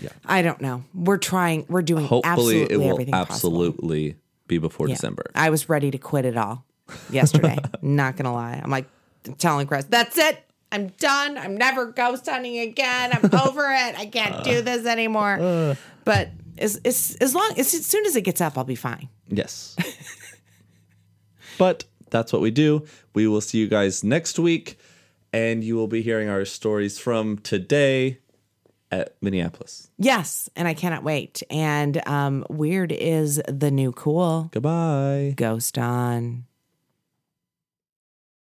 Yeah. 0.00 0.10
I 0.24 0.42
don't 0.42 0.60
know. 0.60 0.84
We're 0.94 1.18
trying. 1.18 1.66
We're 1.68 1.82
doing 1.82 2.06
Hopefully 2.06 2.32
absolutely 2.62 2.74
it 2.74 2.78
will 2.78 2.90
everything 2.92 3.12
possible. 3.12 3.32
absolutely 3.32 4.14
be 4.46 4.58
before 4.58 4.86
Yeah. 4.86 4.94
December. 4.94 5.24
I 5.34 5.50
was 5.50 5.68
ready 5.68 5.90
to 5.90 5.98
quit 5.98 6.24
it 6.24 6.36
all 6.36 6.64
yesterday. 7.10 7.58
Not 7.82 8.16
gonna 8.16 8.32
lie. 8.32 8.60
I'm 8.62 8.70
like 8.70 8.86
telling 9.38 9.66
Chris, 9.66 9.84
"That's 9.86 10.16
it. 10.18 10.42
I'm 10.72 10.88
done. 10.98 11.38
I'm 11.38 11.56
never 11.56 11.86
ghost 11.86 12.28
hunting 12.28 12.58
again. 12.58 13.10
I'm 13.12 13.30
over 13.46 13.64
it. 13.64 13.98
I 13.98 14.06
can't 14.06 14.44
do 14.44 14.62
this 14.62 14.86
anymore." 14.86 15.76
but 16.04 16.30
as, 16.58 16.80
as 16.84 17.16
as 17.20 17.34
long 17.34 17.52
as, 17.56 17.74
as 17.74 17.86
soon 17.86 18.06
as 18.06 18.16
it 18.16 18.22
gets 18.22 18.40
up, 18.40 18.56
I'll 18.56 18.64
be 18.64 18.74
fine. 18.74 19.08
Yes. 19.28 19.76
but 21.58 21.84
that's 22.10 22.32
what 22.32 22.42
we 22.42 22.50
do. 22.50 22.86
We 23.14 23.26
will 23.26 23.40
see 23.40 23.58
you 23.58 23.68
guys 23.68 24.04
next 24.04 24.38
week, 24.38 24.78
and 25.32 25.62
you 25.62 25.76
will 25.76 25.88
be 25.88 26.02
hearing 26.02 26.28
our 26.28 26.44
stories 26.44 26.98
from 26.98 27.38
today 27.38 28.18
at 28.90 29.16
Minneapolis. 29.20 29.90
Yes, 29.98 30.48
and 30.54 30.68
I 30.68 30.74
cannot 30.74 31.02
wait. 31.02 31.42
And 31.50 32.06
um, 32.06 32.46
weird 32.48 32.92
is 32.92 33.40
the 33.48 33.70
new 33.70 33.92
cool. 33.92 34.48
Goodbye. 34.52 35.34
Ghost 35.36 35.78
on. 35.78 36.44